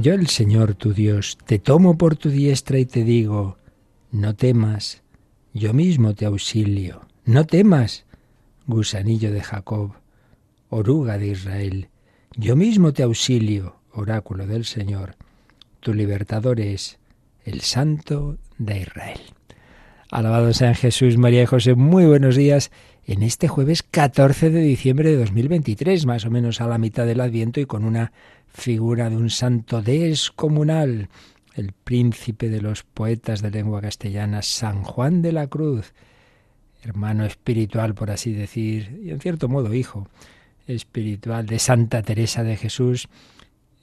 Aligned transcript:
Yo 0.00 0.14
el 0.14 0.28
Señor 0.28 0.76
tu 0.76 0.94
Dios 0.94 1.38
te 1.44 1.58
tomo 1.58 1.98
por 1.98 2.14
tu 2.14 2.30
diestra 2.30 2.78
y 2.78 2.86
te 2.86 3.02
digo, 3.02 3.58
no 4.12 4.36
temas, 4.36 5.02
yo 5.54 5.74
mismo 5.74 6.14
te 6.14 6.24
auxilio, 6.24 7.00
no 7.24 7.44
temas, 7.46 8.04
gusanillo 8.68 9.32
de 9.32 9.40
Jacob, 9.40 9.94
oruga 10.68 11.18
de 11.18 11.26
Israel, 11.26 11.88
yo 12.36 12.54
mismo 12.54 12.92
te 12.92 13.02
auxilio, 13.02 13.80
oráculo 13.90 14.46
del 14.46 14.66
Señor, 14.66 15.16
tu 15.80 15.92
libertador 15.94 16.60
es 16.60 17.00
el 17.44 17.62
Santo 17.62 18.38
de 18.56 18.82
Israel. 18.82 19.18
Alabado 20.12 20.54
sean 20.54 20.76
Jesús, 20.76 21.18
María 21.18 21.42
y 21.42 21.46
José, 21.46 21.74
muy 21.74 22.06
buenos 22.06 22.36
días. 22.36 22.70
En 23.04 23.22
este 23.22 23.48
jueves 23.48 23.82
14 23.82 24.48
de 24.48 24.60
diciembre 24.60 25.10
de 25.10 25.16
2023, 25.16 26.06
más 26.06 26.24
o 26.24 26.30
menos 26.30 26.60
a 26.60 26.66
la 26.66 26.78
mitad 26.78 27.04
del 27.04 27.20
Adviento 27.20 27.60
y 27.60 27.66
con 27.66 27.84
una 27.84 28.12
figura 28.52 29.10
de 29.10 29.16
un 29.16 29.30
santo 29.30 29.82
descomunal, 29.82 31.08
el 31.54 31.72
príncipe 31.72 32.48
de 32.48 32.60
los 32.60 32.82
poetas 32.82 33.42
de 33.42 33.50
lengua 33.50 33.80
castellana, 33.80 34.42
San 34.42 34.82
Juan 34.82 35.22
de 35.22 35.32
la 35.32 35.46
Cruz, 35.46 35.92
hermano 36.82 37.24
espiritual, 37.24 37.94
por 37.94 38.10
así 38.10 38.32
decir, 38.32 39.00
y 39.02 39.10
en 39.10 39.20
cierto 39.20 39.48
modo 39.48 39.74
hijo 39.74 40.08
espiritual 40.66 41.46
de 41.46 41.58
Santa 41.58 42.02
Teresa 42.02 42.42
de 42.42 42.56
Jesús, 42.56 43.08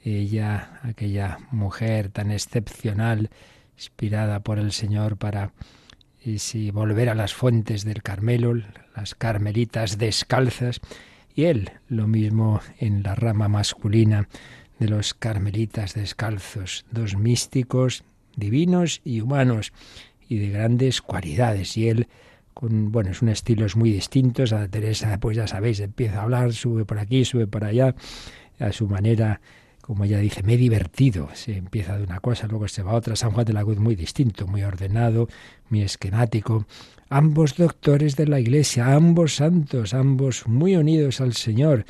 ella, 0.03 0.79
aquella 0.83 1.39
mujer 1.52 2.09
tan 2.09 2.31
excepcional, 2.31 3.29
inspirada 3.75 4.39
por 4.41 4.59
el 4.59 4.72
Señor 4.72 5.17
para 5.17 5.52
y 6.23 6.39
si 6.39 6.72
volver 6.72 7.09
a 7.09 7.16
las 7.16 7.33
fuentes 7.33 7.85
del 7.85 8.02
Carmelo, 8.02 8.55
las 8.95 9.13
carmelitas 9.13 10.00
descalzas, 10.00 10.81
y 11.36 11.45
él 11.45 11.72
lo 11.88 12.08
mismo 12.08 12.61
en 12.80 13.03
la 13.03 13.14
rama 13.14 13.47
masculina 13.47 14.28
de 14.80 14.88
los 14.88 15.14
carmelitas 15.14 15.94
descalzos, 15.94 16.86
dos 16.91 17.16
místicos 17.16 18.03
divinos 18.36 19.02
y 19.03 19.22
humanos 19.22 19.73
y 20.28 20.38
de 20.38 20.50
grandes 20.50 21.02
cualidades. 21.02 21.78
Y 21.78 21.89
él, 21.89 22.08
con, 22.53 22.91
bueno, 22.91 23.11
es 23.11 23.22
un 23.22 23.30
estilo 23.30 23.66
muy 23.75 23.91
distinto. 23.91 24.44
A 24.44 24.67
Teresa, 24.67 25.19
pues 25.19 25.38
ya 25.38 25.47
sabéis, 25.47 25.80
empieza 25.80 26.19
a 26.19 26.23
hablar, 26.23 26.53
sube 26.53 26.86
por 26.86 27.00
aquí, 27.00 27.25
sube 27.25 27.47
por 27.47 27.63
allá, 27.63 27.95
a 28.59 28.72
su 28.72 28.88
manera, 28.88 29.41
como 29.86 30.03
ella 30.03 30.19
dice, 30.19 30.41
me 30.44 30.53
he 30.55 30.58
divertido. 30.58 31.30
Se 31.33 31.58
empieza 31.58 31.97
de 31.97 32.03
una 32.03 32.19
cosa, 32.19 32.47
luego 32.47 32.67
se 32.67 32.81
va 32.81 32.91
a 32.91 32.95
otra. 32.95 33.16
San 33.16 33.31
Juan 33.31 33.45
de 33.45 33.53
la 33.53 33.64
Cruz 33.64 33.78
muy 33.78 33.95
distinto, 33.95 34.47
muy 34.47 34.64
ordenado, 34.64 35.28
muy 35.69 35.81
esquemático. 35.81 36.66
Ambos 37.09 37.55
doctores 37.55 38.16
de 38.16 38.28
la 38.28 38.39
Iglesia, 38.39 38.94
ambos 38.94 39.35
santos, 39.35 39.94
ambos 39.94 40.47
muy 40.47 40.75
unidos 40.75 41.22
al 41.22 41.34
Señor 41.34 41.85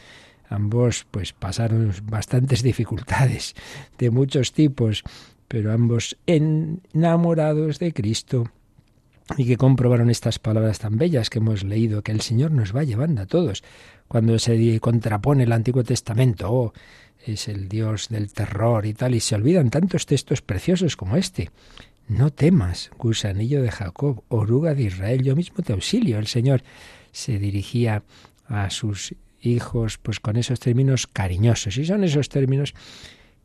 Ambos 0.50 1.06
pues 1.10 1.34
pasaron 1.34 1.94
bastantes 2.04 2.62
dificultades 2.62 3.56
de 3.98 4.12
muchos 4.12 4.54
tipos, 4.54 5.04
pero 5.48 5.72
ambos 5.72 6.18
enamorados 6.28 7.80
de 7.80 7.94
Cristo 7.94 8.52
y 9.38 9.46
que 9.46 9.58
comprobaron 9.58 10.12
estas 10.12 10.38
palabras 10.38 10.80
tan 10.80 10.98
bellas 10.98 11.32
que 11.32 11.40
hemos 11.40 11.64
leído, 11.64 12.04
que 12.04 12.12
el 12.12 12.22
Señor 12.22 12.52
nos 12.52 12.76
va 12.76 12.84
llevando 12.84 13.24
a 13.24 13.26
todos. 13.26 13.64
Cuando 14.08 14.38
se 14.38 14.80
contrapone 14.80 15.44
el 15.44 15.52
Antiguo 15.52 15.84
Testamento, 15.84 16.52
oh, 16.52 16.74
es 17.26 17.48
el 17.48 17.68
Dios 17.68 18.10
del 18.10 18.32
terror 18.32 18.86
y 18.86 18.94
tal, 18.94 19.16
y 19.16 19.20
se 19.20 19.36
olvidan 19.36 19.70
tantos 19.70 20.06
textos 20.06 20.42
preciosos 20.42 20.96
como 20.96 21.18
este. 21.18 21.50
No 22.08 22.32
temas, 22.32 22.92
gusanillo 22.98 23.62
de 23.64 23.72
Jacob, 23.72 24.24
oruga 24.28 24.76
de 24.76 24.84
Israel, 24.84 25.24
yo 25.24 25.36
mismo 25.36 25.64
te 25.64 25.74
auxilio. 25.74 26.20
El 26.20 26.28
Señor 26.28 26.64
se 27.12 27.40
dirigía 27.40 28.04
a 28.48 28.70
sus 28.70 29.16
hijos, 29.42 29.98
pues 29.98 30.20
con 30.20 30.38
esos 30.38 30.60
términos 30.60 31.08
cariñosos. 31.08 31.78
Y 31.78 31.86
son 31.86 32.04
esos 32.04 32.30
términos 32.30 32.76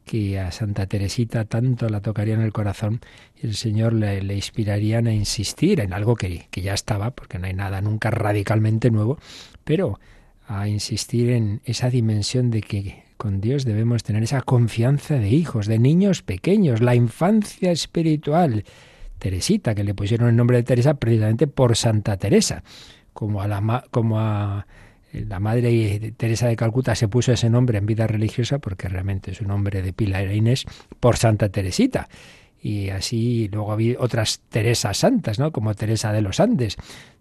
que 0.04 0.38
a 0.38 0.50
Santa 0.50 0.86
Teresita 0.86 1.44
tanto 1.44 1.88
la 1.88 2.00
tocarían 2.00 2.40
el 2.42 2.52
corazón 2.52 3.00
y 3.40 3.46
el 3.46 3.54
Señor 3.54 3.92
le, 3.92 4.22
le 4.22 4.34
inspirarían 4.34 5.06
a 5.06 5.12
insistir 5.12 5.80
en 5.80 5.92
algo 5.92 6.16
que, 6.16 6.48
que, 6.50 6.62
ya 6.62 6.74
estaba, 6.74 7.12
porque 7.12 7.38
no 7.38 7.46
hay 7.46 7.54
nada 7.54 7.80
nunca 7.80 8.10
radicalmente 8.10 8.90
nuevo, 8.90 9.18
pero 9.64 10.00
a 10.46 10.68
insistir 10.68 11.30
en 11.30 11.60
esa 11.64 11.90
dimensión 11.90 12.50
de 12.50 12.62
que 12.62 13.09
con 13.20 13.42
Dios 13.42 13.66
debemos 13.66 14.02
tener 14.02 14.22
esa 14.22 14.40
confianza 14.40 15.16
de 15.16 15.28
hijos, 15.28 15.66
de 15.66 15.78
niños 15.78 16.22
pequeños, 16.22 16.80
la 16.80 16.94
infancia 16.94 17.70
espiritual. 17.70 18.64
Teresita, 19.18 19.74
que 19.74 19.84
le 19.84 19.92
pusieron 19.92 20.30
el 20.30 20.36
nombre 20.36 20.56
de 20.56 20.62
Teresa 20.62 20.94
precisamente 20.94 21.46
por 21.46 21.76
Santa 21.76 22.16
Teresa, 22.16 22.62
como 23.12 23.42
a 23.42 23.46
la 23.46 23.84
como 23.90 24.18
a 24.18 24.66
la 25.12 25.38
madre 25.38 26.14
Teresa 26.16 26.48
de 26.48 26.56
Calcuta 26.56 26.94
se 26.94 27.08
puso 27.08 27.30
ese 27.32 27.50
nombre 27.50 27.76
en 27.76 27.84
vida 27.84 28.06
religiosa 28.06 28.58
porque 28.58 28.88
realmente 28.88 29.34
su 29.34 29.44
nombre 29.44 29.82
de 29.82 29.92
pila 29.92 30.22
era 30.22 30.32
Inés 30.32 30.64
por 30.98 31.18
Santa 31.18 31.50
Teresita. 31.50 32.08
Y 32.62 32.88
así 32.88 33.50
luego 33.52 33.72
había 33.72 33.96
otras 33.98 34.40
Teresas 34.48 34.96
santas, 34.96 35.38
¿no? 35.38 35.52
Como 35.52 35.74
Teresa 35.74 36.10
de 36.10 36.22
los 36.22 36.40
Andes, 36.40 36.78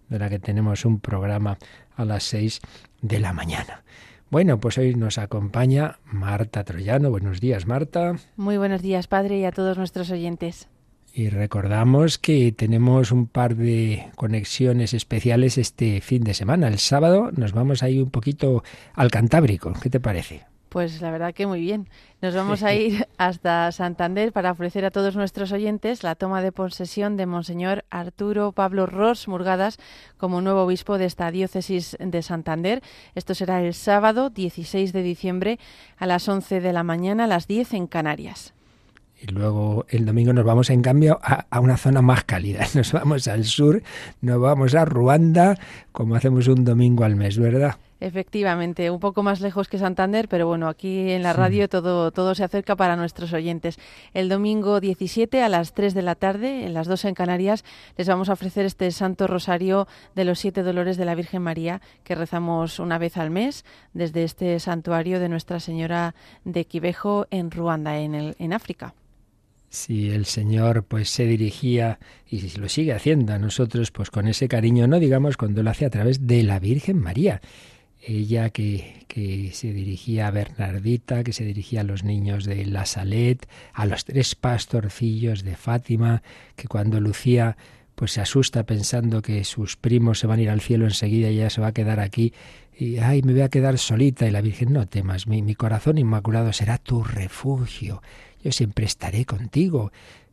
de 0.08 0.18
la 0.18 0.30
que 0.30 0.40
tenemos 0.40 0.86
un 0.86 1.02
programa 1.02 1.58
a 1.98 2.06
las 2.06 2.24
seis 2.24 2.62
de 3.02 3.20
la 3.20 3.34
mañana. 3.34 3.84
Bueno, 4.32 4.60
pues 4.60 4.78
hoy 4.78 4.94
nos 4.94 5.18
acompaña 5.18 5.98
Marta 6.06 6.64
Troyano. 6.64 7.10
Buenos 7.10 7.40
días, 7.40 7.66
Marta. 7.66 8.18
Muy 8.36 8.58
buenos 8.58 8.84
días, 8.84 9.08
padre, 9.08 9.40
y 9.40 9.46
a 9.46 9.52
todos 9.52 9.78
nuestros 9.78 10.12
oyentes. 10.12 10.68
Y 11.12 11.30
recordamos 11.30 12.20
que 12.20 12.52
tenemos 12.52 13.12
un 13.12 13.26
par 13.26 13.56
de 13.56 14.06
conexiones 14.16 14.94
especiales 14.94 15.58
este 15.58 16.00
fin 16.02 16.24
de 16.24 16.36
semana. 16.36 16.68
El 16.68 16.78
sábado 16.78 17.32
nos 17.36 17.54
vamos 17.54 17.82
a 17.82 17.90
ir 17.90 18.04
un 18.04 18.12
poquito 18.12 18.64
al 18.94 19.10
Cantábrico. 19.10 19.74
¿Qué 19.82 19.90
te 19.90 20.00
parece? 20.00 20.44
Pues 20.70 21.02
la 21.02 21.12
verdad 21.12 21.34
que 21.34 21.48
muy 21.48 21.62
bien. 21.62 21.90
Nos 22.22 22.36
vamos 22.36 22.64
a 22.64 22.74
ir 22.74 23.08
hasta 23.18 23.72
Santander 23.72 24.32
para 24.32 24.52
ofrecer 24.52 24.86
a 24.86 24.92
todos 24.92 25.16
nuestros 25.16 25.52
oyentes 25.52 26.04
la 26.04 26.16
toma 26.16 26.42
de 26.42 26.52
posesión 26.52 27.18
de 27.18 27.26
Monseñor 27.26 27.86
Arturo 27.90 28.52
Pablo 28.52 28.86
Ross 28.86 29.28
Murgadas 29.28 29.78
como 30.18 30.42
nuevo 30.42 30.64
obispo 30.64 30.98
de 30.98 31.06
esta 31.06 31.32
diócesis 31.32 31.98
de 32.00 32.22
Santander. 32.22 32.82
Esto 33.16 33.34
será 33.34 33.62
el 33.62 33.74
sábado 33.74 34.30
16 34.30 34.94
de 34.94 35.02
diciembre 35.02 35.60
a 35.98 36.06
las 36.06 36.28
11 36.30 36.62
de 36.62 36.74
la 36.74 36.84
mañana, 36.84 37.24
a 37.24 37.28
las 37.28 37.48
10 37.48 37.74
en 37.74 37.88
Canarias. 37.88 38.54
Y 39.22 39.28
luego 39.28 39.86
el 39.90 40.06
domingo 40.06 40.32
nos 40.32 40.46
vamos 40.46 40.70
en 40.70 40.82
cambio 40.82 41.20
a, 41.22 41.60
una 41.60 41.76
zona 41.76 42.02
más 42.02 42.24
cálida. 42.24 42.66
Nos 42.74 42.94
vamos 42.94 43.28
al 43.28 43.44
sur, 43.44 43.84
nos 44.22 44.40
vamos 44.40 44.76
a 44.76 44.86
Ruanda, 44.86 45.58
como 45.92 46.16
hacemos 46.16 46.48
un 46.48 46.64
domingo 46.64 47.04
al 47.04 47.18
mes, 47.18 47.38
¿verdad? 47.38 47.76
Efectivamente, 48.00 48.90
un 48.90 49.00
poco 49.00 49.24
más 49.24 49.42
lejos 49.42 49.68
que 49.68 49.78
Santander, 49.78 50.30
pero 50.30 50.48
bueno, 50.48 50.70
aquí 50.70 51.12
en 51.12 51.22
la 51.22 51.34
radio 51.34 51.68
todo, 51.68 52.12
todo 52.12 52.34
se 52.34 52.46
acerca 52.46 52.78
para 52.78 52.96
nuestros 52.96 53.34
oyentes. 53.34 53.78
El 54.14 54.30
domingo 54.30 54.80
17 54.80 55.42
a 55.42 55.50
las 55.50 55.74
3 55.74 55.94
de 55.94 56.02
la 56.02 56.16
tarde, 56.16 56.66
en 56.66 56.74
las 56.74 56.88
2 56.88 57.06
en 57.06 57.14
Canarias, 57.14 57.66
les 57.98 58.08
vamos 58.08 58.30
a 58.30 58.34
ofrecer 58.34 58.66
este 58.66 58.90
Santo 58.92 59.28
Rosario 59.28 59.88
de 60.16 60.24
los 60.24 60.40
Siete 60.40 60.64
Dolores 60.64 60.96
de 60.96 61.06
la 61.06 61.16
Virgen 61.16 61.42
María 61.42 61.82
que 62.04 62.16
rezamos 62.16 62.80
una 62.80 62.98
vez 62.98 63.18
al 63.18 63.32
mes 63.32 63.66
desde 63.94 64.24
este 64.24 64.60
santuario 64.60 65.20
de 65.20 65.30
Nuestra 65.30 65.60
Señora 65.60 66.16
de 66.46 66.66
Quivejo 66.66 67.28
en 67.32 67.52
Ruanda, 67.52 68.00
en, 68.00 68.16
el, 68.16 68.36
en 68.40 68.54
África. 68.54 68.94
Si 69.70 70.10
el 70.10 70.26
Señor 70.26 70.84
pues 70.84 71.10
se 71.10 71.26
dirigía 71.26 72.00
y 72.28 72.58
lo 72.58 72.70
sigue 72.70 72.94
haciendo 72.94 73.34
a 73.34 73.40
nosotros 73.40 73.92
pues 73.92 74.10
con 74.10 74.28
ese 74.28 74.48
cariño, 74.48 74.88
no 74.88 75.00
digamos 75.00 75.38
cuando 75.38 75.62
lo 75.62 75.70
hace 75.70 75.86
a 75.86 75.92
través 75.92 76.26
de 76.26 76.42
la 76.42 76.60
Virgen 76.60 76.98
María, 76.98 77.42
ella 78.02 78.50
que, 78.50 79.06
que 79.08 79.52
se 79.54 79.74
dirigía 79.74 80.28
a 80.28 80.32
Bernardita, 80.32 81.24
que 81.24 81.34
se 81.34 81.44
dirigía 81.44 81.82
a 81.82 81.84
los 81.84 82.04
niños 82.04 82.46
de 82.46 82.66
La 82.66 82.86
Salet, 82.86 83.48
a 83.74 83.86
los 83.86 84.06
tres 84.06 84.36
pastorcillos 84.36 85.44
de 85.44 85.56
Fátima, 85.56 86.24
que 86.56 86.68
cuando 86.68 87.00
Lucía 87.00 87.58
pues 87.96 88.14
se 88.14 88.22
asusta 88.22 88.64
pensando 88.64 89.22
que 89.22 89.44
sus 89.44 89.76
primos 89.76 90.20
se 90.20 90.28
van 90.28 90.40
a 90.40 90.44
ir 90.44 90.50
al 90.50 90.62
cielo 90.62 90.86
enseguida 90.86 91.30
y 91.30 91.40
ella 91.40 91.50
se 91.50 91.60
va 91.60 91.68
a 91.68 91.74
quedar 91.74 92.00
aquí 92.00 92.34
y 92.78 92.98
ay, 93.00 93.22
me 93.24 93.34
voy 93.34 93.42
a 93.42 93.50
quedar 93.50 93.78
solita 93.78 94.26
y 94.26 94.32
la 94.32 94.40
Virgen 94.40 94.72
no 94.72 94.88
temas, 94.88 95.28
mi, 95.28 95.42
mi 95.42 95.54
corazón 95.54 95.98
inmaculado 95.98 96.54
será 96.54 96.78
tu 96.78 97.04
refugio 97.04 98.02
yo 98.44 98.52
siempre 98.52 98.86
estaré 98.86 99.26
contigo. 99.26 99.92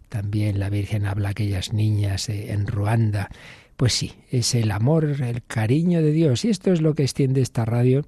También 0.09 0.61
la 0.61 0.71
Virgen 0.71 1.07
habla 1.07 1.29
a 1.29 1.31
aquellas 1.33 1.73
niñas 1.73 2.29
en 2.29 2.67
Ruanda. 2.67 3.29
Pues 3.77 3.93
sí, 3.93 4.13
es 4.31 4.55
el 4.55 4.71
amor, 4.71 5.05
el 5.05 5.43
cariño 5.45 6.03
de 6.03 6.13
Dios. 6.13 6.45
Y 6.45 6.51
esto 6.51 6.73
es 6.73 6.81
lo 6.81 6.95
que 6.95 7.03
extiende 7.03 7.41
esta 7.41 7.65
radio 7.65 8.05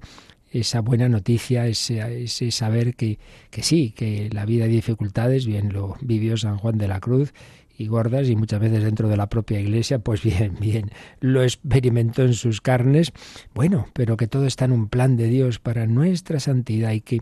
esa 0.51 0.81
buena 0.81 1.09
noticia, 1.09 1.67
ese, 1.67 2.51
saber 2.51 2.95
que, 2.95 3.19
que 3.51 3.63
sí, 3.63 3.91
que 3.91 4.29
la 4.31 4.45
vida 4.45 4.65
hay 4.65 4.71
dificultades, 4.71 5.45
bien 5.45 5.71
lo 5.71 5.95
vivió 6.01 6.37
San 6.37 6.57
Juan 6.57 6.77
de 6.77 6.87
la 6.87 6.99
Cruz, 6.99 7.33
y 7.77 7.87
gordas 7.87 8.27
y 8.27 8.35
muchas 8.35 8.59
veces 8.59 8.83
dentro 8.83 9.07
de 9.07 9.15
la 9.15 9.29
propia 9.29 9.59
iglesia, 9.59 9.99
pues 9.99 10.21
bien, 10.21 10.57
bien, 10.59 10.91
lo 11.21 11.43
experimentó 11.43 12.23
en 12.23 12.33
sus 12.33 12.59
carnes. 12.61 13.13
Bueno, 13.53 13.87
pero 13.93 14.17
que 14.17 14.27
todo 14.27 14.45
está 14.45 14.65
en 14.65 14.73
un 14.73 14.89
plan 14.89 15.15
de 15.15 15.27
Dios 15.27 15.59
para 15.59 15.87
nuestra 15.87 16.39
santidad 16.41 16.91
y 16.91 17.01
que 17.01 17.21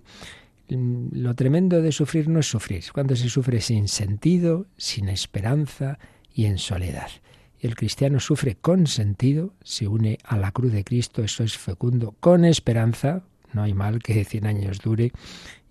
mm, 0.70 1.10
lo 1.12 1.36
tremendo 1.36 1.82
de 1.82 1.92
sufrir 1.92 2.28
no 2.28 2.40
es 2.40 2.48
sufrir, 2.48 2.84
cuando 2.92 3.16
se 3.16 3.30
sufre 3.30 3.62
sin 3.62 3.88
sentido, 3.88 4.66
sin 4.78 5.10
esperanza 5.10 6.00
y 6.34 6.46
en 6.46 6.58
soledad. 6.58 7.10
El 7.60 7.76
cristiano 7.76 8.20
sufre 8.20 8.56
con 8.56 8.86
sentido, 8.86 9.54
se 9.64 9.88
une 9.88 10.20
a 10.24 10.38
la 10.38 10.52
cruz 10.52 10.72
de 10.72 10.84
Cristo, 10.84 11.24
eso 11.24 11.44
es 11.44 11.58
fecundo, 11.58 12.16
con 12.20 12.46
esperanza, 12.46 13.24
no 13.54 13.64
hay 13.64 13.74
mal 13.74 14.00
que 14.00 14.24
cien 14.26 14.46
años 14.46 14.80
dure, 14.80 15.12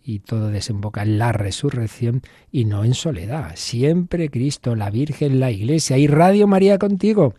y 0.03 0.21
todo 0.21 0.51
desemboca 0.51 1.03
en 1.03 1.19
la 1.19 1.33
resurrección 1.33 2.23
y 2.53 2.65
no 2.65 2.85
en 2.85 2.95
soledad. 2.95 3.53
Siempre 3.57 4.31
Cristo, 4.31 4.77
la 4.77 4.91
Virgen, 4.91 5.41
la 5.41 5.51
Iglesia 5.51 5.99
y 5.99 6.07
Radio 6.07 6.47
María 6.47 6.79
contigo. 6.79 7.35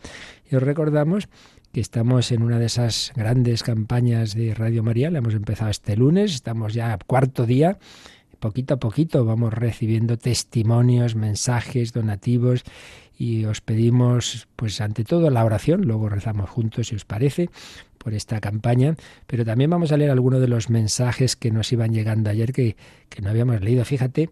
Y 0.50 0.56
os 0.56 0.62
recordamos 0.62 1.28
que 1.72 1.80
estamos 1.80 2.30
en 2.32 2.42
una 2.42 2.58
de 2.58 2.66
esas 2.66 3.12
grandes 3.16 3.62
campañas 3.62 4.34
de 4.34 4.54
Radio 4.54 4.82
María, 4.82 5.10
la 5.10 5.18
hemos 5.18 5.34
empezado 5.34 5.70
este 5.70 5.96
lunes, 5.96 6.34
estamos 6.34 6.74
ya 6.74 6.92
a 6.92 6.98
cuarto 6.98 7.46
día. 7.46 7.78
Poquito 8.38 8.74
a 8.74 8.76
poquito 8.78 9.24
vamos 9.24 9.52
recibiendo 9.52 10.16
testimonios, 10.16 11.16
mensajes, 11.16 11.92
donativos 11.92 12.64
y 13.18 13.44
os 13.44 13.60
pedimos, 13.60 14.46
pues 14.54 14.80
ante 14.80 15.04
todo, 15.04 15.28
la 15.28 15.44
oración, 15.44 15.82
luego 15.82 16.08
rezamos 16.08 16.48
juntos 16.48 16.86
si 16.86 16.94
os 16.94 17.04
parece, 17.04 17.50
por 17.98 18.14
esta 18.14 18.40
campaña, 18.40 18.94
pero 19.26 19.44
también 19.44 19.70
vamos 19.70 19.90
a 19.90 19.96
leer 19.96 20.12
algunos 20.12 20.40
de 20.40 20.46
los 20.46 20.70
mensajes 20.70 21.34
que 21.34 21.50
nos 21.50 21.72
iban 21.72 21.92
llegando 21.92 22.30
ayer 22.30 22.52
que, 22.52 22.76
que 23.08 23.20
no 23.20 23.30
habíamos 23.30 23.60
leído. 23.60 23.84
Fíjate, 23.84 24.30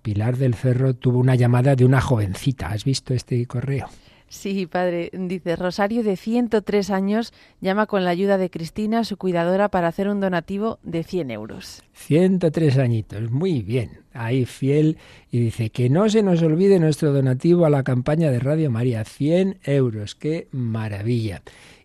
Pilar 0.00 0.38
del 0.38 0.54
Cerro 0.54 0.94
tuvo 0.94 1.18
una 1.18 1.34
llamada 1.34 1.76
de 1.76 1.84
una 1.84 2.00
jovencita. 2.00 2.68
¿Has 2.68 2.84
visto 2.84 3.12
este 3.12 3.44
correo? 3.46 3.88
Sí, 4.32 4.64
padre. 4.64 5.10
Dice, 5.12 5.56
Rosario 5.56 6.02
de 6.02 6.16
103 6.16 6.88
años 6.88 7.34
llama 7.60 7.84
con 7.84 8.02
la 8.02 8.10
ayuda 8.10 8.38
de 8.38 8.48
Cristina, 8.48 9.04
su 9.04 9.18
cuidadora, 9.18 9.68
para 9.68 9.88
hacer 9.88 10.08
un 10.08 10.20
donativo 10.20 10.78
de 10.82 11.04
100 11.04 11.30
euros. 11.30 11.82
103 11.92 12.78
añitos, 12.78 13.30
muy 13.30 13.60
bien. 13.60 14.00
Ahí 14.14 14.46
fiel. 14.46 14.96
Y 15.30 15.38
dice, 15.38 15.68
que 15.68 15.90
no 15.90 16.08
se 16.08 16.22
nos 16.22 16.42
olvide 16.42 16.80
nuestro 16.80 17.12
donativo 17.12 17.66
a 17.66 17.70
la 17.70 17.82
campaña 17.82 18.30
de 18.30 18.38
Radio 18.38 18.70
María. 18.70 19.04
100 19.04 19.58
euros, 19.64 20.14
qué 20.14 20.48
maravilla. 20.50 21.42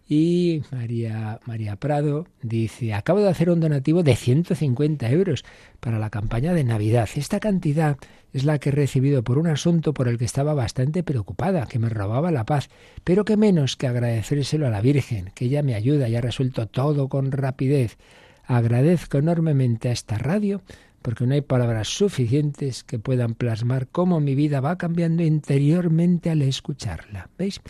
Y 0.10 0.62
María, 0.72 1.40
María 1.46 1.76
Prado 1.76 2.28
dice, 2.42 2.94
acabo 2.94 3.20
de 3.20 3.30
hacer 3.30 3.50
un 3.50 3.60
donativo 3.60 4.04
de 4.04 4.16
150 4.16 5.10
euros 5.10 5.44
para 5.82 6.00
la 6.00 6.10
campaña 6.10 6.54
de 6.54 6.64
Navidad. 6.64 7.10
Esta 7.16 7.42
cantidad 7.42 7.98
es 8.32 8.46
la 8.46 8.58
que 8.58 8.70
he 8.70 8.72
recibido 8.72 9.24
por 9.24 9.38
un 9.38 9.48
asunto 9.48 9.94
por 9.94 10.08
el 10.08 10.18
que 10.18 10.24
estaba 10.24 10.54
bastante 10.54 11.04
preocupada, 11.04 11.66
que 11.66 11.80
me 11.80 11.90
robaba 11.90 12.32
la 12.32 12.46
paz, 12.46 12.70
pero 13.04 13.26
que 13.26 13.36
menos 13.36 13.76
que 13.76 13.88
agradecérselo 13.88 14.68
a 14.68 14.70
la 14.70 14.80
Virgen, 14.80 15.32
que 15.36 15.46
ella 15.46 15.62
me 15.62 15.76
ayuda 15.76 16.08
y 16.08 16.16
ha 16.16 16.22
resuelto 16.22 16.68
todo 16.68 17.10
con 17.10 17.34
rapidez. 17.34 17.98
Agradezco 18.46 19.18
enormemente 19.18 19.90
a 19.90 19.92
esta 19.92 20.18
radio 20.18 20.62
porque 21.02 21.26
no 21.26 21.34
hay 21.34 21.42
palabras 21.42 21.90
suficientes 21.90 22.84
que 22.84 22.98
puedan 22.98 23.34
plasmar 23.34 23.88
cómo 23.88 24.22
mi 24.22 24.36
vida 24.36 24.62
va 24.62 24.78
cambiando 24.78 25.24
interiormente 25.24 26.30
al 26.30 26.42
escucharla. 26.42 27.30
¿Veis? 27.38 27.62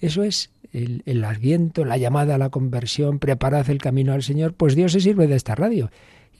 Eso 0.00 0.22
es 0.22 0.53
el, 0.74 1.24
adviento, 1.24 1.84
la 1.84 1.96
llamada 1.96 2.34
a 2.34 2.38
la 2.38 2.50
conversión, 2.50 3.18
preparad 3.18 3.70
el 3.70 3.78
camino 3.78 4.12
al 4.12 4.22
Señor, 4.22 4.54
pues 4.54 4.74
Dios 4.74 4.92
se 4.92 5.00
sirve 5.00 5.26
de 5.26 5.36
esta 5.36 5.54
radio. 5.54 5.90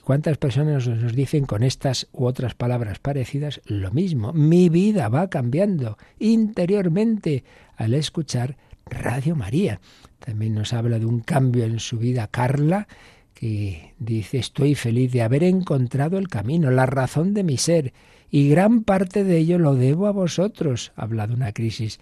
¿Cuántas 0.03 0.37
personas 0.37 0.87
nos 0.87 1.15
dicen 1.15 1.47
con 1.47 1.63
estas 1.63 2.09
u 2.13 2.27
otras 2.27 2.55
palabras 2.55 2.99
parecidas 2.99 3.63
lo 3.65 3.91
mismo? 3.91 4.33
Mi 4.33 4.69
vida 4.69 5.09
va 5.09 5.31
cambiando 5.31 5.97
interiormente 6.19 7.45
al 7.77 7.95
escuchar 7.95 8.57
Radio 8.87 9.35
María. 9.35 9.81
También 10.19 10.55
nos 10.55 10.73
habla 10.73 10.99
de 10.99 11.07
un 11.07 11.21
cambio 11.21 11.65
en 11.65 11.79
su 11.79 11.99
vida 11.99 12.27
Carla, 12.27 12.87
que 13.33 13.95
dice, 13.99 14.39
estoy 14.39 14.75
feliz 14.75 15.11
de 15.13 15.23
haber 15.23 15.43
encontrado 15.43 16.19
el 16.19 16.29
camino, 16.29 16.71
la 16.71 16.87
razón 16.87 17.33
de 17.33 17.45
mi 17.45 17.57
ser, 17.57 17.93
y 18.31 18.49
gran 18.49 18.83
parte 18.83 19.25
de 19.25 19.39
ello 19.39 19.59
lo 19.59 19.75
debo 19.75 20.07
a 20.07 20.13
vosotros. 20.13 20.93
Habla 20.97 21.27
de 21.27 21.35
una 21.35 21.53
crisis 21.53 22.01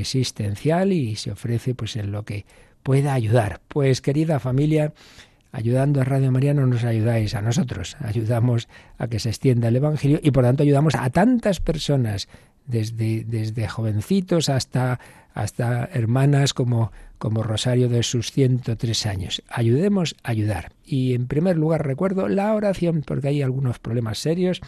existencial 0.00 0.92
y 0.92 1.16
se 1.16 1.30
ofrece 1.30 1.74
pues 1.74 1.96
en 1.96 2.12
lo 2.12 2.24
que 2.24 2.44
pueda 2.82 3.14
ayudar. 3.14 3.60
Pues 3.68 4.00
querida 4.00 4.40
familia, 4.40 4.92
ayudando 5.52 6.00
a 6.00 6.04
Radio 6.04 6.32
María 6.32 6.54
no 6.54 6.66
nos 6.66 6.84
ayudáis 6.84 7.34
a 7.34 7.42
nosotros, 7.42 7.96
ayudamos 8.00 8.68
a 8.98 9.08
que 9.08 9.18
se 9.18 9.30
extienda 9.30 9.68
el 9.68 9.76
Evangelio 9.76 10.20
y 10.22 10.30
por 10.30 10.44
tanto 10.44 10.62
ayudamos 10.62 10.94
a 10.94 11.10
tantas 11.10 11.60
personas, 11.60 12.28
desde, 12.66 13.24
desde 13.24 13.68
jovencitos 13.68 14.48
hasta, 14.48 15.00
hasta 15.34 15.88
hermanas 15.92 16.54
como, 16.54 16.92
como 17.18 17.42
Rosario 17.42 17.88
de 17.88 18.02
sus 18.02 18.32
103 18.32 19.06
años. 19.06 19.42
Ayudemos 19.48 20.16
a 20.22 20.30
ayudar. 20.30 20.72
Y 20.84 21.14
en 21.14 21.26
primer 21.26 21.56
lugar 21.56 21.86
recuerdo 21.86 22.28
la 22.28 22.54
oración, 22.54 23.02
porque 23.06 23.28
hay 23.28 23.42
algunos 23.42 23.78
problemas 23.78 24.18
serios 24.18 24.60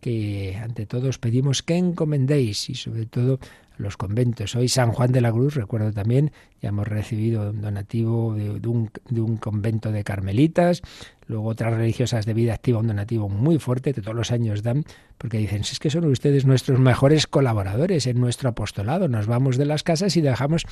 que 0.00 0.58
ante 0.60 0.84
todos 0.84 1.18
pedimos 1.18 1.62
que 1.62 1.76
encomendéis 1.76 2.68
y 2.68 2.74
sobre 2.74 3.06
todo 3.06 3.38
los 3.82 3.96
conventos. 3.96 4.54
Hoy 4.56 4.68
San 4.68 4.92
Juan 4.92 5.12
de 5.12 5.20
la 5.20 5.32
Cruz, 5.32 5.54
recuerdo 5.54 5.92
también, 5.92 6.32
ya 6.60 6.70
hemos 6.70 6.88
recibido 6.88 7.50
un 7.50 7.60
donativo 7.60 8.34
de, 8.34 8.50
un, 8.50 8.90
de, 9.10 9.20
un, 9.20 9.36
convento 9.36 9.92
de 9.92 10.04
carmelitas, 10.04 10.82
luego 11.26 11.48
otras 11.48 11.74
religiosas 11.74 12.24
de 12.24 12.34
vida 12.34 12.54
activa, 12.54 12.78
un 12.78 12.86
donativo 12.86 13.28
muy 13.28 13.58
fuerte 13.58 13.92
que 13.92 14.00
todos 14.00 14.16
los 14.16 14.30
años 14.30 14.62
dan, 14.62 14.84
porque 15.18 15.38
dicen, 15.38 15.64
si 15.64 15.72
es 15.72 15.78
que 15.78 15.90
son 15.90 16.04
ustedes 16.06 16.46
nuestros 16.46 16.78
mejores 16.78 17.26
colaboradores 17.26 18.06
en 18.06 18.20
nuestro 18.20 18.48
apostolado, 18.48 19.08
nos 19.08 19.26
vamos 19.26 19.56
de 19.56 19.66
las 19.66 19.82
casas 19.82 20.16
y 20.16 20.20
dejamos 20.20 20.64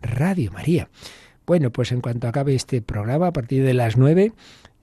Radio 0.00 0.52
María. 0.52 0.88
Bueno, 1.46 1.70
pues 1.70 1.92
en 1.92 2.00
cuanto 2.00 2.28
acabe 2.28 2.54
este 2.54 2.82
programa, 2.82 3.28
a 3.28 3.32
partir 3.32 3.64
de 3.64 3.74
las 3.74 3.96
9, 3.96 4.32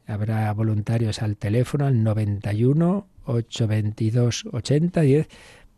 habrá 0.07 0.51
voluntarios 0.53 1.21
al 1.21 1.37
teléfono 1.37 1.85
al 1.85 2.03
91 2.03 3.07
822 3.25 4.45
8010 4.51 5.27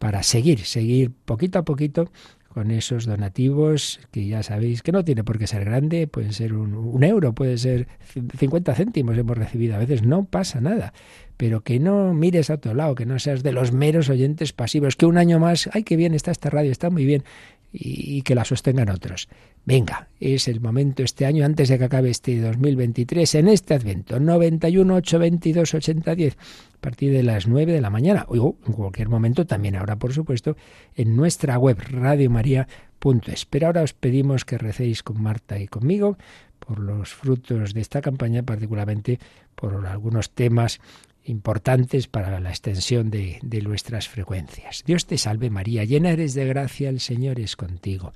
para 0.01 0.23
seguir, 0.23 0.61
seguir 0.65 1.11
poquito 1.11 1.59
a 1.59 1.63
poquito 1.63 2.11
con 2.49 2.71
esos 2.71 3.05
donativos 3.05 3.99
que 4.09 4.25
ya 4.25 4.41
sabéis 4.41 4.81
que 4.81 4.91
no 4.91 5.05
tiene 5.05 5.23
por 5.23 5.37
qué 5.37 5.45
ser 5.45 5.63
grande, 5.63 6.07
puede 6.07 6.33
ser 6.33 6.55
un, 6.55 7.03
euro, 7.03 7.33
puede 7.33 7.59
ser 7.59 7.87
50 8.35 8.73
céntimos 8.73 9.15
hemos 9.15 9.37
recibido, 9.37 9.75
a 9.75 9.77
veces 9.77 10.01
no 10.01 10.25
pasa 10.25 10.59
nada, 10.59 10.91
pero 11.37 11.61
que 11.61 11.79
no 11.79 12.15
mires 12.15 12.49
a 12.49 12.55
otro 12.55 12.73
lado, 12.73 12.95
que 12.95 13.05
no 13.05 13.19
seas 13.19 13.43
de 13.43 13.51
los 13.51 13.73
meros 13.73 14.09
oyentes 14.09 14.53
pasivos, 14.53 14.95
que 14.95 15.05
un 15.05 15.19
año 15.19 15.37
más, 15.37 15.69
ay, 15.71 15.83
qué 15.83 15.95
bien 15.95 16.15
está 16.15 16.31
esta 16.31 16.49
radio, 16.49 16.71
está 16.71 16.89
muy 16.89 17.05
bien, 17.05 17.23
y, 17.71 18.23
que 18.23 18.35
la 18.35 18.43
sostengan 18.43 18.89
otros. 18.89 19.29
Venga, 19.65 20.07
es 20.19 20.47
el 20.47 20.59
momento 20.59 21.03
este 21.03 21.27
año, 21.27 21.45
antes 21.45 21.69
de 21.69 21.77
que 21.77 21.85
acabe 21.85 22.09
este 22.09 22.39
2023, 22.41 23.35
en 23.35 23.47
este 23.47 23.75
Advento, 23.75 24.19
91 24.19 24.95
822 24.95 25.75
8010, 25.75 26.37
a 26.70 26.70
partir 26.81 27.13
de 27.13 27.23
las 27.23 27.47
9 27.47 27.71
de 27.71 27.81
la 27.81 27.89
mañana, 27.89 28.25
o 28.27 28.57
en 28.65 28.73
cualquier 28.73 29.07
momento, 29.07 29.45
también 29.45 29.75
ahora, 29.75 29.95
por 29.95 30.13
supuesto, 30.13 30.57
en 30.95 31.15
nuestra 31.15 31.57
web 31.57 31.77
radiomaria.es. 31.79 33.45
Pero 33.45 33.67
ahora 33.67 33.83
os 33.83 33.93
pedimos 33.93 34.43
que 34.43 34.57
recéis 34.57 35.03
con 35.03 35.21
Marta 35.21 35.59
y 35.59 35.67
conmigo 35.67 36.17
por 36.59 36.79
los 36.79 37.13
frutos 37.13 37.73
de 37.73 37.81
esta 37.81 38.01
campaña, 38.01 38.43
particularmente 38.43 39.19
por 39.55 39.85
algunos 39.85 40.31
temas 40.31 40.79
importantes 41.23 42.07
para 42.07 42.39
la 42.39 42.49
extensión 42.49 43.11
de, 43.11 43.39
de, 43.43 43.61
nuestras 43.61 44.09
frecuencias. 44.09 44.83
Dios 44.85 45.05
te 45.05 45.19
salve 45.19 45.51
María, 45.51 45.83
llena 45.83 46.09
eres 46.09 46.33
de 46.33 46.45
gracia, 46.45 46.89
el 46.89 46.99
Señor 46.99 47.39
es 47.39 47.55
contigo. 47.55 48.11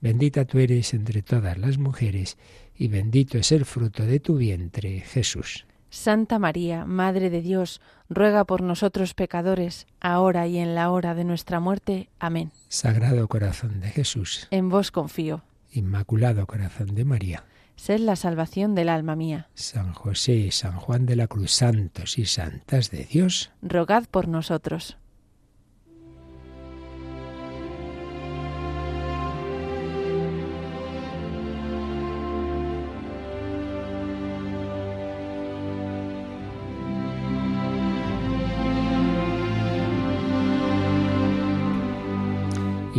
Bendita 0.00 0.44
tú 0.44 0.58
eres 0.58 0.92
entre 0.92 1.22
todas 1.22 1.56
las 1.56 1.78
mujeres, 1.78 2.36
y 2.76 2.88
bendito 2.88 3.38
es 3.38 3.52
el 3.52 3.64
fruto 3.64 4.04
de 4.04 4.18
tu 4.18 4.36
vientre, 4.36 5.00
Jesús. 5.00 5.67
Santa 5.90 6.38
María, 6.38 6.84
Madre 6.84 7.30
de 7.30 7.40
Dios, 7.40 7.80
ruega 8.08 8.44
por 8.44 8.62
nosotros 8.62 9.14
pecadores, 9.14 9.86
ahora 10.00 10.46
y 10.46 10.58
en 10.58 10.74
la 10.74 10.90
hora 10.90 11.14
de 11.14 11.24
nuestra 11.24 11.60
muerte. 11.60 12.08
Amén. 12.18 12.52
Sagrado 12.68 13.28
corazón 13.28 13.80
de 13.80 13.88
Jesús. 13.88 14.48
En 14.50 14.68
vos 14.68 14.90
confío. 14.90 15.42
Inmaculado 15.72 16.46
corazón 16.46 16.94
de 16.94 17.04
María 17.04 17.44
Sed 17.78 18.00
la 18.00 18.16
salvación 18.16 18.74
del 18.74 18.88
alma 18.88 19.14
mía. 19.14 19.48
San 19.54 19.92
José, 19.92 20.50
San 20.50 20.76
Juan 20.76 21.06
de 21.06 21.14
la 21.14 21.28
Cruz, 21.28 21.52
santos 21.52 22.18
y 22.18 22.26
santas 22.26 22.90
de 22.90 23.04
Dios, 23.04 23.52
rogad 23.62 24.04
por 24.10 24.26
nosotros. 24.26 24.98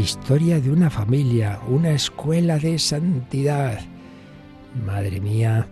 Historia 0.09 0.59
de 0.59 0.71
una 0.71 0.89
familia, 0.89 1.59
una 1.67 1.91
escuela 1.91 2.57
de 2.57 2.79
santidad 2.79 3.79
Madre 4.83 5.21
mía, 5.21 5.67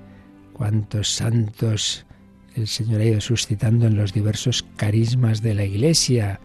cuántos 0.53 1.10
santos 1.10 2.06
el 2.53 2.67
Señor 2.67 3.01
ha 3.01 3.06
ido 3.06 3.20
suscitando 3.20 3.88
en 3.88 3.98
los 3.98 4.13
diversos 4.13 4.63
carismas 4.75 5.41
de 5.41 5.56
la 5.56 5.65
Iglesia, 5.65 6.39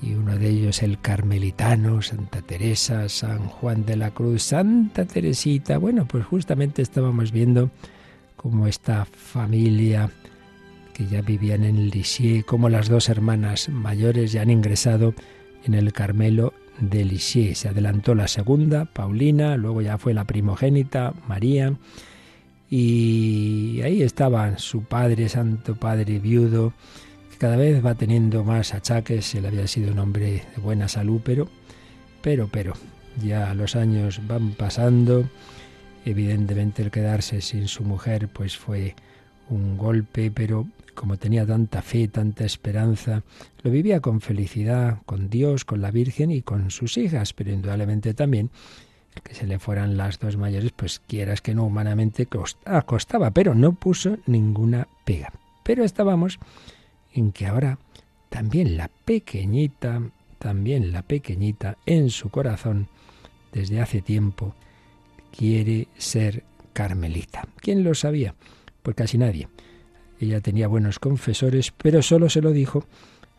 y 0.00 0.14
uno 0.14 0.38
de 0.38 0.48
ellos 0.48 0.82
el 0.82 0.98
carmelitano, 1.02 2.00
Santa 2.00 2.40
Teresa, 2.40 3.10
San 3.10 3.40
Juan 3.40 3.84
de 3.84 3.96
la 3.96 4.10
Cruz, 4.10 4.44
Santa 4.44 5.04
Teresita. 5.04 5.76
Bueno, 5.76 6.08
pues 6.08 6.24
justamente 6.24 6.80
estábamos 6.80 7.30
viendo 7.30 7.70
cómo 8.36 8.66
esta 8.66 9.04
familia 9.04 10.10
que 10.94 11.06
ya 11.06 11.20
vivían 11.20 11.64
en 11.64 11.90
Lisieux, 11.90 12.46
como 12.46 12.70
las 12.70 12.88
dos 12.88 13.10
hermanas 13.10 13.68
mayores 13.68 14.32
ya 14.32 14.40
han 14.40 14.50
ingresado 14.50 15.12
en 15.64 15.74
el 15.74 15.92
Carmelo 15.92 16.54
de. 16.80 17.54
Se 17.54 17.68
adelantó 17.68 18.14
la 18.14 18.28
segunda, 18.28 18.84
Paulina, 18.84 19.56
luego 19.56 19.82
ya 19.82 19.98
fue 19.98 20.14
la 20.14 20.24
primogénita, 20.24 21.14
María, 21.26 21.74
y 22.70 23.80
ahí 23.82 24.02
estaba 24.02 24.58
su 24.58 24.84
padre, 24.84 25.28
santo 25.28 25.74
padre 25.76 26.18
viudo, 26.18 26.72
que 27.30 27.38
cada 27.38 27.56
vez 27.56 27.84
va 27.84 27.94
teniendo 27.94 28.44
más 28.44 28.74
achaques, 28.74 29.34
él 29.34 29.46
había 29.46 29.66
sido 29.66 29.92
un 29.92 29.98
hombre 29.98 30.44
de 30.54 30.62
buena 30.62 30.88
salud, 30.88 31.20
pero, 31.24 31.48
pero, 32.20 32.48
pero, 32.48 32.74
ya 33.22 33.54
los 33.54 33.74
años 33.74 34.20
van 34.26 34.52
pasando, 34.52 35.28
evidentemente 36.04 36.82
el 36.82 36.90
quedarse 36.90 37.40
sin 37.40 37.68
su 37.68 37.84
mujer 37.84 38.28
pues 38.28 38.56
fue 38.56 38.94
un 39.48 39.76
golpe, 39.76 40.30
pero 40.30 40.66
como 40.98 41.16
tenía 41.16 41.46
tanta 41.46 41.80
fe, 41.80 42.08
tanta 42.08 42.44
esperanza, 42.44 43.22
lo 43.62 43.70
vivía 43.70 44.00
con 44.00 44.20
felicidad, 44.20 44.98
con 45.06 45.30
Dios, 45.30 45.64
con 45.64 45.80
la 45.80 45.92
Virgen 45.92 46.32
y 46.32 46.42
con 46.42 46.72
sus 46.72 46.98
hijas, 46.98 47.32
pero 47.32 47.52
indudablemente 47.52 48.14
también 48.14 48.50
que 49.22 49.34
se 49.34 49.46
le 49.46 49.60
fueran 49.60 49.96
las 49.96 50.18
dos 50.18 50.36
mayores, 50.36 50.72
pues 50.72 51.00
quieras 51.06 51.40
que 51.40 51.54
no 51.54 51.64
humanamente 51.64 52.26
costaba, 52.26 52.82
costaba, 52.82 53.30
pero 53.30 53.54
no 53.54 53.74
puso 53.74 54.18
ninguna 54.26 54.88
pega. 55.04 55.32
Pero 55.62 55.84
estábamos 55.84 56.40
en 57.12 57.30
que 57.30 57.46
ahora 57.46 57.78
también 58.28 58.76
la 58.76 58.88
pequeñita, 59.04 60.02
también 60.40 60.90
la 60.90 61.02
pequeñita 61.02 61.78
en 61.86 62.10
su 62.10 62.28
corazón, 62.30 62.88
desde 63.52 63.80
hace 63.80 64.02
tiempo, 64.02 64.54
quiere 65.36 65.86
ser 65.96 66.42
carmelita. 66.72 67.46
¿Quién 67.60 67.84
lo 67.84 67.94
sabía? 67.94 68.34
Pues 68.82 68.96
casi 68.96 69.16
nadie. 69.16 69.48
Ella 70.20 70.40
tenía 70.40 70.68
buenos 70.68 70.98
confesores, 70.98 71.72
pero 71.76 72.02
solo 72.02 72.28
se 72.28 72.42
lo 72.42 72.52
dijo 72.52 72.84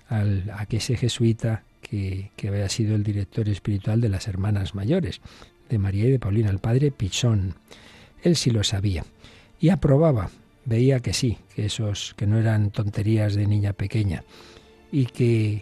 a 0.10 0.66
ese 0.70 0.98
jesuita 0.98 1.64
que, 1.82 2.32
que, 2.36 2.48
había 2.48 2.68
sido 2.70 2.96
el 2.96 3.04
director 3.04 3.48
espiritual 3.48 4.02
de 4.02 4.10
las 4.10 4.28
hermanas 4.28 4.74
mayores, 4.74 5.22
de 5.70 5.78
María 5.78 6.06
y 6.06 6.12
de 6.12 6.20
Paulina, 6.20 6.50
el 6.50 6.60
padre 6.60 6.92
Pichón. 6.92 7.56
Él 8.24 8.36
sí 8.36 8.50
lo 8.50 8.64
sabía 8.64 9.06
y 9.60 9.70
aprobaba, 9.70 10.30
veía 10.66 11.00
que 11.00 11.14
sí, 11.14 11.38
que 11.56 11.66
esos 11.66 12.16
que 12.16 12.28
no 12.28 12.40
eran 12.40 12.72
tonterías 12.72 13.36
de 13.36 13.46
niña 13.46 13.74
pequeña 13.74 14.24
y 14.92 15.06
que 15.06 15.62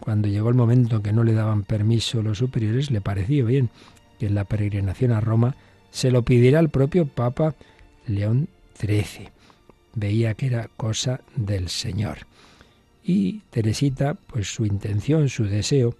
cuando 0.00 0.28
llegó 0.28 0.48
el 0.50 0.54
momento 0.54 0.96
en 0.96 1.02
que 1.02 1.12
no 1.12 1.24
le 1.24 1.32
daban 1.32 1.64
permiso 1.64 2.22
los 2.22 2.38
superiores, 2.38 2.90
le 2.90 3.00
pareció 3.00 3.46
bien 3.46 3.70
que 4.18 4.26
en 4.26 4.34
la 4.34 4.44
peregrinación 4.44 5.12
a 5.12 5.20
Roma 5.20 5.56
se 5.90 6.10
lo 6.10 6.22
pidiera 6.24 6.58
al 6.58 6.68
propio 6.68 7.06
Papa 7.06 7.54
León 8.06 8.48
XIII 8.78 9.37
veía 9.98 10.34
que 10.34 10.46
era 10.46 10.68
cosa 10.76 11.20
del 11.36 11.68
Señor. 11.68 12.18
Y 13.02 13.40
Teresita, 13.50 14.14
pues 14.14 14.52
su 14.52 14.66
intención, 14.66 15.28
su 15.28 15.44
deseo, 15.44 15.96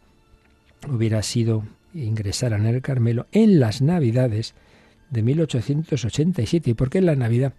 hubiera 0.89 1.23
sido 1.23 1.65
ingresar 1.95 2.53
en 2.53 2.67
el 2.67 2.83
Carmelo 2.83 3.27
en 3.33 3.61
las 3.61 3.81
Navidades 3.81 4.55
de 5.11 5.23
1887. 5.23 6.71
¿Y 6.71 6.75
por 6.75 6.91
qué 6.91 6.99
en 6.99 7.07
la 7.07 7.17
Navidad? 7.17 7.55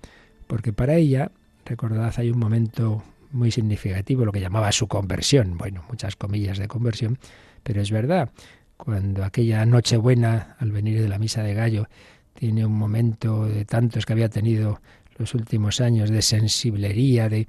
Porque 0.48 0.74
para 0.74 0.96
ella, 0.96 1.32
recordad, 1.66 2.14
hay 2.18 2.30
un 2.30 2.40
momento 2.40 3.04
muy 3.32 3.52
significativo, 3.52 4.26
lo 4.26 4.32
que 4.32 4.42
llamaba 4.42 4.72
su 4.72 4.88
conversión. 4.88 5.58
Bueno, 5.58 5.84
muchas 5.90 6.16
comillas 6.16 6.58
de 6.58 6.68
conversión, 6.68 7.20
pero 7.64 7.82
es 7.82 7.92
verdad. 7.92 8.32
Cuando 8.78 9.24
aquella 9.24 9.66
Nochebuena, 9.66 10.56
al 10.60 10.72
venir 10.72 11.02
de 11.02 11.10
la 11.10 11.20
misa 11.20 11.44
de 11.44 11.54
Gallo, 11.54 11.88
tiene 12.34 12.66
un 12.66 12.74
momento 12.74 13.46
de 13.48 13.66
tantos 13.66 14.06
que 14.06 14.14
había 14.14 14.30
tenido 14.30 14.82
los 15.20 15.36
últimos 15.36 15.82
años 15.82 16.10
de 16.10 16.22
sensiblería, 16.22 17.30
de, 17.30 17.46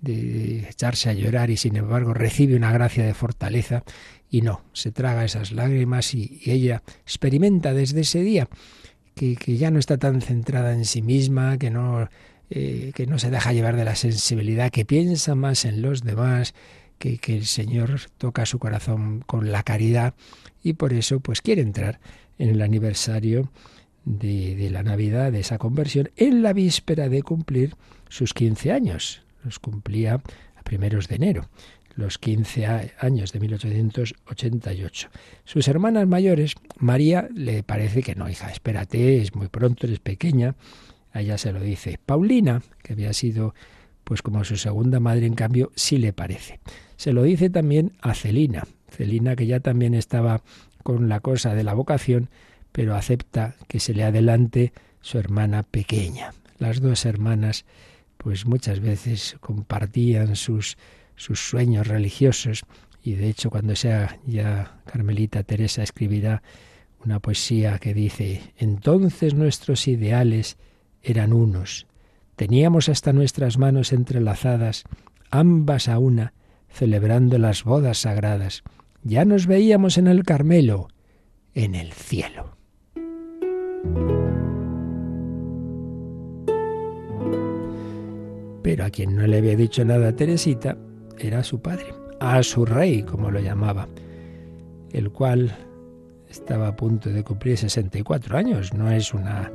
echarse 0.00 1.10
a 1.10 1.12
llorar 1.12 1.50
y 1.50 1.56
sin 1.56 1.74
embargo 1.74 2.14
recibe 2.14 2.54
una 2.54 2.70
gracia 2.70 3.04
de 3.04 3.14
fortaleza 3.14 3.82
y 4.30 4.42
no, 4.42 4.62
se 4.72 4.92
traga 4.92 5.24
esas 5.24 5.50
lágrimas 5.50 6.14
y, 6.14 6.40
ella 6.46 6.84
experimenta 7.02 7.74
desde 7.74 8.02
ese 8.02 8.22
día 8.22 8.48
que, 9.16 9.34
ya 9.34 9.72
no 9.72 9.80
está 9.80 9.98
tan 9.98 10.20
centrada 10.20 10.72
en 10.72 10.84
sí 10.84 11.02
misma, 11.02 11.58
que 11.58 11.70
no, 11.70 12.08
eh, 12.50 12.92
que 12.94 13.08
no 13.08 13.18
se 13.18 13.30
deja 13.30 13.52
llevar 13.52 13.74
de 13.74 13.84
la 13.84 13.96
sensibilidad, 13.96 14.70
que 14.70 14.84
piensa 14.84 15.34
más 15.34 15.64
en 15.64 15.82
los 15.82 16.04
demás, 16.04 16.54
que, 16.98 17.18
que 17.18 17.36
el 17.36 17.46
Señor 17.46 18.02
toca 18.18 18.46
su 18.46 18.60
corazón 18.60 19.24
con 19.26 19.50
la 19.50 19.64
caridad 19.64 20.14
y 20.62 20.74
por 20.74 20.92
eso 20.92 21.18
pues 21.18 21.40
quiere 21.40 21.62
entrar 21.62 21.98
en 22.38 22.50
el 22.50 22.62
aniversario 22.62 23.50
de, 24.08 24.70
la 24.70 24.82
Navidad, 24.82 25.32
de 25.32 25.40
esa 25.40 25.58
conversión, 25.58 26.10
en 26.16 26.42
la 26.42 26.52
víspera 26.52 27.08
de 27.08 27.22
cumplir 27.22 27.74
sus 28.08 28.32
15 28.32 28.72
años. 28.72 29.22
Los 29.44 29.58
cumplía 29.58 30.14
a 30.56 30.62
primeros 30.62 31.08
de 31.08 31.16
enero, 31.16 31.48
los 31.94 32.18
15 32.18 32.92
años 32.98 33.32
de 33.32 33.40
1888. 33.40 35.08
Sus 35.44 35.68
hermanas 35.68 36.06
mayores, 36.08 36.54
María 36.78 37.28
le 37.34 37.62
parece 37.62 38.02
que 38.02 38.14
no, 38.14 38.28
hija, 38.28 38.50
espérate, 38.50 39.18
es 39.20 39.34
muy 39.34 39.48
pronto, 39.48 39.86
eres 39.86 40.00
pequeña. 40.00 40.54
A 41.12 41.20
ella 41.20 41.38
se 41.38 41.52
lo 41.52 41.60
dice. 41.60 41.98
Paulina, 42.04 42.62
que 42.82 42.94
había 42.94 43.12
sido 43.12 43.54
pues 44.04 44.22
como 44.22 44.42
su 44.44 44.56
segunda 44.56 45.00
madre, 45.00 45.26
en 45.26 45.34
cambio, 45.34 45.70
sí 45.74 45.98
le 45.98 46.14
parece. 46.14 46.60
Se 46.96 47.12
lo 47.12 47.24
dice 47.24 47.50
también 47.50 47.92
a 48.00 48.14
Celina. 48.14 48.64
Celina, 48.90 49.36
que 49.36 49.46
ya 49.46 49.60
también 49.60 49.92
estaba 49.92 50.42
con 50.82 51.10
la 51.10 51.20
cosa 51.20 51.54
de 51.54 51.62
la 51.62 51.74
vocación, 51.74 52.30
pero 52.72 52.94
acepta 52.94 53.54
que 53.66 53.80
se 53.80 53.94
le 53.94 54.04
adelante 54.04 54.72
su 55.00 55.18
hermana 55.18 55.62
pequeña. 55.62 56.32
Las 56.58 56.80
dos 56.80 57.06
hermanas, 57.06 57.64
pues 58.16 58.46
muchas 58.46 58.80
veces 58.80 59.36
compartían 59.40 60.36
sus, 60.36 60.76
sus 61.16 61.40
sueños 61.40 61.86
religiosos 61.86 62.62
y 63.02 63.14
de 63.14 63.28
hecho 63.28 63.50
cuando 63.50 63.76
sea 63.76 64.18
ya 64.26 64.80
Carmelita 64.86 65.42
Teresa 65.42 65.82
escribirá 65.82 66.42
una 67.04 67.20
poesía 67.20 67.78
que 67.78 67.94
dice, 67.94 68.52
entonces 68.56 69.34
nuestros 69.34 69.86
ideales 69.86 70.56
eran 71.02 71.32
unos, 71.32 71.86
teníamos 72.36 72.88
hasta 72.88 73.12
nuestras 73.12 73.56
manos 73.56 73.92
entrelazadas, 73.92 74.84
ambas 75.30 75.88
a 75.88 75.98
una, 75.98 76.32
celebrando 76.68 77.38
las 77.38 77.64
bodas 77.64 77.98
sagradas, 77.98 78.62
ya 79.04 79.24
nos 79.24 79.46
veíamos 79.46 79.96
en 79.96 80.08
el 80.08 80.24
Carmelo, 80.24 80.88
en 81.54 81.74
el 81.74 81.92
cielo. 81.92 82.57
Pero 88.62 88.84
a 88.84 88.90
quien 88.90 89.16
no 89.16 89.26
le 89.26 89.38
había 89.38 89.56
dicho 89.56 89.84
nada 89.84 90.08
a 90.08 90.12
Teresita 90.16 90.76
era 91.18 91.38
a 91.38 91.44
su 91.44 91.60
padre, 91.60 91.86
a 92.20 92.42
su 92.42 92.66
rey, 92.66 93.02
como 93.02 93.30
lo 93.30 93.40
llamaba, 93.40 93.88
el 94.92 95.10
cual 95.10 95.56
estaba 96.28 96.68
a 96.68 96.76
punto 96.76 97.10
de 97.10 97.24
cumplir 97.24 97.56
64 97.56 98.36
años. 98.36 98.74
No 98.74 98.90
es 98.90 99.14
una 99.14 99.50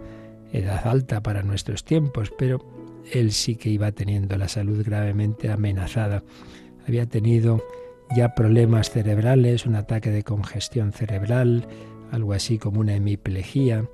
edad 0.51 0.87
alta 0.87 1.21
para 1.21 1.43
nuestros 1.43 1.83
tiempos, 1.83 2.31
pero 2.37 2.65
él 3.11 3.31
sí 3.31 3.55
que 3.55 3.69
iba 3.69 3.91
teniendo 3.91 4.37
la 4.37 4.47
salud 4.47 4.83
gravemente 4.83 5.51
amenazada. 5.51 6.23
Había 6.87 7.05
tenido 7.05 7.63
ya 8.15 8.35
problemas 8.35 8.89
cerebrales, 8.89 9.65
un 9.65 9.75
ataque 9.75 10.09
de 10.09 10.23
congestión 10.23 10.91
cerebral, 10.91 11.67
algo 12.11 12.33
así 12.33 12.57
como 12.57 12.79
una 12.79 12.95
hemiplegia, 12.95 13.89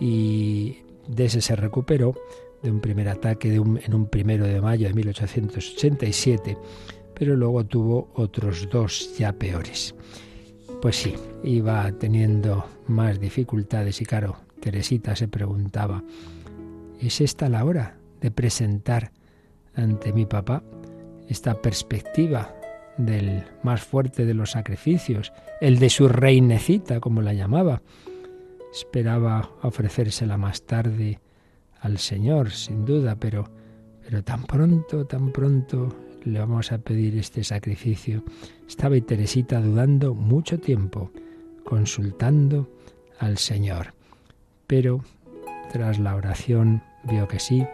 y 0.00 0.78
de 1.08 1.24
ese 1.24 1.40
se 1.40 1.56
recuperó 1.56 2.14
de 2.62 2.70
un 2.70 2.80
primer 2.80 3.08
ataque 3.08 3.54
en 3.54 3.94
un 3.94 4.06
primero 4.06 4.46
de 4.46 4.60
mayo 4.60 4.88
de 4.88 4.94
1887, 4.94 6.56
pero 7.14 7.36
luego 7.36 7.64
tuvo 7.64 8.10
otros 8.14 8.68
dos 8.70 9.16
ya 9.16 9.32
peores. 9.32 9.94
Pues 10.80 10.96
sí, 10.96 11.14
iba 11.42 11.90
teniendo 11.92 12.64
más 12.86 13.18
dificultades 13.18 14.00
y 14.00 14.04
claro, 14.04 14.36
Teresita 14.60 15.16
se 15.16 15.28
preguntaba, 15.28 16.04
¿es 17.00 17.20
esta 17.20 17.48
la 17.48 17.64
hora 17.64 17.98
de 18.20 18.30
presentar 18.30 19.12
ante 19.74 20.12
mi 20.12 20.26
papá 20.26 20.62
esta 21.28 21.60
perspectiva 21.60 22.57
del 22.98 23.44
más 23.62 23.82
fuerte 23.82 24.26
de 24.26 24.34
los 24.34 24.50
sacrificios, 24.50 25.32
el 25.60 25.78
de 25.78 25.88
su 25.88 26.08
reinecita, 26.08 27.00
como 27.00 27.22
la 27.22 27.32
llamaba. 27.32 27.80
Esperaba 28.72 29.50
ofrecérsela 29.62 30.36
más 30.36 30.62
tarde 30.62 31.20
al 31.80 31.98
Señor, 31.98 32.50
sin 32.50 32.84
duda, 32.84 33.16
pero, 33.16 33.48
pero 34.04 34.22
tan 34.22 34.44
pronto, 34.44 35.06
tan 35.06 35.32
pronto 35.32 35.96
le 36.24 36.38
vamos 36.38 36.72
a 36.72 36.78
pedir 36.78 37.16
este 37.16 37.44
sacrificio. 37.44 38.24
Estaba 38.66 38.96
y 38.96 39.00
Teresita 39.00 39.60
dudando 39.60 40.14
mucho 40.14 40.58
tiempo, 40.58 41.10
consultando 41.64 42.68
al 43.18 43.38
Señor. 43.38 43.94
Pero 44.66 45.02
tras 45.72 45.98
la 45.98 46.16
oración 46.16 46.82
vio 47.04 47.28
que 47.28 47.38
sí, 47.38 47.64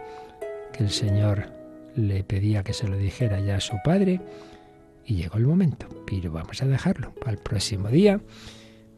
que 0.71 0.83
el 0.83 0.91
Señor 0.91 1.49
le 1.95 2.23
pedía 2.23 2.63
que 2.63 2.73
se 2.73 2.87
lo 2.87 2.97
dijera 2.97 3.39
ya 3.39 3.57
a 3.57 3.61
su 3.61 3.75
padre 3.83 4.21
y 5.05 5.15
llegó 5.15 5.37
el 5.37 5.45
momento. 5.45 5.87
Pero 6.05 6.31
vamos 6.31 6.61
a 6.61 6.67
dejarlo 6.67 7.13
para 7.15 7.31
el 7.31 7.37
próximo 7.37 7.89
día. 7.89 8.21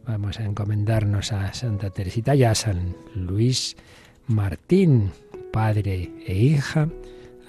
Vamos 0.05 0.39
a 0.39 0.45
encomendarnos 0.45 1.33
a 1.33 1.53
Santa 1.53 1.89
Teresita 1.89 2.33
y 2.35 2.43
a 2.43 2.55
San 2.55 2.95
Luis 3.13 3.75
Martín, 4.27 5.11
padre 5.51 6.11
e 6.25 6.35
hija, 6.35 6.89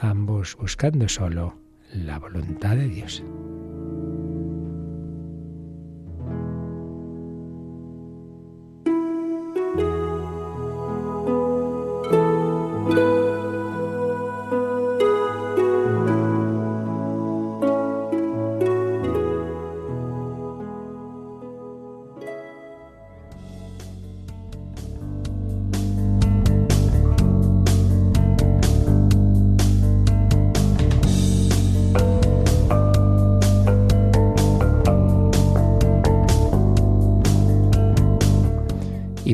ambos 0.01 0.57
buscando 0.57 1.09
solo 1.09 1.57
la 1.93 2.19
voluntad 2.19 2.77
de 2.77 2.89
Dios. 2.89 3.23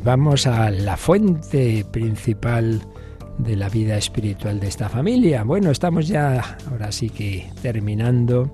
Vamos 0.05 0.47
a 0.47 0.71
la 0.71 0.99
fuente 0.99 1.85
principal 1.91 2.83
de 3.39 3.57
la 3.57 3.71
vida 3.71 3.97
espiritual 3.97 4.61
de 4.61 4.69
esta 4.69 4.91
familia. 4.91 5.45
Bueno, 5.45 5.71
estamos 5.71 6.07
ya 6.07 6.59
ahora 6.71 6.93
sí 6.93 7.09
que 7.09 7.51
terminando. 7.63 8.53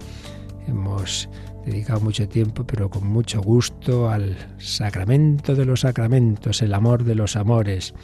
Hemos 0.68 1.28
dedicado 1.66 2.00
mucho 2.00 2.28
tiempo, 2.28 2.64
pero 2.64 2.88
con 2.88 3.06
mucho 3.06 3.42
gusto, 3.42 4.08
al 4.08 4.36
sacramento 4.58 5.56
de 5.56 5.64
los 5.64 5.80
sacramentos, 5.80 6.62
el 6.62 6.72
amor 6.72 7.02
de 7.02 7.16
los 7.16 7.34
amores, 7.34 7.94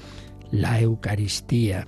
la 0.51 0.81
Eucaristía. 0.81 1.87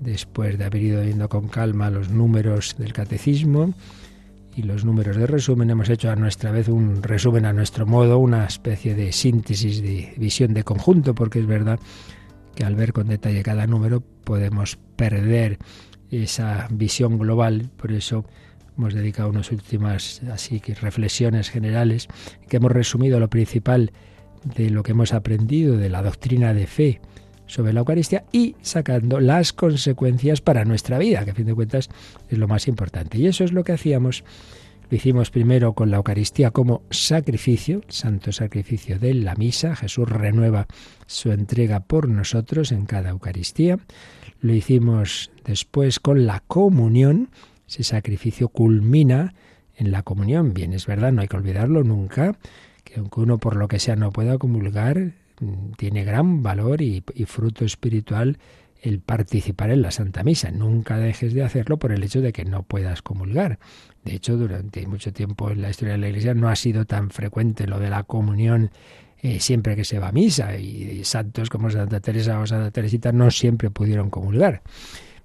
Después 0.00 0.58
de 0.58 0.64
haber 0.64 0.82
ido 0.82 1.02
viendo 1.02 1.28
con 1.28 1.46
calma 1.48 1.90
los 1.90 2.10
números 2.10 2.74
del 2.78 2.92
catecismo, 2.92 3.74
y 4.54 4.62
los 4.62 4.84
números 4.84 5.16
de 5.16 5.26
resumen, 5.26 5.70
hemos 5.70 5.88
hecho 5.88 6.10
a 6.10 6.16
nuestra 6.16 6.50
vez 6.50 6.68
un 6.68 7.02
resumen 7.02 7.46
a 7.46 7.52
nuestro 7.52 7.86
modo, 7.86 8.18
una 8.18 8.44
especie 8.44 8.94
de 8.94 9.12
síntesis 9.12 9.82
de 9.82 10.14
visión 10.16 10.54
de 10.54 10.64
conjunto, 10.64 11.14
porque 11.14 11.38
es 11.38 11.46
verdad 11.46 11.78
que 12.54 12.64
al 12.64 12.74
ver 12.74 12.92
con 12.92 13.08
detalle 13.08 13.42
cada 13.42 13.66
número 13.66 14.00
podemos 14.00 14.78
perder 14.96 15.58
esa 16.10 16.66
visión 16.70 17.18
global, 17.18 17.70
por 17.76 17.92
eso 17.92 18.24
hemos 18.76 18.94
dedicado 18.94 19.28
unas 19.30 19.52
últimas 19.52 20.22
así 20.32 20.60
que 20.60 20.74
reflexiones 20.74 21.50
generales 21.50 22.08
que 22.48 22.56
hemos 22.56 22.72
resumido 22.72 23.20
lo 23.20 23.28
principal 23.28 23.92
de 24.56 24.70
lo 24.70 24.82
que 24.82 24.92
hemos 24.92 25.12
aprendido 25.12 25.76
de 25.76 25.90
la 25.90 26.02
doctrina 26.02 26.54
de 26.54 26.66
fe 26.66 27.00
sobre 27.50 27.72
la 27.72 27.80
Eucaristía 27.80 28.24
y 28.30 28.54
sacando 28.62 29.18
las 29.18 29.52
consecuencias 29.52 30.40
para 30.40 30.64
nuestra 30.64 30.98
vida, 30.98 31.24
que 31.24 31.32
a 31.32 31.34
fin 31.34 31.46
de 31.46 31.54
cuentas 31.54 31.90
es 32.28 32.38
lo 32.38 32.46
más 32.46 32.68
importante. 32.68 33.18
Y 33.18 33.26
eso 33.26 33.42
es 33.42 33.52
lo 33.52 33.64
que 33.64 33.72
hacíamos. 33.72 34.22
Lo 34.88 34.96
hicimos 34.96 35.30
primero 35.30 35.72
con 35.72 35.90
la 35.90 35.96
Eucaristía 35.96 36.52
como 36.52 36.82
sacrificio, 36.90 37.82
santo 37.88 38.30
sacrificio 38.30 38.98
de 39.00 39.14
la 39.14 39.34
misa. 39.34 39.74
Jesús 39.74 40.08
renueva 40.08 40.68
su 41.06 41.32
entrega 41.32 41.80
por 41.80 42.08
nosotros 42.08 42.70
en 42.70 42.86
cada 42.86 43.10
Eucaristía. 43.10 43.78
Lo 44.40 44.54
hicimos 44.54 45.32
después 45.44 45.98
con 45.98 46.26
la 46.26 46.42
comunión. 46.46 47.30
Ese 47.68 47.82
sacrificio 47.82 48.48
culmina 48.48 49.34
en 49.76 49.90
la 49.90 50.02
comunión. 50.02 50.54
Bien, 50.54 50.72
es 50.72 50.86
verdad, 50.86 51.12
no 51.12 51.22
hay 51.22 51.28
que 51.28 51.36
olvidarlo 51.36 51.82
nunca, 51.82 52.36
que 52.84 53.00
aunque 53.00 53.20
uno 53.20 53.38
por 53.38 53.56
lo 53.56 53.66
que 53.66 53.80
sea 53.80 53.96
no 53.96 54.12
pueda 54.12 54.38
comulgar, 54.38 55.14
tiene 55.76 56.04
gran 56.04 56.42
valor 56.42 56.82
y, 56.82 57.02
fruto 57.26 57.64
espiritual 57.64 58.38
el 58.82 59.00
participar 59.00 59.70
en 59.70 59.82
la 59.82 59.90
Santa 59.90 60.22
Misa. 60.22 60.50
Nunca 60.50 60.98
dejes 60.98 61.34
de 61.34 61.42
hacerlo 61.42 61.78
por 61.78 61.92
el 61.92 62.02
hecho 62.02 62.20
de 62.20 62.32
que 62.32 62.44
no 62.44 62.62
puedas 62.62 63.02
comulgar. 63.02 63.58
De 64.04 64.14
hecho, 64.14 64.36
durante 64.36 64.86
mucho 64.86 65.12
tiempo 65.12 65.50
en 65.50 65.60
la 65.60 65.70
historia 65.70 65.92
de 65.92 65.98
la 65.98 66.08
Iglesia 66.08 66.34
no 66.34 66.48
ha 66.48 66.56
sido 66.56 66.86
tan 66.86 67.10
frecuente 67.10 67.66
lo 67.66 67.78
de 67.78 67.90
la 67.90 68.04
comunión 68.04 68.70
eh, 69.22 69.38
siempre 69.38 69.76
que 69.76 69.84
se 69.84 69.98
va 69.98 70.08
a 70.08 70.12
misa. 70.12 70.56
Y, 70.56 71.04
santos 71.04 71.50
como 71.50 71.70
Santa 71.70 72.00
Teresa 72.00 72.38
o 72.40 72.46
Santa 72.46 72.70
Teresita 72.70 73.12
no 73.12 73.30
siempre 73.30 73.70
pudieron 73.70 74.08
comulgar. 74.08 74.62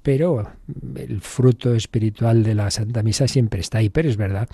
Pero 0.01 0.51
el 0.95 1.21
fruto 1.21 1.73
espiritual 1.73 2.43
de 2.43 2.55
la 2.55 2.69
Santa 2.69 3.03
Misa 3.03 3.27
siempre 3.27 3.61
está 3.61 3.77
ahí. 3.77 3.89
Pero 3.89 4.09
es 4.09 4.17
verdad 4.17 4.49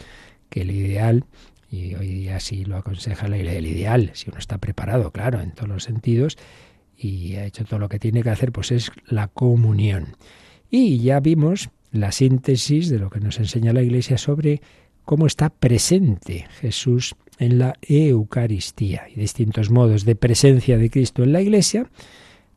que 0.49 0.61
el 0.61 0.71
ideal 0.71 1.25
y 1.71 1.95
hoy 1.95 2.07
día 2.07 2.39
sí 2.41 2.65
lo 2.65 2.75
aconseja 2.75 3.29
la 3.29 3.37
el 3.37 3.65
ideal, 3.65 4.11
si 4.13 4.29
uno 4.29 4.37
está 4.37 4.57
preparado, 4.57 5.11
claro, 5.11 5.39
en 5.39 5.51
todos 5.51 5.69
los 5.69 5.83
sentidos 5.83 6.37
y 6.97 7.35
ha 7.35 7.45
hecho 7.45 7.63
todo 7.63 7.79
lo 7.79 7.87
que 7.89 7.97
tiene 7.97 8.21
que 8.21 8.29
hacer, 8.29 8.51
pues 8.51 8.71
es 8.71 8.91
la 9.07 9.29
comunión. 9.29 10.17
Y 10.69 10.99
ya 10.99 11.21
vimos 11.21 11.69
la 11.91 12.11
síntesis 12.11 12.89
de 12.89 12.99
lo 12.99 13.09
que 13.09 13.21
nos 13.21 13.39
enseña 13.39 13.73
la 13.73 13.81
Iglesia 13.81 14.17
sobre 14.17 14.61
cómo 15.05 15.25
está 15.25 15.49
presente 15.49 16.45
Jesús 16.59 17.15
en 17.39 17.57
la 17.57 17.75
Eucaristía 17.81 19.07
y 19.09 19.19
distintos 19.19 19.71
modos 19.71 20.03
de 20.05 20.15
presencia 20.15 20.77
de 20.77 20.89
Cristo 20.89 21.23
en 21.23 21.33
la 21.33 21.41
Iglesia. 21.41 21.89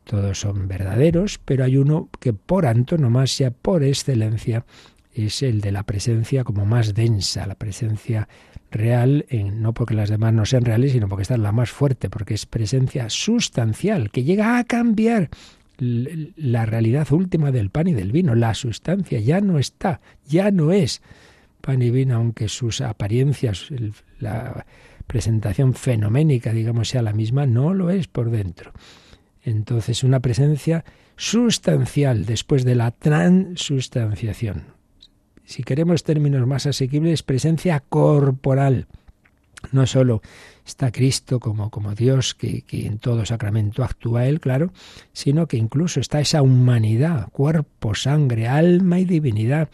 Todos 0.02 0.40
son 0.40 0.68
verdaderos, 0.68 1.40
pero 1.44 1.64
hay 1.64 1.76
uno 1.76 2.10
que 2.20 2.32
por 2.32 2.66
antonomasia, 2.66 3.52
por 3.52 3.82
excelencia, 3.84 4.66
es 5.14 5.42
el 5.42 5.60
de 5.60 5.72
la 5.72 5.84
presencia 5.84 6.44
como 6.44 6.66
más 6.66 6.94
densa, 6.94 7.46
la 7.46 7.54
presencia 7.54 8.28
real, 8.74 9.24
no 9.30 9.72
porque 9.72 9.94
las 9.94 10.10
demás 10.10 10.34
no 10.34 10.44
sean 10.44 10.64
reales, 10.64 10.92
sino 10.92 11.08
porque 11.08 11.22
esta 11.22 11.34
es 11.34 11.40
la 11.40 11.52
más 11.52 11.70
fuerte, 11.70 12.10
porque 12.10 12.34
es 12.34 12.44
presencia 12.44 13.08
sustancial, 13.08 14.10
que 14.10 14.24
llega 14.24 14.58
a 14.58 14.64
cambiar 14.64 15.30
la 15.78 16.66
realidad 16.66 17.10
última 17.12 17.50
del 17.50 17.70
pan 17.70 17.88
y 17.88 17.94
del 17.94 18.12
vino. 18.12 18.34
La 18.34 18.54
sustancia 18.54 19.18
ya 19.20 19.40
no 19.40 19.58
está, 19.58 20.00
ya 20.26 20.50
no 20.50 20.72
es 20.72 21.02
pan 21.60 21.80
y 21.80 21.90
vino, 21.90 22.16
aunque 22.16 22.48
sus 22.48 22.80
apariencias, 22.80 23.68
la 24.20 24.66
presentación 25.06 25.74
fenoménica, 25.74 26.52
digamos, 26.52 26.88
sea 26.90 27.02
la 27.02 27.12
misma, 27.12 27.46
no 27.46 27.72
lo 27.72 27.90
es 27.90 28.06
por 28.06 28.30
dentro. 28.30 28.72
Entonces, 29.42 30.04
una 30.04 30.20
presencia 30.20 30.84
sustancial 31.16 32.26
después 32.26 32.64
de 32.64 32.74
la 32.74 32.90
transustanciación 32.90 34.73
si 35.44 35.62
queremos 35.62 36.02
términos 36.04 36.46
más 36.46 36.66
asequibles, 36.66 37.22
presencia 37.22 37.80
corporal. 37.80 38.86
No 39.72 39.86
solo 39.86 40.20
está 40.66 40.92
Cristo 40.92 41.40
como, 41.40 41.70
como 41.70 41.94
Dios, 41.94 42.34
que, 42.34 42.62
que, 42.62 42.86
en 42.86 42.98
todo 42.98 43.24
sacramento 43.24 43.82
actúa 43.82 44.26
Él, 44.26 44.40
claro, 44.40 44.72
sino 45.12 45.46
que 45.46 45.56
incluso 45.56 46.00
está 46.00 46.20
esa 46.20 46.42
humanidad, 46.42 47.28
cuerpo, 47.30 47.94
sangre, 47.94 48.46
alma 48.46 49.00
y 49.00 49.04
divinidad. 49.04 49.70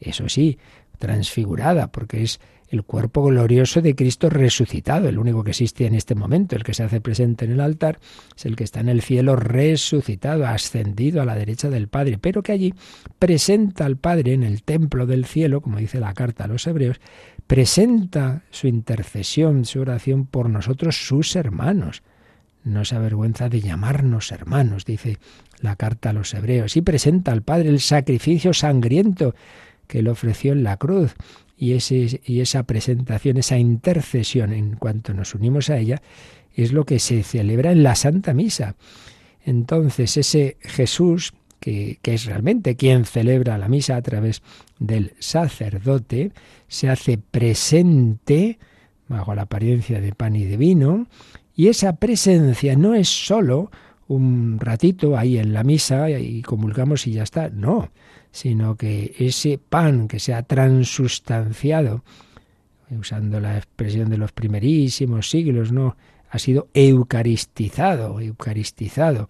Eso 0.00 0.28
sí, 0.28 0.58
transfigurada, 0.98 1.90
porque 1.90 2.22
es 2.22 2.40
el 2.72 2.84
cuerpo 2.84 3.22
glorioso 3.22 3.82
de 3.82 3.94
Cristo 3.94 4.30
resucitado, 4.30 5.06
el 5.06 5.18
único 5.18 5.44
que 5.44 5.50
existe 5.50 5.84
en 5.84 5.94
este 5.94 6.14
momento, 6.14 6.56
el 6.56 6.64
que 6.64 6.72
se 6.72 6.82
hace 6.82 7.02
presente 7.02 7.44
en 7.44 7.52
el 7.52 7.60
altar, 7.60 8.00
es 8.34 8.46
el 8.46 8.56
que 8.56 8.64
está 8.64 8.80
en 8.80 8.88
el 8.88 9.02
cielo 9.02 9.36
resucitado, 9.36 10.46
ascendido 10.46 11.20
a 11.20 11.26
la 11.26 11.34
derecha 11.34 11.68
del 11.68 11.88
Padre, 11.88 12.16
pero 12.18 12.42
que 12.42 12.52
allí 12.52 12.74
presenta 13.18 13.84
al 13.84 13.98
Padre 13.98 14.32
en 14.32 14.42
el 14.42 14.62
templo 14.62 15.04
del 15.04 15.26
cielo, 15.26 15.60
como 15.60 15.78
dice 15.78 16.00
la 16.00 16.14
carta 16.14 16.44
a 16.44 16.48
los 16.48 16.66
hebreos, 16.66 16.98
presenta 17.46 18.44
su 18.50 18.68
intercesión, 18.68 19.66
su 19.66 19.80
oración 19.80 20.24
por 20.24 20.48
nosotros, 20.48 20.96
sus 20.96 21.36
hermanos. 21.36 22.02
No 22.64 22.86
se 22.86 22.96
avergüenza 22.96 23.50
de 23.50 23.60
llamarnos 23.60 24.32
hermanos, 24.32 24.86
dice 24.86 25.18
la 25.60 25.76
carta 25.76 26.10
a 26.10 26.12
los 26.14 26.32
hebreos, 26.32 26.74
y 26.78 26.80
presenta 26.80 27.32
al 27.32 27.42
Padre 27.42 27.68
el 27.68 27.80
sacrificio 27.80 28.54
sangriento 28.54 29.34
que 29.88 29.98
él 29.98 30.08
ofreció 30.08 30.52
en 30.52 30.62
la 30.62 30.78
cruz 30.78 31.14
y, 31.62 31.74
ese, 31.74 32.20
y 32.24 32.40
esa 32.40 32.64
presentación, 32.64 33.36
esa 33.36 33.56
intercesión 33.56 34.52
en 34.52 34.74
cuanto 34.74 35.14
nos 35.14 35.32
unimos 35.32 35.70
a 35.70 35.78
ella, 35.78 36.02
es 36.56 36.72
lo 36.72 36.84
que 36.84 36.98
se 36.98 37.22
celebra 37.22 37.70
en 37.70 37.84
la 37.84 37.94
Santa 37.94 38.34
Misa. 38.34 38.74
Entonces 39.44 40.16
ese 40.16 40.56
Jesús, 40.60 41.34
que, 41.60 42.00
que, 42.02 42.14
es 42.14 42.24
realmente 42.24 42.74
quien 42.74 43.04
celebra 43.04 43.58
la 43.58 43.68
misa 43.68 43.94
a 43.94 44.02
través 44.02 44.42
del 44.80 45.12
sacerdote, 45.20 46.32
se 46.66 46.88
hace 46.90 47.16
presente 47.16 48.58
bajo 49.06 49.32
la 49.36 49.42
apariencia 49.42 50.00
de 50.00 50.12
pan 50.16 50.34
y 50.34 50.42
de 50.42 50.56
vino, 50.56 51.06
y 51.54 51.68
esa 51.68 51.94
presencia 51.94 52.74
no 52.74 52.94
es 52.94 53.08
sólo 53.08 53.70
un 54.08 54.58
ratito 54.58 55.16
ahí 55.16 55.38
en 55.38 55.52
la 55.52 55.62
misa 55.62 56.10
y 56.10 56.42
comulgamos 56.42 57.06
y 57.06 57.12
ya 57.12 57.22
está, 57.22 57.50
no, 57.50 57.92
sino 58.32 58.76
que 58.76 59.14
ese 59.18 59.58
pan 59.58 60.08
que 60.08 60.18
se 60.18 60.34
ha 60.34 60.42
transustanciado, 60.42 62.02
usando 62.90 63.40
la 63.40 63.56
expresión 63.56 64.10
de 64.10 64.18
los 64.18 64.32
primerísimos 64.32 65.30
siglos, 65.30 65.70
no, 65.70 65.96
ha 66.30 66.38
sido 66.38 66.68
eucaristizado, 66.72 68.18
eucaristizado. 68.18 69.28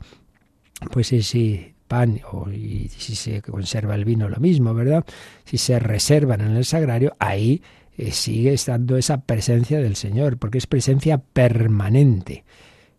Pues 0.91 1.13
ese 1.13 1.75
pan 1.89 2.21
o 2.31 2.49
si 2.49 2.89
se 2.89 3.43
conserva 3.43 3.97
el 3.97 4.05
vino 4.05 4.29
lo 4.29 4.39
mismo, 4.39 4.73
¿verdad? 4.73 5.05
Si 5.45 5.59
se 5.59 5.79
reservan 5.79 6.41
en 6.41 6.57
el 6.57 6.65
sagrario, 6.65 7.15
ahí 7.19 7.61
eh, 7.97 8.13
sigue 8.13 8.55
estando 8.55 8.97
esa 8.97 9.23
presencia 9.23 9.81
del 9.81 9.97
Señor, 9.97 10.39
porque 10.39 10.59
es 10.59 10.67
presencia 10.67 11.19
permanente, 11.19 12.45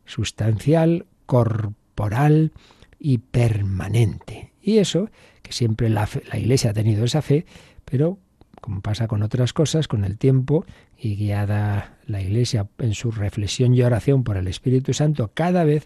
sustancial, 0.06 1.06
corporal 1.26 2.52
y 3.00 3.18
permanente. 3.20 4.43
Y 4.64 4.78
eso, 4.78 5.10
que 5.42 5.52
siempre 5.52 5.90
la, 5.90 6.08
la 6.32 6.40
Iglesia 6.40 6.72
ha 6.72 6.74
tenido 6.74 7.04
esa 7.04 7.22
fe, 7.22 7.46
pero 7.84 8.18
como 8.62 8.80
pasa 8.80 9.08
con 9.08 9.24
otras 9.24 9.52
cosas, 9.52 9.90
con 9.90 10.06
el 10.06 10.18
tiempo 10.18 10.66
y 10.98 11.18
guiada 11.18 11.98
la 12.08 12.22
Iglesia 12.22 12.70
en 12.80 12.94
su 12.94 13.12
reflexión 13.12 13.74
y 13.74 13.82
oración 13.82 14.24
por 14.24 14.38
el 14.38 14.48
Espíritu 14.48 14.94
Santo, 14.94 15.32
cada 15.34 15.66
vez 15.66 15.86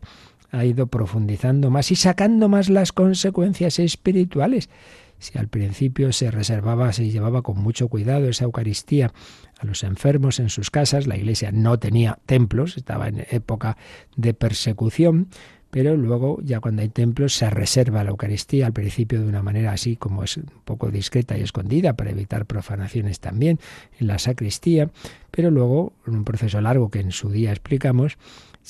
ha 0.51 0.63
ido 0.63 0.85
profundizando 0.85 1.71
más 1.71 1.91
y 1.91 1.95
sacando 1.95 2.49
más 2.49 2.69
las 2.69 2.93
consecuencias 2.93 3.79
espirituales. 3.79 4.69
Si 5.19 5.37
al 5.39 5.47
principio 5.47 6.13
se 6.13 6.29
reservaba, 6.29 6.93
se 6.93 7.09
llevaba 7.09 7.41
con 7.41 7.57
mucho 7.57 7.87
cuidado 7.87 8.29
esa 8.29 8.45
Eucaristía 8.45 9.11
a 9.59 9.65
los 9.65 9.83
enfermos 9.83 10.39
en 10.39 10.49
sus 10.49 10.69
casas, 10.69 11.07
la 11.07 11.17
Iglesia 11.17 11.51
no 11.51 11.79
tenía 11.79 12.19
templos, 12.27 12.77
estaba 12.77 13.07
en 13.07 13.25
época 13.31 13.77
de 14.15 14.35
persecución, 14.35 15.29
pero 15.69 15.95
luego 15.95 16.39
ya 16.43 16.59
cuando 16.59 16.81
hay 16.81 16.89
templos 16.89 17.33
se 17.33 17.49
reserva 17.49 18.03
la 18.03 18.11
Eucaristía 18.11 18.65
al 18.65 18.73
principio 18.73 19.21
de 19.21 19.27
una 19.27 19.43
manera 19.43 19.71
así 19.71 19.95
como 19.95 20.23
es 20.23 20.37
un 20.37 20.49
poco 20.65 20.89
discreta 20.89 21.37
y 21.37 21.41
escondida 21.41 21.93
para 21.93 22.11
evitar 22.11 22.45
profanaciones 22.45 23.19
también 23.19 23.59
en 23.99 24.07
la 24.07 24.19
sacristía, 24.19 24.89
pero 25.31 25.51
luego 25.51 25.93
en 26.05 26.15
un 26.15 26.23
proceso 26.23 26.61
largo 26.61 26.89
que 26.89 26.99
en 26.99 27.11
su 27.11 27.29
día 27.29 27.51
explicamos, 27.51 28.17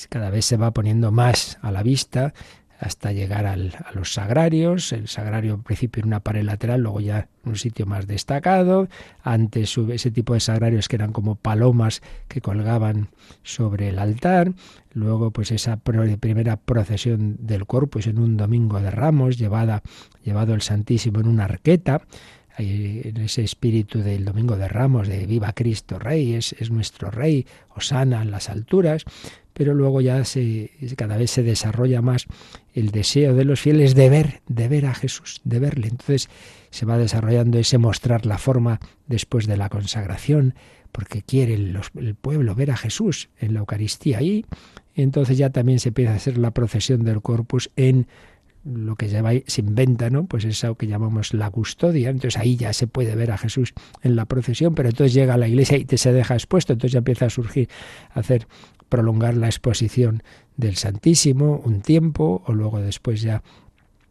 cada 0.08 0.30
vez 0.30 0.44
se 0.44 0.56
va 0.56 0.70
poniendo 0.72 1.10
más 1.10 1.58
a 1.62 1.72
la 1.72 1.82
vista 1.82 2.34
hasta 2.78 3.12
llegar 3.12 3.46
al, 3.46 3.74
a 3.84 3.92
los 3.92 4.12
sagrarios. 4.12 4.92
El 4.92 5.08
sagrario 5.08 5.54
al 5.54 5.62
principio 5.62 6.00
en 6.00 6.08
una 6.08 6.20
pared 6.20 6.42
lateral, 6.42 6.82
luego 6.82 7.00
ya 7.00 7.28
un 7.44 7.56
sitio 7.56 7.86
más 7.86 8.06
destacado. 8.06 8.88
Antes 9.22 9.76
ese 9.76 10.10
tipo 10.10 10.34
de 10.34 10.40
sagrarios 10.40 10.88
que 10.88 10.96
eran 10.96 11.12
como 11.12 11.34
palomas 11.34 12.02
que 12.28 12.40
colgaban 12.40 13.08
sobre 13.42 13.88
el 13.88 13.98
altar. 13.98 14.52
Luego 14.92 15.30
pues 15.30 15.50
esa 15.50 15.76
primera 15.76 16.56
procesión 16.56 17.36
del 17.40 17.66
corpus 17.66 18.06
en 18.06 18.18
un 18.18 18.36
domingo 18.36 18.80
de 18.80 18.90
ramos, 18.90 19.38
llevada, 19.38 19.82
llevado 20.22 20.54
el 20.54 20.62
Santísimo 20.62 21.20
en 21.20 21.28
una 21.28 21.44
arqueta 21.44 22.02
en 22.58 23.16
ese 23.18 23.42
espíritu 23.42 24.00
del 24.00 24.24
Domingo 24.24 24.56
de 24.56 24.68
Ramos, 24.68 25.06
de 25.06 25.26
Viva 25.26 25.52
Cristo 25.52 25.98
Rey, 25.98 26.34
es, 26.34 26.54
es 26.54 26.70
nuestro 26.70 27.10
Rey, 27.10 27.46
Osana 27.74 28.22
en 28.22 28.32
las 28.32 28.48
alturas, 28.48 29.04
pero 29.52 29.74
luego 29.74 30.00
ya 30.00 30.24
se, 30.24 30.70
cada 30.96 31.16
vez 31.16 31.30
se 31.30 31.42
desarrolla 31.42 32.02
más 32.02 32.26
el 32.78 32.90
deseo 32.90 33.34
de 33.34 33.44
los 33.44 33.60
fieles 33.60 33.94
de 33.94 34.08
ver, 34.08 34.40
de 34.46 34.68
ver 34.68 34.86
a 34.86 34.94
Jesús, 34.94 35.40
de 35.44 35.58
verle. 35.58 35.88
Entonces 35.88 36.28
se 36.70 36.86
va 36.86 36.98
desarrollando 36.98 37.58
ese 37.58 37.78
mostrar 37.78 38.26
la 38.26 38.38
forma 38.38 38.78
después 39.06 39.46
de 39.46 39.56
la 39.56 39.68
consagración, 39.68 40.54
porque 40.92 41.22
quiere 41.22 41.54
el, 41.54 42.14
pueblo 42.20 42.54
ver 42.54 42.70
a 42.70 42.76
Jesús 42.76 43.28
en 43.38 43.54
la 43.54 43.60
Eucaristía 43.60 44.22
y 44.22 44.46
entonces 44.94 45.38
ya 45.38 45.50
también 45.50 45.80
se 45.80 45.88
empieza 45.88 46.12
a 46.12 46.16
hacer 46.16 46.38
la 46.38 46.52
procesión 46.52 47.04
del 47.04 47.20
corpus 47.20 47.70
en 47.76 48.06
lo 48.64 48.96
que 48.96 49.08
se 49.46 49.60
inventa, 49.60 50.10
¿no? 50.10 50.26
Pues 50.26 50.44
eso 50.44 50.74
que 50.74 50.86
llamamos 50.86 51.32
la 51.32 51.50
custodia. 51.50 52.10
Entonces 52.10 52.38
ahí 52.38 52.56
ya 52.56 52.72
se 52.72 52.86
puede 52.86 53.14
ver 53.14 53.30
a 53.30 53.38
Jesús 53.38 53.72
en 54.02 54.16
la 54.16 54.26
procesión, 54.26 54.74
pero 54.74 54.88
entonces 54.88 55.14
llega 55.14 55.34
a 55.34 55.38
la 55.38 55.48
iglesia 55.48 55.78
y 55.78 55.84
te 55.84 55.96
se 55.98 56.12
deja 56.12 56.34
expuesto, 56.34 56.72
entonces 56.72 56.92
ya 56.92 56.98
empieza 56.98 57.26
a 57.26 57.30
surgir, 57.30 57.68
a 58.10 58.20
hacer 58.20 58.46
prolongar 58.88 59.36
la 59.36 59.46
exposición 59.46 60.22
del 60.56 60.76
Santísimo 60.76 61.60
un 61.64 61.80
tiempo 61.80 62.42
o 62.46 62.52
luego 62.52 62.80
después 62.80 63.22
ya 63.22 63.42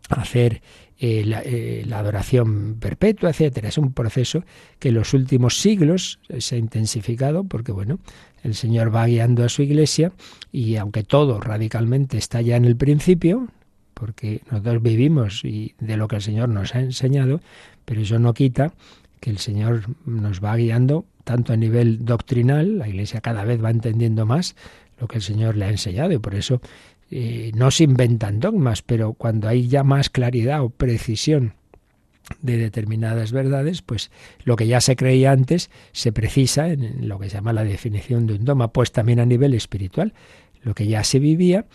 hacer 0.09 0.61
eh, 0.99 1.23
eh, 1.45 1.83
la, 1.85 1.99
adoración 1.99 2.77
perpetua, 2.79 3.29
etcétera. 3.29 3.69
Es 3.69 3.77
un 3.77 3.93
proceso 3.93 4.43
que 4.79 4.89
en 4.89 4.95
los 4.95 5.13
últimos 5.13 5.59
siglos 5.59 6.19
se 6.39 6.55
ha 6.55 6.57
intensificado 6.57 7.43
porque, 7.43 7.71
bueno, 7.71 7.99
el 8.43 8.55
Señor 8.55 8.95
va 8.95 9.05
guiando 9.05 9.43
a 9.43 9.49
su 9.49 9.61
iglesia 9.61 10.11
y 10.51 10.77
aunque 10.77 11.03
todo 11.03 11.39
radicalmente 11.39 12.17
está 12.17 12.41
ya 12.41 12.55
en 12.55 12.65
el 12.65 12.77
principio, 12.77 13.47
porque 13.93 14.41
nosotros 14.49 14.81
vivimos 14.81 15.43
y 15.43 15.75
de 15.79 15.97
lo 15.97 16.07
que 16.07 16.17
el 16.17 16.21
Señor 16.21 16.49
nos 16.49 16.73
ha 16.75 16.79
enseñado, 16.79 17.41
pero 17.83 18.01
eso 18.01 18.19
no 18.19 18.33
quita 18.33 18.73
que 19.19 19.29
el 19.29 19.37
Señor 19.37 19.83
nos 20.05 20.43
va 20.43 20.55
guiando 20.55 21.05
tanto 21.23 21.53
a 21.53 21.57
nivel 21.57 22.05
doctrinal, 22.05 22.77
la 22.77 22.87
Iglesia 22.87 23.21
cada 23.21 23.43
vez 23.43 23.63
va 23.63 23.69
entendiendo 23.69 24.25
más 24.25 24.55
lo 24.99 25.07
que 25.07 25.17
el 25.17 25.21
Señor 25.21 25.55
le 25.57 25.65
ha 25.65 25.69
enseñado 25.69 26.11
y 26.13 26.17
por 26.17 26.35
eso 26.35 26.61
eh, 27.11 27.51
no 27.55 27.71
se 27.71 27.83
inventan 27.83 28.39
dogmas, 28.39 28.81
pero 28.81 29.13
cuando 29.13 29.47
hay 29.47 29.67
ya 29.67 29.83
más 29.83 30.09
claridad 30.09 30.63
o 30.63 30.69
precisión 30.69 31.53
de 32.41 32.57
determinadas 32.57 33.31
verdades, 33.31 33.81
pues 33.81 34.11
lo 34.43 34.55
que 34.55 34.67
ya 34.67 34.81
se 34.81 34.95
creía 34.95 35.31
antes 35.31 35.69
se 35.93 36.11
precisa 36.11 36.69
en 36.69 37.07
lo 37.07 37.19
que 37.19 37.29
se 37.29 37.35
llama 37.35 37.53
la 37.53 37.63
definición 37.63 38.27
de 38.27 38.33
un 38.33 38.45
dogma, 38.45 38.73
pues 38.73 38.91
también 38.91 39.19
a 39.19 39.25
nivel 39.25 39.53
espiritual. 39.53 40.13
Lo 40.61 40.75
que 40.75 40.87
ya 40.87 41.03
se 41.03 41.19
vivía, 41.19 41.65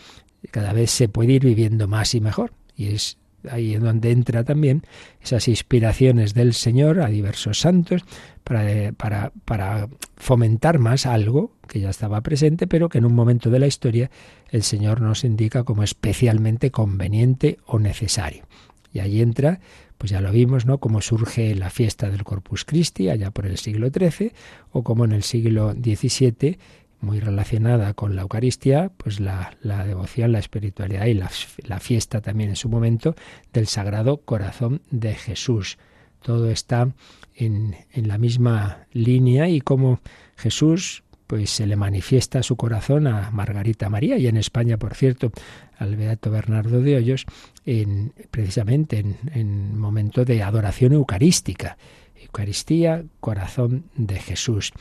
cada 0.51 0.73
vez 0.73 0.91
se 0.91 1.09
puede 1.09 1.33
ir 1.33 1.45
viviendo 1.45 1.89
más 1.89 2.15
y 2.15 2.21
mejor. 2.21 2.53
Y 2.77 2.89
es 2.89 3.17
ahí 3.51 3.75
en 3.75 3.83
donde 3.83 4.11
entra 4.11 4.45
también 4.45 4.83
esas 5.21 5.49
inspiraciones 5.49 6.35
del 6.35 6.55
Señor 6.55 7.01
a 7.01 7.09
diversos 7.09 7.61
santos 7.61 8.03
para, 8.45 8.93
para, 8.93 9.33
para, 9.45 9.89
fomentar 10.17 10.79
más 10.79 11.07
algo 11.07 11.53
que 11.69 11.81
ya 11.81 11.91
estaba 11.91 12.21
presente, 12.21 12.67
pero 12.67 12.89
que 12.89 12.99
en 12.99 13.05
un 13.05 13.15
momento 13.15 13.51
de 13.51 13.59
la 13.59 13.67
historia 13.67 14.11
el 14.51 14.63
Señor 14.63 15.01
nos 15.01 15.25
indica 15.25 15.65
como 15.65 15.83
especialmente 15.83 16.71
conveniente 16.71 17.59
o 17.67 17.79
necesario. 17.79 18.45
Y 18.93 18.99
ahí 18.99 19.23
entra, 19.23 19.61
pues 19.99 20.11
ya 20.11 20.21
lo 20.21 20.31
vimos, 20.33 20.67
¿no? 20.67 20.79
Cómo 20.79 21.01
surge 21.01 21.55
la 21.55 21.71
fiesta 21.71 22.11
del 22.11 22.25
Corpus 22.25 22.65
Christi 22.65 23.09
allá 23.09 23.31
por 23.31 23.47
el 23.47 23.57
siglo 23.57 23.89
XIII, 23.89 24.33
o 24.71 24.83
como 24.83 25.05
en 25.05 25.13
el 25.13 25.23
siglo 25.23 25.73
XVII 25.73 26.59
muy 27.03 27.21
relacionada 27.21 27.95
con 27.95 28.17
la 28.17 28.23
Eucaristía, 28.23 28.91
pues 28.97 29.21
la, 29.21 29.57
devoción, 29.63 30.33
la 30.33 30.39
espiritualidad 30.39 31.07
y 31.07 31.15
la, 31.15 31.31
la, 31.65 31.81
fiesta 31.81 32.21
también 32.21 32.51
en 32.51 32.57
su 32.57 32.69
momento 32.69 33.15
del 33.53 33.67
Sagrado 33.67 34.19
Corazón 34.19 34.83
de 34.91 35.15
Jesús. 35.15 35.79
Todo 36.23 36.49
está 36.49 36.89
en, 37.35 37.77
en 37.93 38.09
la 38.09 38.19
misma 38.19 38.87
línea 38.93 39.49
y 39.49 39.61
como 39.61 40.01
Jesús 40.37 41.03
pues 41.27 41.51
se 41.51 41.67
le 41.67 41.77
manifiesta 41.77 42.43
su 42.43 42.57
corazón 42.57 43.07
a 43.07 43.31
Margarita 43.31 43.89
María 43.89 44.19
y 44.19 44.27
en 44.27 44.37
España, 44.37 44.77
por 44.77 44.95
cierto, 44.95 45.33
al 45.79 45.97
Beato 45.97 46.31
Bernardo 46.31 46.83
de 46.83 46.97
Hoyos, 46.97 47.25
en, 47.65 48.13
precisamente 48.31 48.99
en, 48.99 49.17
en 49.33 49.79
momento 49.79 50.25
de 50.25 50.43
adoración 50.43 50.93
eucarística. 50.93 51.79
Eucaristía, 52.23 53.05
corazón 53.19 53.85
de 53.97 54.19
Jesús 54.19 54.73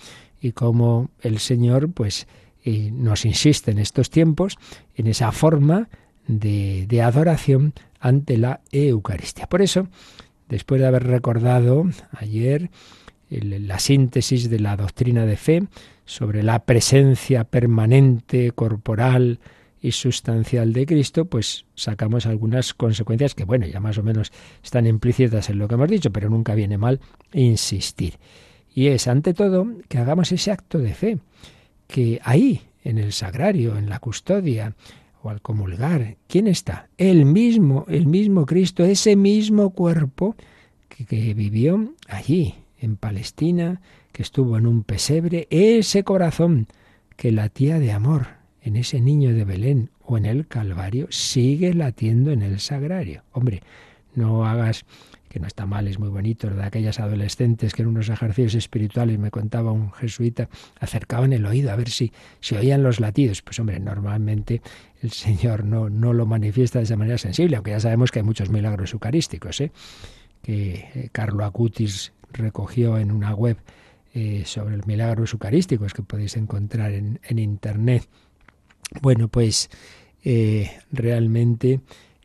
y 0.42 0.52
cómo 0.52 1.10
el 1.22 1.40
Señor 1.40 1.92
pues 1.92 2.28
eh, 2.64 2.92
nos 2.92 3.26
insiste 3.26 3.72
en 3.72 3.80
estos 3.80 4.10
tiempos 4.10 4.58
en 4.96 5.08
esa 5.08 5.32
forma 5.32 5.90
de, 6.28 6.86
de 6.88 7.02
adoración 7.02 7.74
ante 8.00 8.38
la 8.38 8.62
Eucaristía. 8.72 9.48
Por 9.48 9.62
eso, 9.62 9.88
después 10.50 10.82
de 10.82 10.88
haber 10.88 11.04
recordado 11.04 11.86
ayer 12.12 12.70
la 13.30 13.80
síntesis 13.80 14.50
de 14.50 14.60
la 14.60 14.76
doctrina 14.76 15.26
de 15.26 15.38
fe 15.38 15.64
sobre 16.06 16.44
la 16.44 16.66
presencia 16.66 17.46
permanente, 17.46 18.52
corporal 18.52 19.40
y 19.82 19.94
sustancial 19.94 20.74
de 20.74 20.86
Cristo, 20.86 21.26
pues 21.26 21.66
sacamos 21.76 22.26
algunas 22.26 22.74
consecuencias 22.74 23.34
que, 23.34 23.46
bueno, 23.46 23.66
ya 23.66 23.80
más 23.80 23.98
o 23.98 24.04
menos 24.04 24.32
están 24.64 24.86
implícitas 24.86 25.50
en 25.50 25.58
lo 25.58 25.68
que 25.68 25.76
hemos 25.76 25.90
dicho, 25.90 26.12
pero 26.12 26.30
nunca 26.30 26.54
viene 26.54 26.78
mal 26.78 27.00
insistir. 27.34 28.16
Y 28.74 28.88
es, 28.88 29.08
ante 29.08 29.34
todo, 29.34 29.68
que 29.88 29.98
hagamos 29.98 30.32
ese 30.32 30.52
acto 30.52 30.80
de 30.80 30.94
fe, 30.94 31.20
que 31.88 32.20
ahí, 32.24 32.62
en 32.84 32.98
el 32.98 33.12
sagrario, 33.12 33.78
en 33.78 33.90
la 33.90 34.00
custodia 34.00 34.76
o 35.22 35.30
al 35.30 35.42
comulgar, 35.42 36.18
¿quién 36.28 36.48
está? 36.48 36.90
El 36.98 37.26
mismo, 37.26 37.86
el 37.90 38.08
mismo 38.08 38.46
Cristo, 38.46 38.84
ese 38.84 39.16
mismo 39.16 39.72
cuerpo 39.72 40.36
que, 40.88 41.34
vivió 41.34 41.94
allí, 42.08 42.56
en 42.80 42.96
Palestina, 42.96 43.82
que 44.12 44.24
estuvo 44.24 44.58
en 44.58 44.66
un 44.66 44.84
pesebre, 44.84 45.48
ese 45.52 46.04
corazón 46.04 46.68
que 47.16 47.32
latía 47.32 47.80
de 47.80 47.92
amor 47.92 48.28
en 48.64 48.76
ese 48.76 49.02
niño 49.02 49.34
de 49.34 49.46
Belén 49.46 49.90
o 50.04 50.18
en 50.18 50.26
el 50.26 50.48
Calvario, 50.48 51.08
sigue 51.12 51.74
latiendo 51.74 52.32
en 52.32 52.42
el 52.42 52.60
sagrario. 52.60 53.24
Hombre, 53.32 53.62
no 54.16 54.46
hagas 54.46 54.86
que 55.32 55.40
no 55.40 55.48
está 55.48 55.66
mal, 55.66 55.88
es 55.88 55.98
muy 55.98 56.10
bonito, 56.10 56.50
de 56.50 56.62
aquellas 56.62 57.00
adolescentes 57.00 57.74
que 57.74 57.84
en 57.84 57.88
unos 57.88 58.10
ejercicios 58.10 58.54
espirituales, 58.56 59.18
me 59.18 59.32
contaba 59.32 59.72
un 59.72 59.94
jesuita, 59.94 60.50
acercaban 60.80 61.32
el 61.32 61.46
oído 61.46 61.72
a 61.72 61.78
ver 61.78 61.90
si, 61.90 62.12
si 62.42 62.56
oían 62.56 62.84
los 62.84 63.00
latidos. 63.00 63.42
Pues 63.42 63.58
hombre, 63.60 63.80
normalmente 63.80 64.62
el 65.02 65.12
Señor 65.12 65.64
no, 65.64 65.90
no 65.90 66.12
lo 66.12 66.26
manifiesta 66.26 66.80
de 66.80 66.84
esa 66.84 66.98
manera 66.98 67.18
sensible, 67.18 67.56
aunque 67.56 67.72
ya 67.72 67.80
sabemos 67.80 68.12
que 68.12 68.20
hay 68.20 68.26
muchos 68.26 68.50
milagros 68.50 68.92
eucarísticos, 68.92 69.62
¿eh? 69.62 69.72
que 70.44 70.90
eh, 70.94 71.10
Carlo 71.14 71.46
Acutis 71.46 72.12
recogió 72.34 72.98
en 72.98 73.12
una 73.12 73.34
web 73.34 73.58
eh, 74.14 74.44
sobre 74.46 74.76
los 74.76 74.86
milagros 74.86 75.32
eucarísticos 75.32 75.94
que 75.94 76.04
podéis 76.04 76.36
encontrar 76.36 76.92
en, 76.92 77.22
en 77.24 77.40
internet. 77.40 78.06
Bueno, 79.02 79.30
pues 79.30 79.70
realmente 80.92 81.80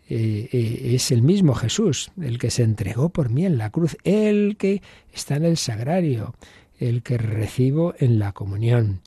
eh, 0.09 0.49
eh, 0.53 0.95
es 0.95 1.11
el 1.11 1.23
mismo 1.23 1.55
Jesús, 1.55 2.13
el 2.21 2.39
que 2.39 2.51
se 2.51 2.63
entregó 2.63 3.09
por 3.09 3.31
mí 3.31 3.45
en 3.45 3.59
la 3.59 3.71
cruz, 3.71 3.97
el 4.05 4.57
que 4.57 4.83
está 5.13 5.37
en 5.37 5.45
el 5.45 5.57
sagrario, 5.57 6.35
el 6.79 7.03
que 7.03 7.19
recibo 7.19 7.95
en 7.99 8.19
la 8.19 8.33
comunión. 8.33 9.01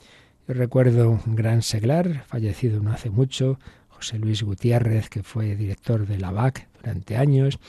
Yo 0.47 0.55
recuerdo 0.55 1.21
un 1.25 1.35
gran 1.35 1.61
seglar, 1.61 2.25
fallecido 2.27 2.81
no 2.81 2.91
hace 2.91 3.09
mucho, 3.09 3.59
José 3.87 4.19
Luis 4.19 4.43
Gutiérrez, 4.43 5.09
que 5.09 5.23
fue 5.23 5.55
director 5.55 6.05
de 6.05 6.17
la 6.17 6.31
BAC 6.31 6.67
durante 6.81 7.15
años, 7.15 7.59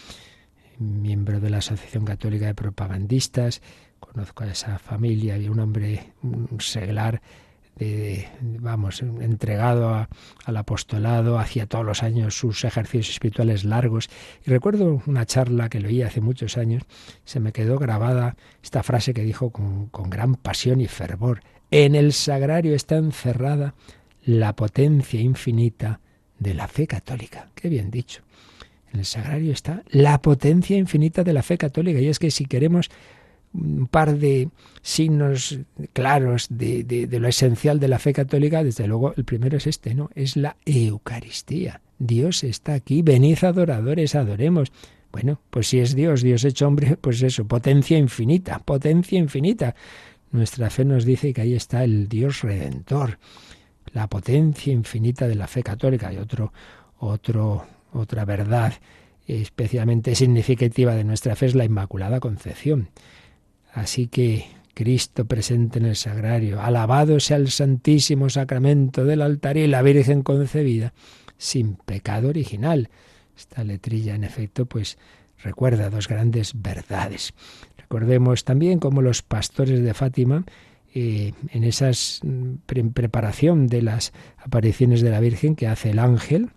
miembro 0.79 1.41
de 1.41 1.51
la 1.51 1.59
Asociación 1.59 2.05
Católica 2.05 2.47
de 2.47 2.55
Propagandistas. 2.55 3.63
Conozco 4.01 4.45
a 4.45 4.51
esa 4.51 4.79
familia 4.79 5.37
y 5.39 5.49
un 5.49 5.61
hombre, 5.61 6.15
un 6.23 6.61
seglar, 6.61 7.21
de, 7.77 8.29
vamos, 8.41 9.03
entregado 9.03 10.09
al 10.45 10.57
apostolado, 10.57 11.39
hacía 11.39 11.67
todos 11.67 11.85
los 11.85 12.03
años 12.03 12.35
sus 12.35 12.65
ejercicios 12.65 13.11
espirituales 13.11 13.65
largos. 13.65 14.09
Y 14.45 14.51
recuerdo 14.51 15.03
una 15.07 15.27
charla 15.27 15.69
que 15.69 15.81
lo 15.81 15.89
oí 15.89 16.03
hace 16.03 16.21
muchos 16.21 16.57
años, 16.57 16.83
se 17.25 17.41
me 17.41 17.53
quedó 17.53 17.79
grabada 17.79 18.37
esta 18.63 18.83
frase 18.83 19.15
que 19.15 19.23
dijo 19.23 19.51
con, 19.51 19.87
con 19.87 20.11
gran 20.11 20.35
pasión 20.35 20.81
y 20.81 20.87
fervor. 20.87 21.43
En 21.71 21.95
el 21.95 22.13
sagrario 22.13 22.75
está 22.75 22.97
encerrada 22.97 23.75
la 24.25 24.55
potencia 24.55 25.21
infinita 25.21 26.01
de 26.39 26.55
la 26.55 26.69
fe 26.69 26.87
católica. 26.87 27.49
Qué 27.55 27.69
bien 27.69 27.91
dicho. 27.91 28.23
En 28.93 29.01
el 29.01 29.07
sagrario 29.07 29.53
está 29.53 29.83
la 29.89 30.21
potencia 30.21 30.77
infinita 30.77 31.23
de 31.23 31.33
la 31.33 31.43
fe 31.43 31.57
católica. 31.57 32.01
Y 32.01 32.09
es 32.09 32.19
que 32.19 32.31
si 32.31 32.45
queremos 32.47 32.91
un 33.53 33.87
par 33.89 34.17
de 34.17 34.49
signos 34.83 35.59
claros 35.93 36.47
de, 36.51 36.85
de, 36.85 37.21
lo 37.21 37.29
esencial 37.29 37.81
de 37.81 37.89
la 37.89 37.99
fe 37.99 38.13
católica, 38.13 38.63
desde 38.63 38.87
luego 38.87 39.13
el 39.17 39.25
primero 39.25 39.57
es 39.57 39.67
este, 39.67 39.95
¿no? 39.95 40.11
Es 40.15 40.37
la 40.37 40.57
Eucaristía. 40.65 41.81
Dios 41.99 42.45
está 42.45 42.75
aquí, 42.75 43.03
venid 43.03 43.43
adoradores, 43.43 44.15
adoremos. 44.15 44.73
Bueno, 45.13 45.41
pues 45.51 45.69
si 45.69 45.81
es 45.81 45.95
Dios, 45.95 46.23
Dios 46.23 46.45
hecho 46.45 46.69
hombre, 46.69 46.97
pues 47.01 47.23
eso, 47.23 47.45
potencia 47.47 47.99
infinita, 47.99 48.59
potencia 48.61 49.19
infinita. 49.19 49.75
Nuestra 50.31 50.71
fe 50.71 50.85
nos 50.85 51.05
dice 51.05 51.33
que 51.33 51.41
ahí 51.41 51.55
está 51.55 51.83
el 51.83 52.09
Dios 52.09 52.43
redentor 52.43 53.19
la 53.93 54.09
potencia 54.09 54.73
infinita 54.73 55.29
de 55.29 55.35
la 55.35 55.47
fe 55.47 55.63
católica 55.63 56.13
y 56.13 56.17
otro, 56.17 56.53
otro, 56.99 57.67
otra 57.93 58.25
verdad 58.25 58.75
especialmente 59.27 60.15
significativa 60.15 60.95
de 60.95 61.05
nuestra 61.05 61.37
fe 61.37 61.47
es 61.47 61.55
la 61.55 61.65
Inmaculada 61.65 62.19
Concepción. 62.19 62.89
Así 63.73 64.09
que 64.09 64.47
Cristo 64.75 65.27
presente 65.27 65.79
en 65.79 65.87
el 65.87 65.97
sagrario, 65.97 66.61
alabado 66.61 67.21
sea 67.21 67.37
el 67.37 67.51
Santísimo 67.51 68.31
Sacramento 68.31 69.05
del 69.05 69.23
altar 69.23 69.57
y 69.57 69.67
la 69.67 69.83
Virgen 69.83 70.23
concebida 70.23 70.93
sin 71.37 71.75
pecado 71.75 72.29
original. 72.29 72.91
Esta 73.37 73.65
letrilla, 73.65 74.15
en 74.15 74.25
efecto, 74.25 74.67
pues 74.67 74.99
recuerda 75.43 75.91
dos 75.91 76.09
grandes 76.09 76.53
verdades. 76.55 77.33
Recordemos 77.79 78.45
también 78.45 78.79
cómo 78.79 79.03
los 79.03 79.23
pastores 79.23 79.83
de 79.83 79.95
Fátima 79.95 80.45
eh, 80.95 81.33
en 81.51 81.65
esa 81.65 81.91
mm, 81.91 82.93
preparación 82.93 83.67
de 83.67 83.83
las 83.83 84.13
apariciones 84.39 85.01
de 85.01 85.11
la 85.11 85.21
Virgen 85.21 85.57
que 85.57 85.67
hace 85.67 85.91
el 85.91 85.99
ángel, 85.99 86.51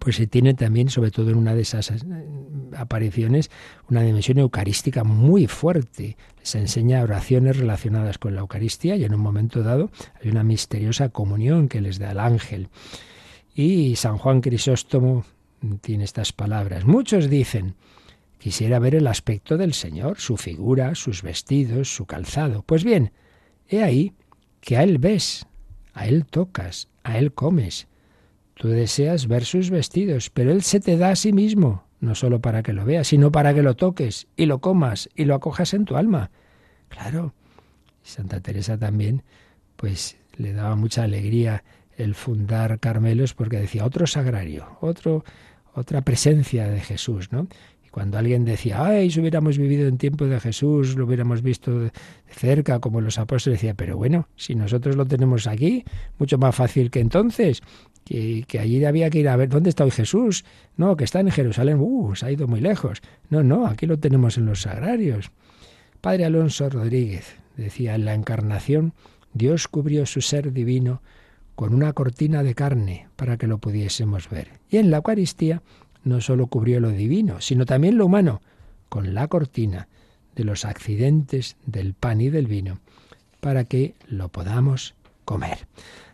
pues 0.00 0.16
se 0.16 0.26
tiene 0.26 0.54
también, 0.54 0.88
sobre 0.88 1.10
todo 1.10 1.30
en 1.30 1.36
una 1.36 1.54
de 1.54 1.62
esas 1.62 1.90
eh, 1.90 1.96
apariciones, 2.76 3.50
una 3.88 4.02
dimensión 4.02 4.38
eucarística 4.38 5.04
muy 5.04 5.46
fuerte. 5.46 6.16
Se 6.42 6.58
enseña 6.58 7.02
oraciones 7.02 7.56
relacionadas 7.56 8.18
con 8.18 8.34
la 8.34 8.40
Eucaristía 8.40 8.96
y 8.96 9.04
en 9.04 9.14
un 9.14 9.20
momento 9.20 9.62
dado 9.62 9.90
hay 10.22 10.30
una 10.30 10.42
misteriosa 10.42 11.08
comunión 11.08 11.68
que 11.68 11.80
les 11.80 11.98
da 11.98 12.10
el 12.10 12.18
ángel. 12.18 12.68
Y 13.54 13.96
San 13.96 14.18
Juan 14.18 14.40
Crisóstomo 14.40 15.24
tiene 15.80 16.04
estas 16.04 16.32
palabras. 16.32 16.84
Muchos 16.84 17.30
dicen, 17.30 17.74
quisiera 18.38 18.78
ver 18.78 18.96
el 18.96 19.06
aspecto 19.06 19.56
del 19.56 19.74
Señor, 19.74 20.18
su 20.18 20.36
figura, 20.36 20.94
sus 20.94 21.22
vestidos, 21.22 21.94
su 21.94 22.04
calzado. 22.04 22.62
Pues 22.62 22.84
bien, 22.84 23.12
He 23.68 23.82
ahí 23.82 24.12
que 24.60 24.76
a 24.76 24.82
Él 24.82 24.98
ves, 24.98 25.46
a 25.92 26.06
Él 26.06 26.26
tocas, 26.26 26.88
a 27.02 27.18
Él 27.18 27.32
comes. 27.32 27.86
Tú 28.54 28.68
deseas 28.68 29.26
ver 29.26 29.44
sus 29.44 29.70
vestidos, 29.70 30.30
pero 30.30 30.52
Él 30.52 30.62
se 30.62 30.80
te 30.80 30.96
da 30.96 31.10
a 31.10 31.16
sí 31.16 31.32
mismo, 31.32 31.84
no 32.00 32.14
solo 32.14 32.40
para 32.40 32.62
que 32.62 32.72
lo 32.72 32.84
veas, 32.84 33.08
sino 33.08 33.32
para 33.32 33.52
que 33.54 33.62
lo 33.62 33.74
toques 33.74 34.26
y 34.36 34.46
lo 34.46 34.60
comas 34.60 35.08
y 35.16 35.24
lo 35.24 35.34
acojas 35.34 35.74
en 35.74 35.84
tu 35.84 35.96
alma. 35.96 36.30
Claro, 36.88 37.34
Santa 38.02 38.40
Teresa 38.40 38.78
también, 38.78 39.22
pues 39.76 40.16
le 40.36 40.52
daba 40.52 40.76
mucha 40.76 41.02
alegría 41.02 41.64
el 41.96 42.14
fundar 42.14 42.78
Carmelos 42.80 43.34
porque 43.34 43.58
decía 43.58 43.84
otro 43.84 44.06
sagrario, 44.06 44.78
otro, 44.80 45.24
otra 45.74 46.02
presencia 46.02 46.68
de 46.68 46.80
Jesús, 46.80 47.32
¿no? 47.32 47.48
Cuando 47.90 48.18
alguien 48.18 48.44
decía, 48.44 48.84
ay, 48.84 49.08
si 49.08 49.20
hubiéramos 49.20 49.56
vivido 49.56 49.86
en 49.86 49.98
tiempo 49.98 50.24
de 50.24 50.40
Jesús, 50.40 50.96
lo 50.96 51.06
hubiéramos 51.06 51.42
visto 51.42 51.78
de 51.78 51.92
cerca, 52.26 52.80
como 52.80 53.00
los 53.00 53.18
apóstoles, 53.18 53.60
decía, 53.60 53.74
pero 53.74 53.96
bueno, 53.96 54.26
si 54.34 54.56
nosotros 54.56 54.96
lo 54.96 55.06
tenemos 55.06 55.46
aquí, 55.46 55.84
mucho 56.18 56.36
más 56.36 56.56
fácil 56.56 56.90
que 56.90 56.98
entonces, 56.98 57.62
que, 58.04 58.44
allí 58.60 58.84
había 58.84 59.10
que 59.10 59.18
ir 59.18 59.28
a 59.28 59.36
ver 59.36 59.48
dónde 59.48 59.70
está 59.70 59.84
hoy 59.84 59.90
Jesús. 59.90 60.44
No, 60.76 60.96
que 60.96 61.04
está 61.04 61.20
en 61.20 61.30
Jerusalén, 61.30 61.78
uh, 61.80 62.14
se 62.14 62.26
ha 62.26 62.30
ido 62.30 62.46
muy 62.46 62.60
lejos. 62.60 63.00
No, 63.30 63.42
no, 63.42 63.66
aquí 63.66 63.86
lo 63.86 63.98
tenemos 63.98 64.36
en 64.38 64.46
los 64.46 64.62
sagrarios. 64.62 65.30
Padre 66.00 66.26
Alonso 66.26 66.68
Rodríguez 66.68 67.36
decía, 67.56 67.94
en 67.94 68.04
la 68.04 68.14
encarnación, 68.14 68.92
Dios 69.32 69.68
cubrió 69.68 70.06
su 70.06 70.20
ser 70.20 70.52
divino 70.52 71.02
con 71.54 71.74
una 71.74 71.92
cortina 71.92 72.42
de 72.42 72.54
carne 72.54 73.08
para 73.16 73.36
que 73.36 73.46
lo 73.46 73.58
pudiésemos 73.58 74.28
ver. 74.28 74.48
Y 74.68 74.76
en 74.78 74.90
la 74.90 74.98
Eucaristía, 74.98 75.62
no 76.02 76.20
sólo 76.20 76.48
cubrió 76.48 76.80
lo 76.80 76.90
divino, 76.90 77.40
sino 77.40 77.64
también 77.64 77.96
lo 77.96 78.06
humano, 78.06 78.42
con 78.88 79.14
la 79.14 79.28
cortina 79.28 79.88
de 80.34 80.44
los 80.44 80.64
accidentes 80.64 81.56
del 81.64 81.94
pan 81.94 82.20
y 82.20 82.28
del 82.28 82.46
vino, 82.46 82.80
para 83.40 83.64
que 83.64 83.94
lo 84.06 84.28
podamos 84.28 84.94
comer. 85.24 85.66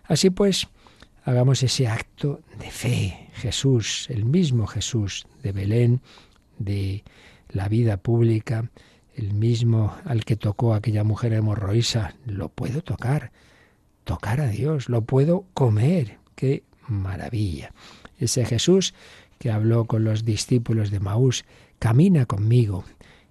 Así 0.04 0.30
pues, 0.30 0.68
hagamos 1.30 1.62
ese 1.62 1.86
acto 1.86 2.40
de 2.58 2.70
fe. 2.70 3.28
Jesús, 3.34 4.06
el 4.10 4.24
mismo 4.24 4.66
Jesús 4.66 5.26
de 5.42 5.52
Belén, 5.52 6.00
de 6.58 7.04
la 7.48 7.68
vida 7.68 7.96
pública, 7.96 8.70
el 9.14 9.32
mismo 9.32 9.96
al 10.04 10.24
que 10.24 10.36
tocó 10.36 10.74
aquella 10.74 11.04
mujer 11.04 11.32
hemorroísa, 11.32 12.14
lo 12.26 12.48
puedo 12.48 12.82
tocar, 12.82 13.32
tocar 14.04 14.40
a 14.40 14.48
Dios, 14.48 14.88
lo 14.88 15.02
puedo 15.02 15.46
comer. 15.54 16.18
¡Qué 16.34 16.64
maravilla! 16.88 17.72
Ese 18.18 18.44
Jesús 18.44 18.94
que 19.38 19.50
habló 19.50 19.86
con 19.86 20.04
los 20.04 20.24
discípulos 20.24 20.90
de 20.90 21.00
Maús, 21.00 21.44
camina 21.78 22.26
conmigo. 22.26 22.84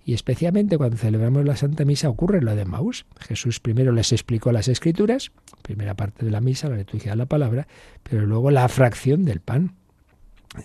Y 0.10 0.15
especialmente 0.15 0.76
cuando 0.76 0.98
celebramos 0.98 1.45
la 1.45 1.56
Santa 1.56 1.86
Misa 1.86 2.10
ocurre 2.10 2.41
lo 2.41 2.56
de 2.56 2.65
Maús. 2.65 3.06
Jesús 3.19 3.60
primero 3.60 3.91
les 3.91 4.12
explicó 4.12 4.52
las 4.52 4.67
escrituras, 4.67 5.32
primera 5.62 5.93
parte 5.93 6.26
de 6.26 6.32
la 6.32 6.41
misa, 6.41 6.67
la 6.67 6.78
liturgia 6.78 7.12
de 7.12 7.17
la 7.17 7.28
palabra, 7.28 7.67
pero 8.02 8.26
luego 8.26 8.50
la 8.50 8.67
fracción 8.69 9.24
del 9.24 9.39
pan. 9.39 9.76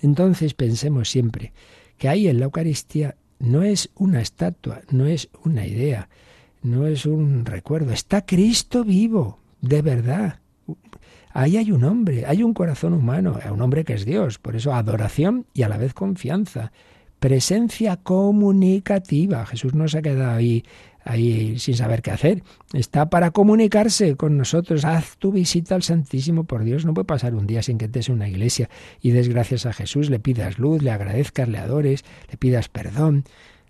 Entonces 0.00 0.54
pensemos 0.54 1.10
siempre 1.10 1.52
que 1.98 2.08
ahí 2.08 2.26
en 2.26 2.38
la 2.38 2.46
Eucaristía 2.46 3.16
no 3.38 3.62
es 3.62 3.90
una 3.96 4.22
estatua, 4.22 4.80
no 4.90 5.04
es 5.04 5.28
una 5.44 5.66
idea, 5.66 6.08
no 6.62 6.86
es 6.86 7.04
un 7.04 7.44
recuerdo, 7.44 7.92
está 7.92 8.24
Cristo 8.24 8.82
vivo, 8.82 9.40
de 9.60 9.82
verdad. 9.82 10.38
Ahí 11.34 11.58
hay 11.58 11.70
un 11.70 11.84
hombre, 11.84 12.24
hay 12.24 12.42
un 12.42 12.54
corazón 12.54 12.94
humano, 12.94 13.38
un 13.52 13.60
hombre 13.60 13.84
que 13.84 13.92
es 13.92 14.06
Dios. 14.06 14.38
Por 14.38 14.56
eso 14.56 14.72
adoración 14.72 15.44
y 15.52 15.64
a 15.64 15.68
la 15.68 15.76
vez 15.76 15.92
confianza. 15.92 16.72
Presencia 17.24 17.96
comunicativa. 17.96 19.46
Jesús 19.46 19.72
no 19.72 19.88
se 19.88 19.96
ha 19.96 20.02
quedado 20.02 20.36
ahí, 20.36 20.62
ahí 21.06 21.58
sin 21.58 21.74
saber 21.74 22.02
qué 22.02 22.10
hacer. 22.10 22.42
Está 22.74 23.08
para 23.08 23.30
comunicarse 23.30 24.14
con 24.14 24.36
nosotros. 24.36 24.84
Haz 24.84 25.16
tu 25.16 25.32
visita 25.32 25.74
al 25.74 25.82
Santísimo 25.82 26.44
por 26.44 26.64
Dios. 26.64 26.84
No 26.84 26.92
puede 26.92 27.06
pasar 27.06 27.34
un 27.34 27.46
día 27.46 27.62
sin 27.62 27.78
que 27.78 27.86
estés 27.86 28.10
en 28.10 28.16
una 28.16 28.28
iglesia 28.28 28.68
y 29.00 29.12
des 29.12 29.30
gracias 29.30 29.64
a 29.64 29.72
Jesús, 29.72 30.10
le 30.10 30.20
pidas 30.20 30.58
luz, 30.58 30.82
le 30.82 30.90
agradezcas, 30.90 31.48
le 31.48 31.56
adores, 31.56 32.04
le 32.30 32.36
pidas 32.36 32.68
perdón. 32.68 33.24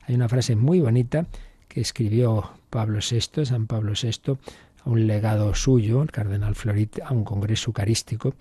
Hay 0.08 0.16
una 0.16 0.28
frase 0.28 0.56
muy 0.56 0.80
bonita 0.80 1.28
que 1.68 1.80
escribió 1.80 2.50
Pablo 2.70 2.98
VI, 3.08 3.46
San 3.46 3.68
Pablo 3.68 3.92
VI, 3.92 4.36
un 4.84 5.06
legado 5.06 5.54
suyo, 5.54 6.02
el 6.02 6.10
cardenal 6.10 6.56
Florit, 6.56 6.98
a 7.04 7.12
un 7.12 7.22
congreso 7.22 7.70
eucarístico, 7.70 8.34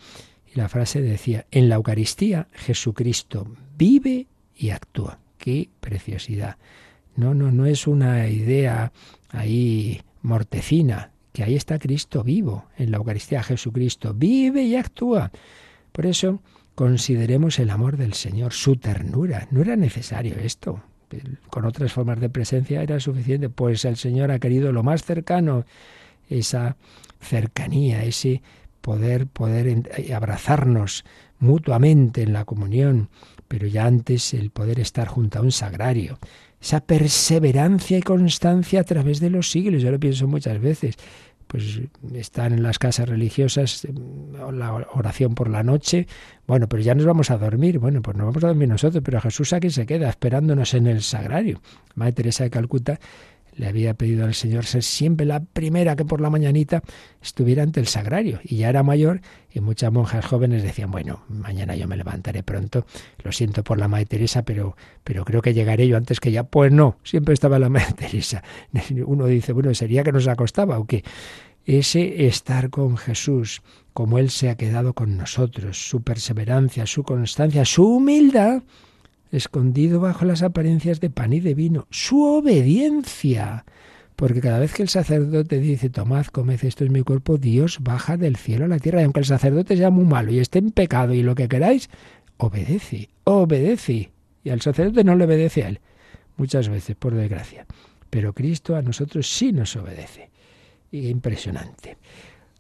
y 0.52 0.58
la 0.58 0.70
frase 0.70 1.04
decía, 1.04 1.46
en 1.52 1.70
la 1.70 1.76
Eucaristía 1.76 2.48
Jesucristo 2.54 3.46
vive 3.78 4.26
y 4.56 4.70
actúa. 4.70 5.20
¡Qué 5.38 5.70
preciosidad! 5.80 6.58
No, 7.16 7.34
no, 7.34 7.52
no 7.52 7.66
es 7.66 7.86
una 7.88 8.28
idea 8.28 8.92
ahí 9.30 10.02
mortecina, 10.22 11.12
que 11.32 11.44
ahí 11.44 11.56
está 11.56 11.80
Cristo 11.80 12.24
vivo, 12.24 12.66
en 12.78 12.92
la 12.92 12.98
Eucaristía 12.98 13.44
Jesucristo 13.44 14.14
vive 14.14 14.64
y 14.64 14.76
actúa. 14.76 15.32
Por 15.92 16.06
eso 16.06 16.42
consideremos 16.76 17.60
el 17.60 17.70
amor 17.70 17.98
del 17.98 18.14
Señor, 18.14 18.54
su 18.54 18.78
ternura. 18.78 19.48
No 19.52 19.62
era 19.62 19.76
necesario 19.76 20.36
esto. 20.36 20.82
Con 21.50 21.66
otras 21.66 21.94
formas 21.94 22.20
de 22.20 22.30
presencia 22.30 22.82
era 22.82 23.00
suficiente, 23.00 23.50
pues 23.50 23.86
el 23.86 23.98
Señor 23.98 24.32
ha 24.32 24.40
querido 24.40 24.72
lo 24.72 24.82
más 24.82 25.04
cercano 25.04 25.66
esa 26.30 26.78
cercanía, 27.20 28.04
ese 28.04 28.42
poder, 28.82 29.28
poder 29.28 29.90
abrazarnos 30.14 31.06
mutuamente 31.44 32.24
en 32.24 32.34
la 32.34 32.46
comunión, 32.46 33.10
pero 33.48 33.68
ya 33.68 33.86
antes 33.86 34.34
el 34.34 34.50
poder 34.50 34.80
estar 34.80 35.08
junto 35.08 35.40
a 35.40 35.42
un 35.42 35.52
sagrario, 35.52 36.18
esa 36.60 36.80
perseverancia 36.80 37.98
y 37.98 38.02
constancia 38.02 38.80
a 38.80 38.84
través 38.84 39.20
de 39.20 39.30
los 39.30 39.52
siglos. 39.52 39.82
Yo 39.82 39.92
lo 39.92 40.00
pienso 40.00 40.28
muchas 40.28 40.60
veces. 40.60 40.96
Pues 41.46 41.82
están 42.14 42.54
en 42.54 42.64
las 42.64 42.80
casas 42.80 43.08
religiosas, 43.08 43.86
la 44.54 44.74
oración 44.74 45.36
por 45.36 45.50
la 45.50 45.62
noche, 45.62 46.08
bueno, 46.48 46.68
pero 46.68 46.82
ya 46.82 46.96
nos 46.96 47.06
vamos 47.06 47.30
a 47.30 47.38
dormir, 47.38 47.78
bueno, 47.78 48.02
pues 48.02 48.18
nos 48.18 48.26
vamos 48.26 48.44
a 48.44 48.48
dormir 48.48 48.70
nosotros, 48.70 49.04
pero 49.06 49.22
Jesús 49.22 49.54
aquí 49.54 49.70
se 49.70 49.86
queda 49.86 50.10
esperándonos 50.10 50.74
en 50.74 50.88
el 50.88 51.04
sagrario. 51.04 51.62
Madre 51.94 52.14
Teresa 52.14 52.46
de 52.46 52.50
Calcuta 52.50 53.00
le 53.56 53.68
había 53.68 53.94
pedido 53.94 54.26
al 54.26 54.34
Señor 54.34 54.66
ser 54.66 54.84
siempre 54.84 55.26
la 55.26 55.42
primera 55.42 55.96
que 55.96 56.06
por 56.06 56.22
la 56.22 56.30
mañanita 56.30 56.84
estuviera 57.22 57.64
ante 57.64 57.80
el 57.80 57.88
sagrario. 57.88 58.40
Y 58.44 58.58
ya 58.58 58.70
era 58.70 58.84
mayor 58.84 59.22
y 59.52 59.60
muchas 59.60 59.92
monjas 59.92 60.26
jóvenes 60.26 60.64
decían, 60.64 60.92
bueno, 60.92 61.24
mañana 61.30 61.76
yo 61.76 61.88
me 61.88 61.98
levantaré 61.98 62.44
pronto, 62.44 62.86
lo 63.24 63.32
siento 63.32 63.64
por 63.64 63.78
la 63.78 63.88
Madre 63.88 64.06
Teresa, 64.06 64.44
pero, 64.44 64.76
pero 65.04 65.26
creo 65.26 65.42
que 65.42 65.54
llegaré 65.54 65.88
yo 65.88 65.98
antes 65.98 66.20
que 66.20 66.32
ya. 66.32 66.44
Pues 66.44 66.72
no, 66.72 66.98
siempre 67.04 67.34
estaba 67.34 67.60
la 67.60 67.70
Madre 67.70 67.94
Teresa. 67.98 68.44
Uno 69.06 69.28
dice, 69.28 69.54
bueno, 69.54 69.74
sería 69.74 70.04
que 70.04 70.12
nos 70.12 70.28
acostaba 70.28 70.80
o 70.80 70.86
qué. 70.86 71.04
Ese 71.66 72.28
estar 72.28 72.70
con 72.70 72.98
Jesús, 72.98 73.62
como 73.94 74.18
Él 74.20 74.30
se 74.30 74.50
ha 74.50 74.58
quedado 74.58 74.94
con 74.94 75.16
nosotros, 75.16 75.88
su 75.88 76.02
perseverancia, 76.02 76.86
su 76.86 77.04
constancia, 77.04 77.64
su 77.64 77.88
humildad, 77.88 78.64
escondido 79.34 80.00
bajo 80.00 80.26
las 80.26 80.44
apariencias 80.44 81.00
de 81.00 81.10
pan 81.10 81.34
y 81.34 81.40
de 81.40 81.56
vino, 81.56 81.88
su 81.90 82.22
obediencia. 82.24 83.66
Porque 84.16 84.42
cada 84.42 84.60
vez 84.60 84.74
que 84.74 84.84
el 84.84 84.90
sacerdote 84.90 85.60
dice, 85.60 85.90
tomad, 85.90 86.28
comed, 86.28 86.64
esto 86.64 86.86
es 86.86 86.92
mi 86.92 87.02
cuerpo, 87.02 87.38
Dios 87.38 87.80
baja 87.82 88.16
del 88.16 88.38
cielo 88.38 88.66
a 88.66 88.68
la 88.68 88.80
tierra. 88.80 89.02
Y 89.02 89.06
aunque 89.06 89.22
el 89.22 89.26
sacerdote 89.26 89.76
sea 89.76 89.90
muy 89.90 90.06
malo 90.06 90.32
y 90.32 90.40
esté 90.40 90.60
en 90.60 90.70
pecado 90.70 91.14
y 91.14 91.24
lo 91.24 91.34
que 91.34 91.48
queráis, 91.48 91.90
obedece, 92.38 93.10
obedece. 93.24 94.12
Y 94.44 94.50
al 94.52 94.62
sacerdote 94.62 95.04
no 95.04 95.16
le 95.16 95.26
obedece 95.26 95.64
a 95.64 95.70
él, 95.70 95.80
muchas 96.38 96.70
veces, 96.70 96.96
por 96.96 97.16
desgracia. 97.16 97.66
Pero 98.10 98.34
Cristo 98.34 98.76
a 98.76 98.84
nosotros 98.84 99.28
sí 99.28 99.52
nos 99.52 99.76
obedece. 99.76 100.30
Y 100.92 101.08
impresionante. 101.08 101.98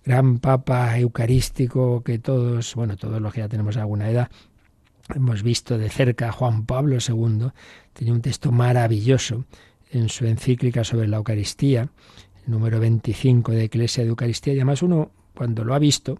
Gran 0.03 0.39
Papa 0.39 0.97
Eucarístico 0.97 2.03
que 2.03 2.17
todos, 2.17 2.73
bueno, 2.73 2.97
todos 2.97 3.21
los 3.21 3.31
que 3.31 3.41
ya 3.41 3.47
tenemos 3.47 3.77
alguna 3.77 4.09
edad, 4.09 4.31
hemos 5.15 5.43
visto 5.43 5.77
de 5.77 5.89
cerca 5.89 6.29
a 6.29 6.31
Juan 6.31 6.65
Pablo 6.65 6.97
II, 6.97 7.49
tenía 7.93 8.13
un 8.13 8.21
texto 8.21 8.51
maravilloso 8.51 9.45
en 9.91 10.09
su 10.09 10.25
encíclica 10.25 10.83
sobre 10.83 11.07
la 11.07 11.17
Eucaristía, 11.17 11.89
el 12.45 12.51
número 12.51 12.79
25 12.79 13.51
de 13.51 13.65
Iglesia 13.65 14.03
de 14.03 14.09
Eucaristía, 14.09 14.53
y 14.53 14.57
además 14.57 14.81
uno, 14.81 15.11
cuando 15.33 15.63
lo 15.63 15.73
ha 15.73 15.79
visto, 15.79 16.19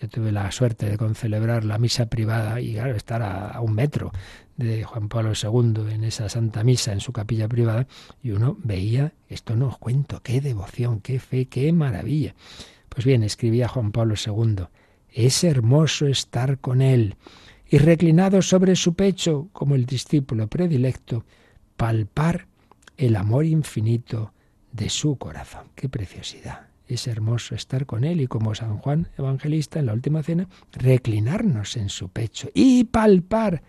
yo 0.00 0.08
tuve 0.08 0.32
la 0.32 0.50
suerte 0.50 0.88
de 0.88 0.98
concelebrar 0.98 1.64
la 1.64 1.78
misa 1.78 2.06
privada 2.06 2.60
y 2.60 2.74
claro, 2.74 2.94
estar 2.94 3.22
a, 3.22 3.60
un 3.60 3.74
metro 3.74 4.12
de 4.56 4.84
Juan 4.84 5.08
Pablo 5.08 5.32
II 5.32 5.92
en 5.92 6.04
esa 6.04 6.28
Santa 6.28 6.62
Misa 6.62 6.92
en 6.92 7.00
su 7.00 7.12
capilla 7.12 7.48
privada, 7.48 7.86
y 8.22 8.30
uno 8.30 8.56
veía, 8.62 9.12
esto 9.28 9.56
no 9.56 9.68
os 9.68 9.78
cuento, 9.78 10.20
qué 10.22 10.40
devoción, 10.40 11.00
qué 11.00 11.18
fe, 11.18 11.46
qué 11.46 11.72
maravilla. 11.72 12.34
Pues 12.88 13.04
bien, 13.04 13.22
escribía 13.22 13.68
Juan 13.68 13.90
Pablo 13.90 14.14
II, 14.14 14.66
es 15.10 15.44
hermoso 15.44 16.06
estar 16.06 16.58
con 16.58 16.82
él 16.82 17.16
y 17.74 17.78
reclinado 17.78 18.40
sobre 18.40 18.76
su 18.76 18.94
pecho, 18.94 19.48
como 19.52 19.74
el 19.74 19.84
discípulo 19.84 20.46
predilecto, 20.46 21.24
palpar 21.76 22.46
el 22.96 23.16
amor 23.16 23.46
infinito 23.46 24.32
de 24.70 24.88
su 24.88 25.16
corazón. 25.16 25.70
¡Qué 25.74 25.88
preciosidad! 25.88 26.68
Es 26.86 27.08
hermoso 27.08 27.56
estar 27.56 27.84
con 27.84 28.04
él 28.04 28.20
y 28.20 28.28
como 28.28 28.54
San 28.54 28.78
Juan 28.78 29.08
Evangelista 29.18 29.80
en 29.80 29.86
la 29.86 29.92
última 29.92 30.22
cena, 30.22 30.48
reclinarnos 30.70 31.76
en 31.76 31.88
su 31.88 32.10
pecho 32.10 32.48
y 32.54 32.84
palpar 32.84 33.64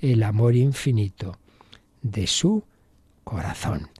el 0.00 0.22
amor 0.22 0.56
infinito 0.56 1.36
de 2.00 2.26
su 2.26 2.64
corazón. 3.24 3.90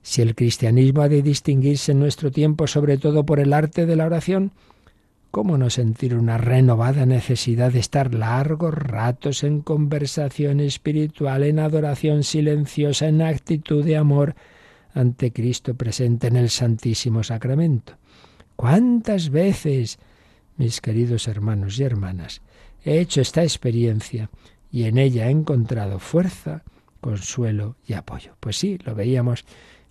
Si 0.00 0.22
el 0.22 0.34
cristianismo 0.34 1.02
ha 1.02 1.10
de 1.10 1.20
distinguirse 1.20 1.92
en 1.92 1.98
nuestro 1.98 2.30
tiempo 2.30 2.66
sobre 2.66 2.96
todo 2.96 3.26
por 3.26 3.38
el 3.38 3.52
arte 3.52 3.84
de 3.84 3.96
la 3.96 4.06
oración, 4.06 4.52
¿Cómo 5.34 5.58
no 5.58 5.68
sentir 5.68 6.14
una 6.14 6.38
renovada 6.38 7.06
necesidad 7.06 7.72
de 7.72 7.80
estar 7.80 8.14
largos 8.14 8.72
ratos 8.72 9.42
en 9.42 9.62
conversación 9.62 10.60
espiritual, 10.60 11.42
en 11.42 11.58
adoración 11.58 12.22
silenciosa, 12.22 13.08
en 13.08 13.20
actitud 13.20 13.84
de 13.84 13.96
amor 13.96 14.36
ante 14.94 15.32
Cristo 15.32 15.74
presente 15.74 16.28
en 16.28 16.36
el 16.36 16.50
Santísimo 16.50 17.24
Sacramento? 17.24 17.94
¿Cuántas 18.54 19.30
veces, 19.30 19.98
mis 20.56 20.80
queridos 20.80 21.26
hermanos 21.26 21.80
y 21.80 21.82
hermanas, 21.82 22.40
he 22.84 23.00
hecho 23.00 23.20
esta 23.20 23.42
experiencia 23.42 24.30
y 24.70 24.84
en 24.84 24.98
ella 24.98 25.26
he 25.26 25.30
encontrado 25.30 25.98
fuerza, 25.98 26.62
consuelo 27.00 27.74
y 27.88 27.94
apoyo? 27.94 28.36
Pues 28.38 28.56
sí, 28.56 28.78
lo 28.84 28.94
veíamos 28.94 29.44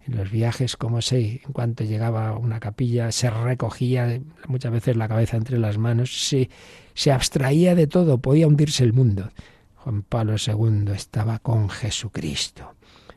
en 0.06 0.18
los 0.18 0.32
viajes, 0.32 0.76
como 0.76 1.02
sé, 1.02 1.42
en 1.46 1.54
cuanto 1.54 1.84
llegaba 1.84 2.30
a 2.30 2.38
una 2.38 2.60
capilla, 2.60 3.12
se 3.12 3.30
recogía 3.30 4.20
muchas 4.48 4.72
veces 4.72 4.98
la 4.98 5.08
cabeza 5.08 5.38
entre 5.38 5.60
las 5.60 5.78
manos, 5.78 6.28
se, 6.28 6.50
se 6.94 7.12
abstraía 7.12 7.76
de 7.76 7.88
todo, 7.88 8.18
podía 8.18 8.48
hundirse 8.48 8.84
el 8.84 8.94
mundo. 8.94 9.32
Juan 9.76 10.04
Pablo 10.04 10.36
II 10.36 10.92
estaba 10.94 11.40
con 11.40 11.70
Jesucristo. 11.70 12.76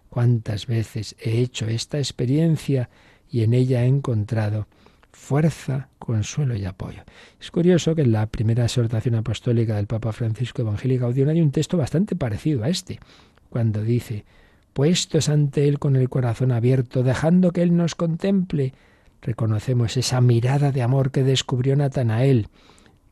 ¿Cuántas 0.08 0.66
veces 0.66 1.16
he 1.20 1.40
hecho 1.40 1.66
esta 1.66 1.98
experiencia 1.98 2.88
y 3.28 3.42
en 3.42 3.52
ella 3.52 3.84
he 3.84 3.86
encontrado 3.86 4.66
fuerza, 5.12 5.88
consuelo 5.98 6.56
y 6.56 6.64
apoyo? 6.64 7.02
Es 7.40 7.50
curioso 7.50 7.94
que 7.94 8.02
en 8.02 8.12
la 8.12 8.26
primera 8.26 8.64
exhortación 8.64 9.16
apostólica 9.16 9.76
del 9.76 9.86
Papa 9.86 10.12
Francisco 10.12 10.62
Evangelii 10.62 10.98
Gaudium 10.98 11.28
hay 11.28 11.40
un 11.40 11.50
texto 11.50 11.76
bastante 11.76 12.16
parecido 12.16 12.64
a 12.64 12.68
este, 12.68 12.98
cuando 13.50 13.82
dice 13.82 14.24
puestos 14.76 15.30
ante 15.30 15.68
Él 15.68 15.78
con 15.78 15.96
el 15.96 16.10
corazón 16.10 16.52
abierto, 16.52 17.02
dejando 17.02 17.50
que 17.50 17.62
Él 17.62 17.74
nos 17.74 17.94
contemple, 17.94 18.74
reconocemos 19.22 19.96
esa 19.96 20.20
mirada 20.20 20.70
de 20.70 20.82
amor 20.82 21.12
que 21.12 21.22
descubrió 21.22 21.76
Natanael. 21.76 22.48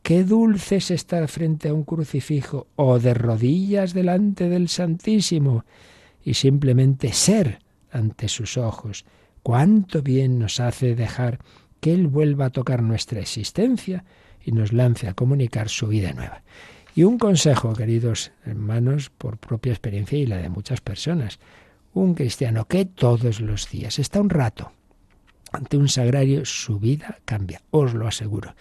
Qué 0.03 0.25
dulce 0.25 0.77
es 0.77 0.91
estar 0.91 1.27
frente 1.27 1.71
a 1.71 1.73
un 1.73 1.85
crucifijo 1.85 2.67
o 2.77 2.99
de 2.99 3.15
rodillas 3.15 3.95
delante 3.95 4.51
del 4.51 4.69
Santísimo 4.69 5.65
y 6.23 6.35
simplemente 6.35 7.15
ser 7.15 7.61
ante 7.91 8.29
sus 8.29 8.59
ojos. 8.59 9.07
Cuánto 9.43 10.03
bien 10.03 10.39
nos 10.39 10.61
hace 10.61 10.95
dejar 10.95 11.39
que 11.81 11.95
Él 11.95 12.09
vuelva 12.09 12.45
a 12.45 12.51
tocar 12.51 12.83
nuestra 12.83 13.21
existencia 13.21 14.05
y 14.45 14.53
nos 14.53 14.75
lance 14.75 15.09
a 15.09 15.15
comunicar 15.15 15.71
su 15.71 15.87
vida 15.87 16.13
nueva. 16.13 16.43
Y 16.97 17.03
un 17.03 17.19
consejo, 17.19 17.73
queridos 17.73 18.31
hermanos, 18.45 19.11
por 19.11 19.39
propia 19.39 19.73
experiencia 19.73 20.17
y 20.17 20.27
la 20.27 20.37
de 20.37 20.49
muchas 20.49 20.81
personas. 20.81 21.41
Un 21.93 22.15
cristiano 22.15 22.67
que 22.67 22.85
todos 22.85 23.41
los 23.41 23.69
días 23.69 23.99
está 23.99 24.21
un 24.21 24.31
rato 24.31 24.73
ante 25.55 25.77
un 25.77 25.89
sagrario, 25.89 26.45
su 26.45 26.79
vida 26.79 27.19
cambia, 27.25 27.63
os 27.71 27.95
lo 27.95 28.07
aseguro. 28.07 28.55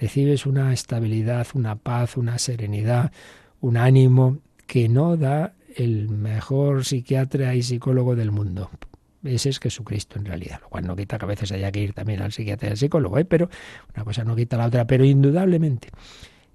Recibes 0.00 0.46
una 0.46 0.72
estabilidad, 0.72 1.46
una 1.54 1.76
paz, 1.76 2.16
una 2.16 2.38
serenidad, 2.38 3.12
un 3.60 3.76
ánimo 3.76 4.38
que 4.66 4.88
no 4.88 5.16
da 5.16 5.54
el 5.76 6.08
mejor 6.08 6.84
psiquiatra 6.84 7.54
y 7.54 7.62
psicólogo 7.62 8.16
del 8.16 8.30
mundo. 8.30 8.70
Ese 9.24 9.50
es 9.50 9.58
Jesucristo 9.60 10.18
en 10.18 10.24
realidad, 10.24 10.60
lo 10.62 10.68
cual 10.68 10.86
no 10.86 10.96
quita 10.96 11.18
que 11.18 11.24
a 11.24 11.28
veces 11.28 11.52
haya 11.52 11.72
que 11.72 11.82
ir 11.82 11.92
también 11.92 12.22
al 12.22 12.32
psiquiatra 12.32 12.68
y 12.68 12.70
al 12.72 12.76
psicólogo, 12.78 13.18
¿eh? 13.18 13.24
pero 13.24 13.50
una 13.94 14.04
cosa 14.04 14.24
no 14.24 14.36
quita 14.36 14.56
la 14.56 14.66
otra, 14.66 14.86
pero 14.86 15.04
indudablemente 15.04 15.88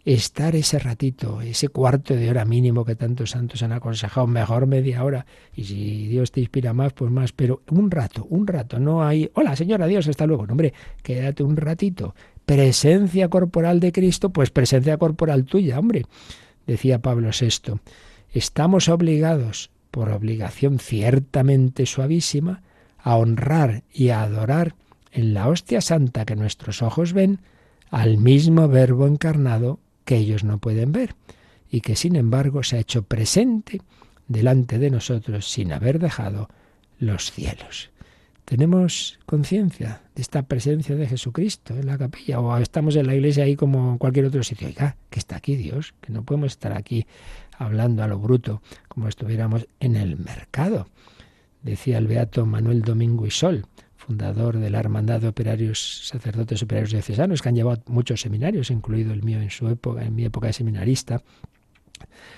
estar 0.05 0.55
ese 0.55 0.79
ratito, 0.79 1.41
ese 1.41 1.69
cuarto 1.69 2.13
de 2.13 2.29
hora 2.29 2.43
mínimo 2.43 2.83
que 2.83 2.95
tantos 2.95 3.31
santos 3.31 3.63
han 3.63 3.71
aconsejado, 3.71 4.27
mejor 4.27 4.67
media 4.67 5.03
hora, 5.03 5.25
y 5.55 5.63
si 5.63 6.07
Dios 6.07 6.31
te 6.31 6.41
inspira 6.41 6.73
más, 6.73 6.93
pues 6.93 7.09
más, 7.09 7.31
pero 7.31 7.61
un 7.69 7.89
rato, 7.89 8.25
un 8.29 8.45
rato, 8.45 8.79
no 8.79 9.05
hay, 9.05 9.31
hola 9.33 9.55
señora, 9.55 9.87
Dios, 9.87 10.07
hasta 10.07 10.25
luego, 10.25 10.45
no, 10.45 10.53
hombre, 10.53 10.73
quédate 11.01 11.43
un 11.43 11.55
ratito, 11.55 12.15
presencia 12.45 13.29
corporal 13.29 13.79
de 13.79 13.93
Cristo, 13.93 14.31
pues 14.31 14.49
presencia 14.49 14.97
corporal 14.97 15.45
tuya, 15.45 15.79
hombre, 15.79 16.05
decía 16.67 16.99
Pablo 16.99 17.29
VI, 17.29 17.79
estamos 18.33 18.89
obligados, 18.89 19.71
por 19.89 20.09
obligación 20.09 20.79
ciertamente 20.79 21.85
suavísima, 21.85 22.61
a 22.97 23.15
honrar 23.15 23.83
y 23.93 24.09
a 24.09 24.23
adorar 24.23 24.75
en 25.11 25.33
la 25.33 25.47
hostia 25.47 25.81
santa 25.81 26.25
que 26.25 26.35
nuestros 26.35 26.81
ojos 26.81 27.13
ven, 27.13 27.39
al 27.91 28.17
mismo 28.17 28.67
verbo 28.67 29.05
encarnado 29.05 29.79
que 30.05 30.17
ellos 30.17 30.43
no 30.43 30.57
pueden 30.57 30.91
ver 30.91 31.15
y 31.69 31.81
que 31.81 31.95
sin 31.95 32.15
embargo 32.15 32.63
se 32.63 32.77
ha 32.77 32.79
hecho 32.79 33.03
presente 33.03 33.81
delante 34.27 34.79
de 34.79 34.89
nosotros 34.89 35.49
sin 35.49 35.73
haber 35.73 35.99
dejado 35.99 36.49
los 36.99 37.31
cielos. 37.31 37.91
¿Tenemos 38.45 39.19
conciencia 39.25 40.01
de 40.15 40.21
esta 40.21 40.43
presencia 40.43 40.95
de 40.95 41.07
Jesucristo 41.07 41.73
en 41.75 41.85
la 41.85 41.97
capilla? 41.97 42.39
¿O 42.39 42.57
estamos 42.57 42.95
en 42.95 43.07
la 43.07 43.15
iglesia 43.15 43.45
ahí 43.45 43.55
como 43.55 43.93
en 43.93 43.97
cualquier 43.97 44.25
otro 44.25 44.43
sitio? 44.43 44.67
Oiga, 44.67 44.97
que 45.09 45.19
está 45.19 45.37
aquí 45.37 45.55
Dios, 45.55 45.93
que 46.01 46.11
no 46.11 46.23
podemos 46.23 46.51
estar 46.51 46.73
aquí 46.73 47.07
hablando 47.57 48.03
a 48.03 48.07
lo 48.07 48.19
bruto 48.19 48.61
como 48.89 49.07
estuviéramos 49.07 49.67
en 49.79 49.95
el 49.95 50.17
mercado. 50.17 50.87
Decía 51.61 51.97
el 51.97 52.07
beato 52.07 52.45
Manuel 52.45 52.81
Domingo 52.81 53.25
y 53.25 53.31
Sol, 53.31 53.65
fundador 54.05 54.57
de 54.57 54.69
la 54.69 54.79
Hermandad 54.79 55.21
de 55.21 55.29
Operarios, 55.29 56.07
Sacerdotes 56.07 56.61
Operarios 56.61 56.91
Diocesanos, 56.91 57.41
que 57.41 57.49
han 57.49 57.55
llevado 57.55 57.81
muchos 57.87 58.21
seminarios, 58.21 58.69
incluido 58.69 59.13
el 59.13 59.23
mío 59.23 59.41
en 59.41 59.49
su 59.49 59.67
época, 59.69 60.03
en 60.03 60.15
mi 60.15 60.25
época 60.25 60.47
de 60.47 60.53
seminarista. 60.53 61.21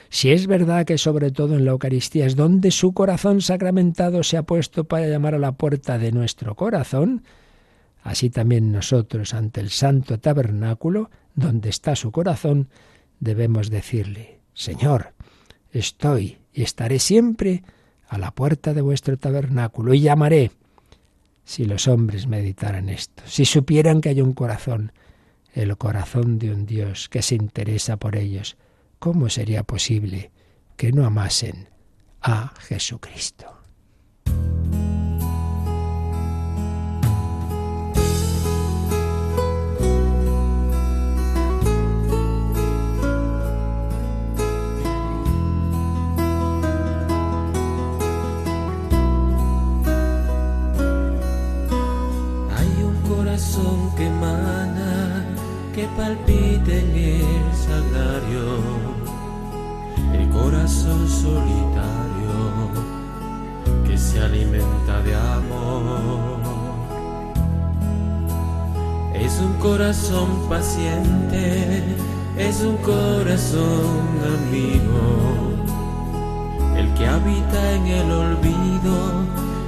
Si 0.10 0.32
es 0.32 0.46
verdad 0.46 0.86
que 0.86 0.98
sobre 0.98 1.32
todo 1.32 1.56
en 1.56 1.66
la 1.66 1.72
Eucaristía 1.72 2.26
es 2.26 2.36
donde 2.36 2.72
su 2.72 2.94
corazón 2.94 3.42
sacramentado 3.42 4.24
se 4.24 4.38
ha 4.38 4.44
puesto 4.44 4.84
para 4.84 5.08
llamar 5.08 5.34
a 5.36 5.40
la 5.40 5.54
puerta 5.54 5.98
de 5.98 6.12
nuestro 6.12 6.56
corazón, 6.56 7.24
así 8.04 8.30
también 8.30 8.72
nosotros 8.72 9.34
ante 9.34 9.60
el 9.60 9.72
santo 9.72 10.20
tabernáculo, 10.20 11.10
donde 11.34 11.70
está 11.70 11.96
su 11.96 12.12
corazón, 12.12 12.70
debemos 13.20 13.70
decirle, 13.70 14.40
Señor, 14.54 15.14
estoy 15.72 16.38
y 16.54 16.62
estaré 16.62 17.00
siempre 17.00 17.64
a 18.08 18.20
la 18.20 18.32
puerta 18.32 18.74
de 18.74 18.82
vuestro 18.82 19.18
tabernáculo 19.18 19.94
y 19.96 20.02
llamaré. 20.02 20.52
Si 21.46 21.66
los 21.66 21.88
hombres 21.88 22.28
meditaran 22.28 22.90
esto, 22.90 23.24
si 23.26 23.46
supieran 23.46 24.02
que 24.02 24.10
hay 24.10 24.22
un 24.22 24.34
corazón, 24.34 24.92
el 25.54 25.78
corazón 25.78 26.38
de 26.40 26.52
un 26.52 26.66
Dios 26.66 27.08
que 27.08 27.22
se 27.22 27.36
interesa 27.36 27.98
por 27.98 28.16
ellos, 28.16 28.58
¿cómo 29.00 29.30
sería 29.30 29.64
posible 29.64 30.32
que 30.76 30.92
no 30.92 31.06
amasen 31.06 31.70
a 32.22 32.54
Jesucristo? 32.60 33.56
Palpite 55.84 56.80
en 56.80 56.96
el 56.96 57.54
salario, 57.54 58.62
el 60.14 60.30
corazón 60.30 61.08
solitario 61.10 62.72
que 63.86 63.98
se 63.98 64.22
alimenta 64.22 65.02
de 65.02 65.16
amor. 65.16 66.40
Es 69.14 69.42
un 69.42 69.54
corazón 69.56 70.48
paciente, 70.48 71.84
es 72.38 72.62
un 72.62 72.78
corazón 72.78 74.00
amigo, 74.40 75.52
el 76.78 76.94
que 76.94 77.06
habita 77.06 77.72
en 77.74 77.88
el 77.88 78.12
olvido, 78.12 79.26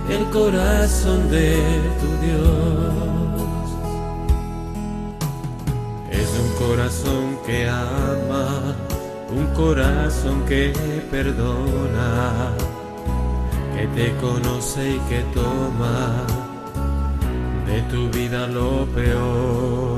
el 0.10 0.26
corazón 0.30 1.30
de 1.30 1.58
tu 2.00 2.08
Dios. 2.26 3.17
Corazón 6.58 7.38
que 7.46 7.68
ama, 7.68 8.76
un 9.30 9.48
corazón 9.54 10.46
que 10.46 10.74
perdona, 11.12 12.54
que 13.76 13.88
te 13.88 14.16
conoce 14.18 14.92
y 14.96 15.00
que 15.10 15.22
toma 15.34 16.26
de 17.68 17.82
tu 17.92 18.10
vida 18.10 18.48
lo 18.48 18.86
peor. 18.88 19.96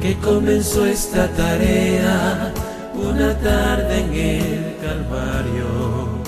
Que 0.00 0.16
comenzó 0.18 0.86
esta 0.86 1.28
tarea 1.28 2.52
una 2.94 3.34
tarde 3.38 4.00
en 4.00 4.14
el 4.14 4.76
Calvario 4.80 6.26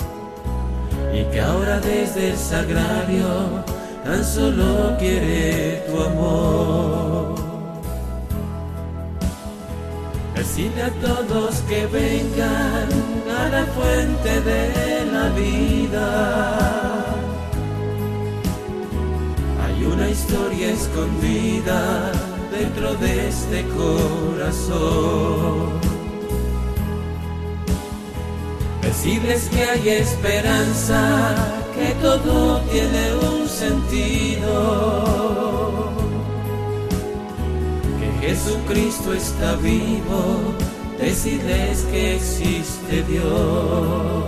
y 1.13 1.23
que 1.31 1.41
ahora 1.41 1.79
desde 1.79 2.31
el 2.31 2.37
sagrario 2.37 3.63
tan 4.03 4.23
solo 4.23 4.95
quiere 4.99 5.83
tu 5.87 6.01
amor. 6.01 6.88
Decide 10.59 10.83
a 10.83 10.91
todos 10.91 11.55
que 11.69 11.87
vengan 11.87 12.89
a 13.31 13.47
la 13.47 13.65
fuente 13.67 14.41
de 14.41 15.05
la 15.05 15.29
vida. 15.29 16.97
Hay 19.63 19.85
una 19.85 20.09
historia 20.09 20.71
escondida 20.71 22.11
dentro 22.51 22.93
de 22.95 23.29
este 23.29 23.65
corazón. 23.69 24.59
Decirles 28.81 29.47
que 29.47 29.63
hay 29.63 29.87
esperanza, 29.87 31.35
que 31.73 31.93
todo 32.01 32.59
tiene 32.63 33.13
un 33.15 33.47
sentido 33.47 34.89
Jesucristo 38.21 39.13
está 39.13 39.55
vivo, 39.55 40.53
decides 40.99 41.83
que 41.85 42.17
existe 42.17 43.03
Dios. 43.03 44.25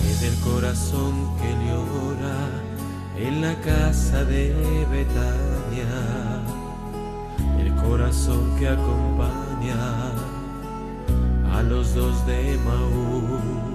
Es 0.00 0.22
el 0.22 0.34
corazón 0.40 1.12
que 1.42 1.50
llora 1.66 2.38
en 3.18 3.42
la 3.42 3.54
casa 3.60 4.24
de 4.24 4.54
Betania, 4.90 6.42
el 7.60 7.74
corazón 7.86 8.56
que 8.58 8.68
acompaña 8.68 10.12
a 11.52 11.62
los 11.62 11.94
dos 11.94 12.26
de 12.26 12.58
Maús 12.64 13.67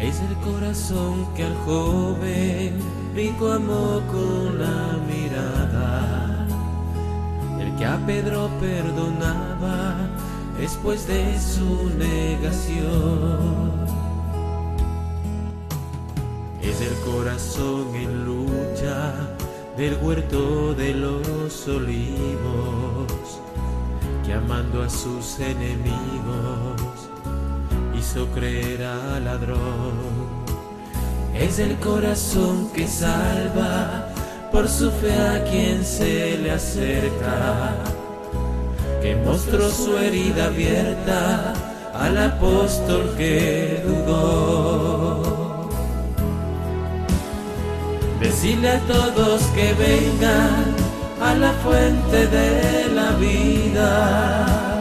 es 0.00 0.20
el 0.20 0.36
corazón 0.36 1.26
que 1.34 1.44
al 1.44 1.54
joven 1.66 2.78
rico 3.14 3.52
amó 3.52 4.00
con 4.10 4.58
la 4.58 4.96
mirada. 5.08 6.46
El 7.60 7.74
que 7.76 7.84
a 7.84 7.98
Pedro 8.06 8.48
perdonaba 8.60 9.96
después 10.58 11.06
de 11.08 11.38
su 11.38 11.90
negación. 11.98 13.72
Es 16.62 16.80
el 16.80 16.94
corazón 17.10 17.94
en 17.94 18.24
lucha 18.24 19.14
del 19.76 19.96
huerto 20.02 20.74
de 20.74 20.94
los 20.94 21.66
olivos 21.66 23.40
que 24.24 24.34
amando 24.34 24.82
a 24.82 24.90
sus 24.90 25.40
enemigos 25.40 27.07
hizo 28.08 28.26
creer 28.28 28.84
al 28.84 29.24
ladrón. 29.24 29.92
Es 31.34 31.58
el 31.58 31.76
corazón 31.76 32.70
que 32.72 32.86
salva 32.86 34.08
por 34.50 34.66
su 34.68 34.90
fe 34.90 35.12
a 35.12 35.44
quien 35.44 35.84
se 35.84 36.38
le 36.38 36.52
acerca, 36.52 37.74
que 39.02 39.14
mostró 39.16 39.68
su 39.68 39.98
herida 39.98 40.46
abierta 40.46 41.52
al 41.94 42.16
apóstol 42.16 43.14
que 43.18 43.82
dudó. 43.86 45.68
Decirle 48.20 48.70
a 48.70 48.80
todos 48.80 49.42
que 49.54 49.74
vengan 49.74 50.74
a 51.20 51.34
la 51.34 51.52
fuente 51.52 52.26
de 52.26 52.88
la 52.94 53.10
vida 53.12 54.77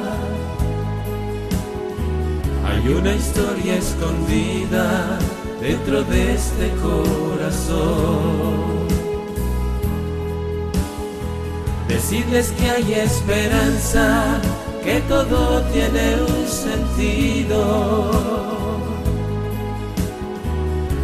hay 2.77 2.89
una 2.89 3.13
historia 3.15 3.75
escondida 3.75 5.17
dentro 5.59 6.03
de 6.03 6.33
este 6.35 6.69
corazón. 6.81 8.27
Decirles 11.87 12.51
que 12.51 12.69
hay 12.69 12.93
esperanza, 12.93 14.39
que 14.83 15.01
todo 15.01 15.61
tiene 15.73 16.17
un 16.21 16.47
sentido. 16.47 18.11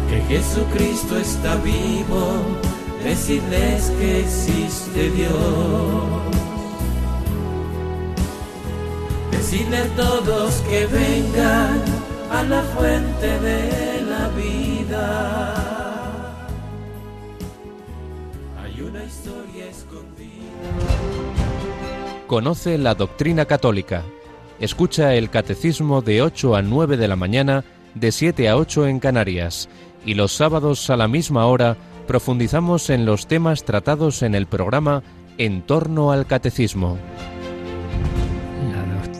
Que 0.08 0.20
Jesucristo 0.28 1.18
está 1.18 1.56
vivo, 1.56 2.42
decirles 3.02 3.90
que 3.98 4.20
existe 4.20 5.10
Dios. 5.10 6.43
Decirle 9.54 9.78
a 9.78 9.86
todos 9.94 10.54
que 10.68 10.84
vengan 10.86 11.80
a 12.28 12.42
la 12.42 12.60
fuente 12.60 13.38
de 13.38 14.02
la 14.02 14.28
vida. 14.30 15.54
Hay 18.60 18.80
una 18.80 19.04
historia 19.04 19.70
escondida. 19.70 20.42
Conoce 22.26 22.78
la 22.78 22.96
doctrina 22.96 23.44
católica. 23.44 24.02
Escucha 24.58 25.14
el 25.14 25.30
catecismo 25.30 26.02
de 26.02 26.22
8 26.22 26.56
a 26.56 26.62
9 26.62 26.96
de 26.96 27.06
la 27.06 27.14
mañana, 27.14 27.62
de 27.94 28.10
7 28.10 28.48
a 28.48 28.56
8 28.56 28.88
en 28.88 28.98
Canarias. 28.98 29.68
Y 30.04 30.14
los 30.14 30.32
sábados 30.32 30.90
a 30.90 30.96
la 30.96 31.06
misma 31.06 31.46
hora 31.46 31.76
profundizamos 32.08 32.90
en 32.90 33.06
los 33.06 33.28
temas 33.28 33.62
tratados 33.62 34.24
en 34.24 34.34
el 34.34 34.48
programa 34.48 35.04
En 35.38 35.62
torno 35.62 36.10
al 36.10 36.26
catecismo 36.26 36.98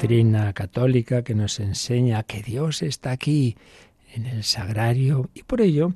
doctrina 0.04 0.52
católica 0.52 1.22
que 1.24 1.34
nos 1.34 1.60
enseña 1.60 2.24
que 2.24 2.42
Dios 2.42 2.82
está 2.82 3.10
aquí 3.10 3.56
en 4.12 4.26
el 4.26 4.44
sagrario 4.44 5.30
y 5.32 5.44
por 5.44 5.62
ello 5.62 5.94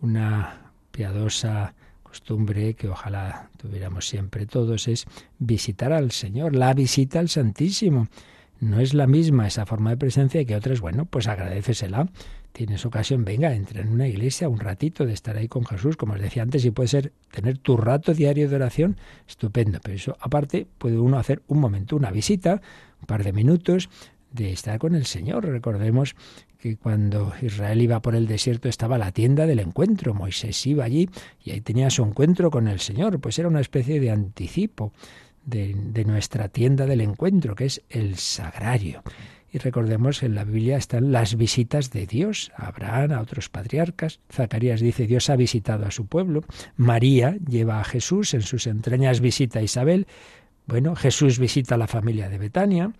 una 0.00 0.70
piadosa 0.92 1.74
costumbre 2.04 2.74
que 2.74 2.88
ojalá 2.88 3.50
tuviéramos 3.56 4.06
siempre 4.06 4.46
todos 4.46 4.86
es 4.86 5.06
visitar 5.40 5.92
al 5.92 6.12
Señor, 6.12 6.54
la 6.54 6.72
visita 6.72 7.18
al 7.18 7.28
Santísimo. 7.28 8.06
No 8.60 8.78
es 8.78 8.94
la 8.94 9.08
misma 9.08 9.48
esa 9.48 9.66
forma 9.66 9.90
de 9.90 9.96
presencia 9.96 10.44
que 10.44 10.54
otras, 10.54 10.80
bueno, 10.80 11.06
pues 11.06 11.26
agradecesela. 11.26 12.08
Tienes 12.52 12.86
ocasión, 12.86 13.24
venga, 13.24 13.54
entra 13.54 13.80
en 13.80 13.88
una 13.88 14.06
iglesia 14.06 14.48
un 14.48 14.60
ratito 14.60 15.04
de 15.04 15.14
estar 15.14 15.36
ahí 15.36 15.48
con 15.48 15.64
Jesús, 15.64 15.96
como 15.96 16.14
os 16.14 16.20
decía 16.20 16.42
antes, 16.42 16.64
y 16.64 16.70
puede 16.70 16.88
ser 16.88 17.12
tener 17.32 17.58
tu 17.58 17.76
rato 17.76 18.14
diario 18.14 18.48
de 18.48 18.54
oración, 18.54 18.96
estupendo. 19.28 19.80
Pero 19.82 19.96
eso, 19.96 20.16
aparte, 20.20 20.66
puede 20.78 20.98
uno 20.98 21.18
hacer 21.18 21.42
un 21.48 21.58
momento, 21.58 21.94
una 21.96 22.10
visita, 22.10 22.60
un 23.00 23.06
par 23.06 23.24
de 23.24 23.32
minutos, 23.32 23.88
de 24.32 24.52
estar 24.52 24.78
con 24.78 24.94
el 24.94 25.06
Señor. 25.06 25.46
Recordemos 25.46 26.14
que 26.58 26.76
cuando 26.76 27.32
Israel 27.40 27.80
iba 27.80 28.02
por 28.02 28.14
el 28.14 28.26
desierto 28.26 28.68
estaba 28.68 28.98
la 28.98 29.12
tienda 29.12 29.46
del 29.46 29.60
encuentro. 29.60 30.14
Moisés 30.14 30.66
iba 30.66 30.84
allí 30.84 31.08
y 31.42 31.52
ahí 31.52 31.60
tenía 31.60 31.90
su 31.90 32.02
encuentro 32.02 32.50
con 32.50 32.68
el 32.68 32.80
Señor. 32.80 33.20
Pues 33.20 33.38
era 33.38 33.48
una 33.48 33.60
especie 33.60 34.00
de 34.00 34.10
anticipo 34.10 34.92
de, 35.44 36.04
nuestra 36.04 36.48
tienda 36.48 36.86
del 36.86 37.00
encuentro, 37.00 37.54
que 37.54 37.66
es 37.66 37.82
el 37.88 38.16
sagrario. 38.16 39.02
Y 39.50 39.58
recordemos, 39.58 40.22
en 40.22 40.34
la 40.34 40.44
Biblia 40.44 40.76
están 40.76 41.10
las 41.10 41.36
visitas 41.36 41.90
de 41.90 42.06
Dios, 42.06 42.52
a 42.54 42.66
Abraham, 42.66 43.12
a 43.12 43.20
otros 43.22 43.48
patriarcas. 43.48 44.20
Zacarías 44.30 44.80
dice, 44.80 45.06
Dios 45.06 45.30
ha 45.30 45.36
visitado 45.36 45.86
a 45.86 45.90
su 45.90 46.06
pueblo. 46.06 46.44
María 46.76 47.38
lleva 47.48 47.80
a 47.80 47.84
Jesús, 47.84 48.34
en 48.34 48.42
sus 48.42 48.66
entrañas 48.66 49.20
visita 49.20 49.60
a 49.60 49.62
Isabel. 49.62 50.06
Bueno, 50.68 50.94
Jesús 50.94 51.38
visita 51.38 51.76
a 51.76 51.78
la 51.78 51.86
familia 51.86 52.28
de 52.28 52.36
Betania. 52.36 52.92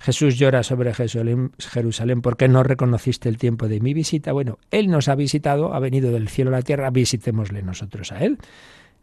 Jesús 0.00 0.36
llora 0.36 0.64
sobre 0.64 0.92
Jerusalén 0.92 2.20
porque 2.22 2.48
no 2.48 2.64
reconociste 2.64 3.28
el 3.28 3.38
tiempo 3.38 3.68
de 3.68 3.80
mi 3.80 3.94
visita. 3.94 4.32
Bueno, 4.32 4.58
Él 4.72 4.90
nos 4.90 5.06
ha 5.06 5.14
visitado, 5.14 5.74
ha 5.74 5.78
venido 5.78 6.10
del 6.10 6.28
cielo 6.28 6.50
a 6.50 6.58
la 6.58 6.62
tierra, 6.62 6.90
visitémosle 6.90 7.62
nosotros 7.62 8.10
a 8.10 8.18
Él, 8.18 8.38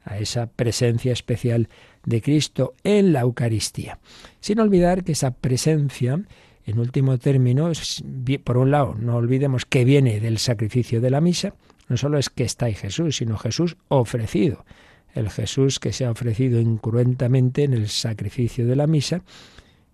a 0.03 0.17
esa 0.17 0.47
presencia 0.47 1.13
especial 1.13 1.69
de 2.05 2.21
Cristo 2.21 2.73
en 2.83 3.13
la 3.13 3.21
Eucaristía. 3.21 3.99
Sin 4.41 4.59
olvidar 4.59 5.05
que 5.05 5.13
esa 5.13 5.31
presencia, 5.31 6.21
en 6.65 6.79
último 6.79 7.17
término, 7.17 7.71
por 8.43 8.57
un 8.57 8.71
lado, 8.71 8.93
no 8.99 9.15
olvidemos 9.15 9.65
que 9.65 9.85
viene 9.85 10.19
del 10.19 10.37
sacrificio 10.37 10.99
de 10.99 11.11
la 11.11 11.21
misa, 11.21 11.53
no 11.87 11.95
solo 11.95 12.17
es 12.17 12.29
que 12.29 12.43
está 12.43 12.65
ahí 12.65 12.73
Jesús, 12.73 13.15
sino 13.15 13.37
Jesús 13.37 13.77
ofrecido. 13.87 14.65
El 15.13 15.29
Jesús 15.29 15.79
que 15.79 15.93
se 15.93 16.05
ha 16.05 16.11
ofrecido 16.11 16.59
incruentamente 16.59 17.63
en 17.63 17.73
el 17.73 17.89
sacrificio 17.89 18.65
de 18.65 18.75
la 18.75 18.87
misa 18.87 19.21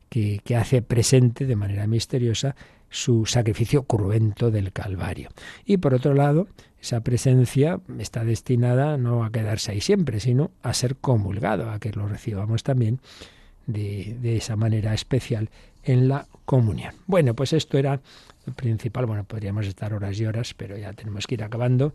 que, 0.09 0.41
hace 0.55 0.81
presente 0.81 1.45
de 1.45 1.55
manera 1.55 1.87
misteriosa 1.87 2.55
su 2.89 3.25
sacrificio 3.25 3.83
cruento 3.83 4.49
del 4.49 4.71
Calvario. 4.71 5.29
Y 5.65 5.77
por 5.77 5.93
otro 5.93 6.13
lado, 6.13 6.47
esa 6.81 7.01
presencia 7.01 7.81
está 7.99 8.23
destinada 8.23 8.97
no 8.97 9.25
a 9.25 9.31
quedarse 9.31 9.71
ahí 9.71 9.81
siempre, 9.81 10.19
sino 10.19 10.51
a 10.63 10.73
ser 10.73 10.95
comulgado, 10.95 11.69
a 11.69 11.79
que 11.79 11.91
lo 11.91 12.07
recibamos 12.07 12.63
también 12.63 12.99
de, 13.65 14.15
de, 14.21 14.37
esa 14.37 14.55
manera 14.55 14.93
especial 14.93 15.49
en 15.83 16.07
la 16.07 16.27
comunión. 16.45 16.93
Bueno, 17.07 17.33
pues 17.33 17.51
esto 17.51 17.77
era 17.77 17.99
lo 18.45 18.53
principal. 18.53 19.05
Bueno, 19.05 19.25
podríamos 19.25 19.67
estar 19.67 19.93
horas 19.93 20.17
y 20.19 20.25
horas, 20.25 20.53
pero 20.53 20.77
ya 20.77 20.93
tenemos 20.93 21.27
que 21.27 21.35
ir 21.35 21.43
acabando 21.43 21.93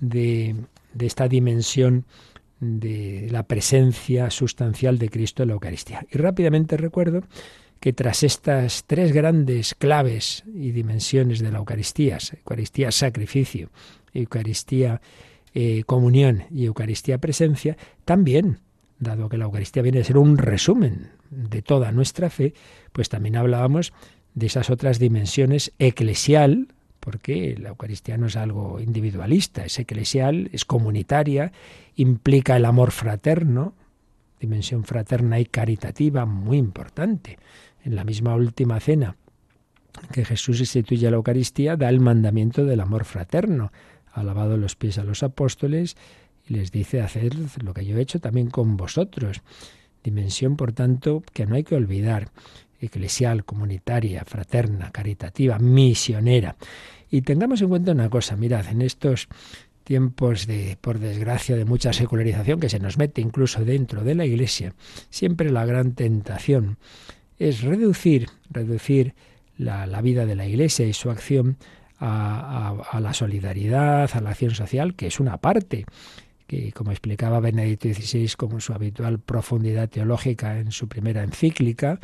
de, 0.00 0.54
de 0.92 1.06
esta 1.06 1.26
dimensión 1.28 2.04
de 2.64 3.28
la 3.30 3.44
presencia 3.44 4.30
sustancial 4.30 4.98
de 4.98 5.08
Cristo 5.08 5.42
en 5.42 5.48
la 5.48 5.54
Eucaristía. 5.54 6.06
Y 6.10 6.18
rápidamente 6.18 6.76
recuerdo 6.76 7.22
que 7.80 7.92
tras 7.92 8.22
estas 8.22 8.84
tres 8.86 9.12
grandes 9.12 9.74
claves 9.74 10.44
y 10.46 10.70
dimensiones 10.70 11.40
de 11.40 11.52
la 11.52 11.58
Eucaristía, 11.58 12.18
Eucaristía 12.38 12.90
sacrificio, 12.90 13.70
Eucaristía 14.12 15.00
eh, 15.52 15.84
comunión 15.84 16.44
y 16.50 16.64
Eucaristía 16.64 17.18
presencia, 17.18 17.76
también, 18.04 18.60
dado 18.98 19.28
que 19.28 19.36
la 19.36 19.44
Eucaristía 19.44 19.82
viene 19.82 20.00
a 20.00 20.04
ser 20.04 20.16
un 20.16 20.38
resumen 20.38 21.10
de 21.30 21.62
toda 21.62 21.92
nuestra 21.92 22.30
fe, 22.30 22.54
pues 22.92 23.08
también 23.08 23.36
hablábamos 23.36 23.92
de 24.34 24.46
esas 24.46 24.70
otras 24.70 24.98
dimensiones 24.98 25.72
eclesial, 25.78 26.73
porque 27.04 27.54
la 27.60 27.68
Eucaristía 27.68 28.16
no 28.16 28.28
es 28.28 28.36
algo 28.36 28.80
individualista, 28.80 29.66
es 29.66 29.78
eclesial, 29.78 30.48
es 30.54 30.64
comunitaria, 30.64 31.52
implica 31.96 32.56
el 32.56 32.64
amor 32.64 32.92
fraterno, 32.92 33.74
dimensión 34.40 34.84
fraterna 34.84 35.38
y 35.38 35.44
caritativa 35.44 36.24
muy 36.24 36.56
importante. 36.56 37.38
En 37.84 37.94
la 37.94 38.04
misma 38.04 38.34
última 38.34 38.80
cena 38.80 39.18
que 40.12 40.24
Jesús 40.24 40.60
instituye 40.60 41.10
la 41.10 41.16
Eucaristía, 41.16 41.76
da 41.76 41.90
el 41.90 42.00
mandamiento 42.00 42.64
del 42.64 42.80
amor 42.80 43.04
fraterno. 43.04 43.70
Ha 44.10 44.22
lavado 44.22 44.56
los 44.56 44.74
pies 44.74 44.96
a 44.96 45.04
los 45.04 45.22
apóstoles 45.22 45.98
y 46.48 46.54
les 46.54 46.72
dice 46.72 47.02
hacer 47.02 47.34
lo 47.62 47.74
que 47.74 47.84
yo 47.84 47.98
he 47.98 48.00
hecho 48.00 48.18
también 48.18 48.48
con 48.48 48.78
vosotros. 48.78 49.42
Dimensión, 50.04 50.56
por 50.56 50.72
tanto, 50.72 51.24
que 51.32 51.46
no 51.46 51.56
hay 51.56 51.64
que 51.64 51.74
olvidar 51.74 52.30
eclesial, 52.78 53.44
comunitaria, 53.44 54.24
fraterna, 54.24 54.90
caritativa, 54.92 55.58
misionera. 55.58 56.56
Y 57.10 57.22
tengamos 57.22 57.62
en 57.62 57.70
cuenta 57.70 57.92
una 57.92 58.10
cosa, 58.10 58.36
mirad, 58.36 58.68
en 58.68 58.82
estos 58.82 59.28
tiempos 59.82 60.46
de, 60.46 60.76
por 60.80 60.98
desgracia, 60.98 61.56
de 61.56 61.64
mucha 61.64 61.92
secularización 61.92 62.60
que 62.60 62.68
se 62.68 62.78
nos 62.78 62.98
mete 62.98 63.20
incluso 63.20 63.64
dentro 63.64 64.02
de 64.02 64.14
la 64.14 64.26
Iglesia, 64.26 64.74
siempre 65.10 65.50
la 65.50 65.64
gran 65.66 65.92
tentación 65.92 66.78
es 67.38 67.62
reducir, 67.62 68.28
reducir 68.50 69.14
la, 69.58 69.86
vida 70.00 70.26
de 70.26 70.34
la 70.34 70.46
Iglesia 70.46 70.86
y 70.86 70.92
su 70.92 71.10
acción 71.10 71.56
a, 71.98 72.76
a, 72.90 73.00
la 73.00 73.14
solidaridad, 73.14 74.10
a 74.12 74.20
la 74.20 74.30
acción 74.30 74.52
social, 74.52 74.94
que 74.94 75.06
es 75.06 75.20
una 75.20 75.38
parte, 75.38 75.84
que 76.62 76.72
como 76.72 76.90
explicaba 76.90 77.40
Benedicto 77.40 77.88
XVI 77.88 78.32
con 78.36 78.60
su 78.60 78.72
habitual 78.72 79.18
profundidad 79.18 79.88
teológica 79.88 80.58
en 80.58 80.72
su 80.72 80.88
primera 80.88 81.22
encíclica, 81.22 82.00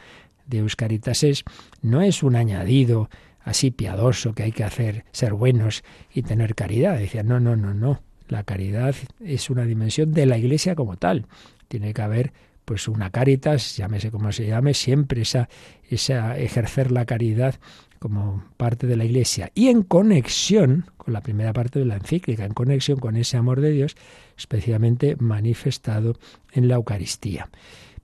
Deus 0.46 0.76
Caritas 0.76 1.22
es, 1.22 1.44
no 1.82 2.02
es 2.02 2.22
un 2.22 2.36
añadido 2.36 3.08
así 3.42 3.70
piadoso 3.70 4.34
que 4.34 4.42
hay 4.44 4.52
que 4.52 4.64
hacer, 4.64 5.04
ser 5.12 5.34
buenos 5.34 5.82
y 6.12 6.22
tener 6.22 6.54
caridad. 6.54 6.98
Decía, 6.98 7.22
no, 7.22 7.40
no, 7.40 7.56
no, 7.56 7.74
no. 7.74 8.02
La 8.28 8.42
caridad 8.44 8.94
es 9.20 9.50
una 9.50 9.64
dimensión 9.64 10.12
de 10.12 10.26
la 10.26 10.38
Iglesia 10.38 10.74
como 10.74 10.96
tal. 10.96 11.26
Tiene 11.68 11.94
que 11.94 12.02
haber 12.02 12.32
pues 12.64 12.86
una 12.86 13.10
caritas, 13.10 13.76
llámese 13.76 14.10
como 14.10 14.30
se 14.30 14.46
llame, 14.46 14.74
siempre 14.74 15.22
esa, 15.22 15.48
esa 15.88 16.38
ejercer 16.38 16.92
la 16.92 17.04
caridad 17.04 17.56
como 18.00 18.42
parte 18.56 18.88
de 18.88 18.96
la 18.96 19.04
Iglesia 19.04 19.52
y 19.54 19.68
en 19.68 19.82
conexión 19.82 20.86
con 20.96 21.12
la 21.12 21.20
primera 21.20 21.52
parte 21.52 21.78
de 21.78 21.84
la 21.84 21.96
encíclica, 21.96 22.44
en 22.44 22.54
conexión 22.54 22.98
con 22.98 23.16
ese 23.16 23.36
amor 23.36 23.60
de 23.60 23.70
Dios, 23.70 23.96
especialmente 24.36 25.16
manifestado 25.20 26.16
en 26.52 26.66
la 26.66 26.74
Eucaristía. 26.74 27.48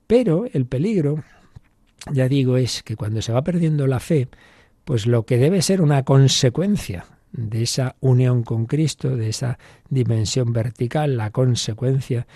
Pero 0.06 0.44
el 0.52 0.66
peligro 0.66 1.24
ya 2.12 2.28
digo, 2.28 2.56
es 2.56 2.82
que 2.82 2.96
cuando 2.96 3.22
se 3.22 3.32
va 3.32 3.42
perdiendo 3.42 3.86
la 3.86 4.00
fe, 4.00 4.28
pues 4.84 5.06
lo 5.06 5.24
que 5.24 5.38
debe 5.38 5.62
ser 5.62 5.80
una 5.80 6.04
consecuencia 6.04 7.06
de 7.32 7.62
esa 7.62 7.96
unión 8.00 8.42
con 8.42 8.66
Cristo, 8.66 9.16
de 9.16 9.28
esa 9.28 9.58
dimensión 9.90 10.52
vertical, 10.52 11.16
la 11.16 11.30
consecuencia 11.30 12.26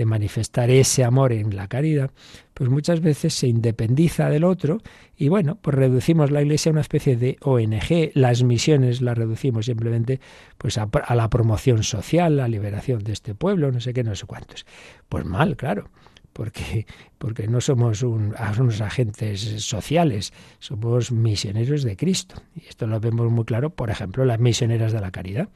de 0.00 0.06
manifestar 0.06 0.70
ese 0.70 1.04
amor 1.04 1.30
en 1.30 1.54
la 1.54 1.68
caridad, 1.68 2.10
pues 2.54 2.70
muchas 2.70 3.02
veces 3.02 3.34
se 3.34 3.48
independiza 3.48 4.30
del 4.30 4.44
otro 4.44 4.78
y 5.14 5.28
bueno, 5.28 5.58
pues 5.60 5.76
reducimos 5.76 6.30
la 6.30 6.40
Iglesia 6.40 6.70
a 6.70 6.72
una 6.72 6.80
especie 6.80 7.16
de 7.16 7.36
ONG, 7.42 8.12
las 8.14 8.42
misiones 8.42 9.02
las 9.02 9.18
reducimos 9.18 9.66
simplemente 9.66 10.18
pues 10.56 10.78
a, 10.78 10.88
la 11.14 11.28
promoción 11.28 11.82
social, 11.82 12.38
la 12.38 12.48
liberación 12.48 13.04
de 13.04 13.12
este 13.12 13.34
pueblo, 13.34 13.70
no 13.70 13.80
sé 13.80 13.92
qué, 13.92 14.02
no 14.02 14.14
sé 14.14 14.24
cuántos. 14.24 14.64
Pues 15.10 15.26
mal, 15.26 15.58
claro 15.58 15.90
porque, 16.32 16.86
porque 17.18 17.46
no 17.46 17.60
somos 17.60 18.02
unos 18.02 18.80
agentes 18.80 19.42
sociales, 19.62 20.32
somos 20.60 21.12
misioneros 21.12 21.82
de 21.82 21.96
Cristo. 21.96 22.36
Y 22.54 22.68
esto 22.68 22.86
lo 22.86 23.00
vemos 23.00 23.30
muy 23.30 23.44
claro, 23.44 23.68
por 23.68 23.90
ejemplo, 23.90 24.24
las 24.24 24.40
misioneras 24.40 24.92
de 24.92 25.00
la 25.00 25.10
caridad. 25.10 25.50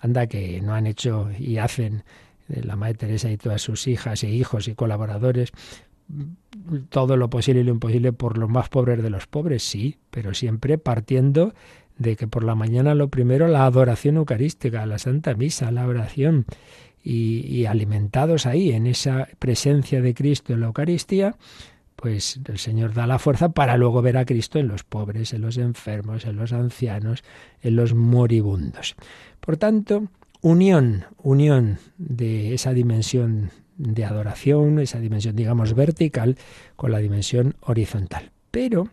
Anda 0.00 0.26
que 0.26 0.60
no 0.60 0.74
han 0.74 0.86
hecho 0.88 1.30
y 1.38 1.58
hacen 1.58 2.02
la 2.48 2.76
Madre 2.76 2.94
Teresa 2.94 3.30
y 3.30 3.36
todas 3.36 3.62
sus 3.62 3.86
hijas 3.86 4.22
e 4.24 4.30
hijos 4.30 4.68
y 4.68 4.74
colaboradores 4.74 5.52
todo 6.90 7.16
lo 7.16 7.30
posible 7.30 7.62
y 7.62 7.64
lo 7.64 7.72
imposible 7.72 8.12
por 8.12 8.38
los 8.38 8.50
más 8.50 8.68
pobres 8.68 9.02
de 9.02 9.10
los 9.10 9.26
pobres, 9.26 9.62
sí, 9.62 9.96
pero 10.10 10.34
siempre 10.34 10.78
partiendo 10.78 11.54
de 11.96 12.16
que 12.16 12.26
por 12.26 12.44
la 12.44 12.54
mañana 12.54 12.94
lo 12.94 13.08
primero 13.08 13.48
la 13.48 13.64
adoración 13.64 14.16
eucarística, 14.16 14.84
la 14.86 14.98
Santa 14.98 15.34
Misa, 15.34 15.70
la 15.70 15.86
oración, 15.86 16.44
y, 17.06 17.66
alimentados 17.66 18.46
ahí 18.46 18.72
en 18.72 18.86
esa 18.86 19.28
presencia 19.38 20.00
de 20.00 20.14
Cristo 20.14 20.54
en 20.54 20.60
la 20.60 20.68
Eucaristía, 20.68 21.36
pues 21.96 22.40
el 22.46 22.58
Señor 22.58 22.94
da 22.94 23.06
la 23.06 23.18
fuerza 23.18 23.50
para 23.50 23.76
luego 23.76 24.00
ver 24.00 24.16
a 24.16 24.24
Cristo 24.24 24.58
en 24.58 24.68
los 24.68 24.84
pobres, 24.84 25.34
en 25.34 25.42
los 25.42 25.58
enfermos, 25.58 26.24
en 26.24 26.36
los 26.36 26.54
ancianos, 26.54 27.22
en 27.60 27.76
los 27.76 27.92
moribundos. 27.92 28.96
Por 29.40 29.58
tanto, 29.58 30.04
unión, 30.44 31.06
unión 31.16 31.78
de 31.96 32.52
esa 32.52 32.74
dimensión 32.74 33.50
de 33.78 34.04
adoración, 34.04 34.78
esa 34.78 35.00
dimensión, 35.00 35.34
digamos, 35.34 35.72
vertical, 35.72 36.36
con 36.76 36.92
la 36.92 36.98
dimensión 36.98 37.56
horizontal. 37.62 38.30
Pero 38.50 38.90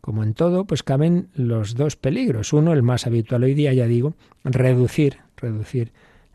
como 0.00 0.24
en 0.24 0.34
todo, 0.34 0.64
pues 0.64 0.82
caben 0.82 1.28
los 1.34 1.76
dos 1.76 1.94
peligros. 1.94 2.52
Uno, 2.52 2.72
el 2.72 2.82
más 2.82 3.06
habitual 3.06 3.44
hoy 3.44 3.54
día, 3.54 3.72
ya 3.72 3.86
digo, 3.86 4.14
reducir, 4.42 5.18
reducir 5.36 5.92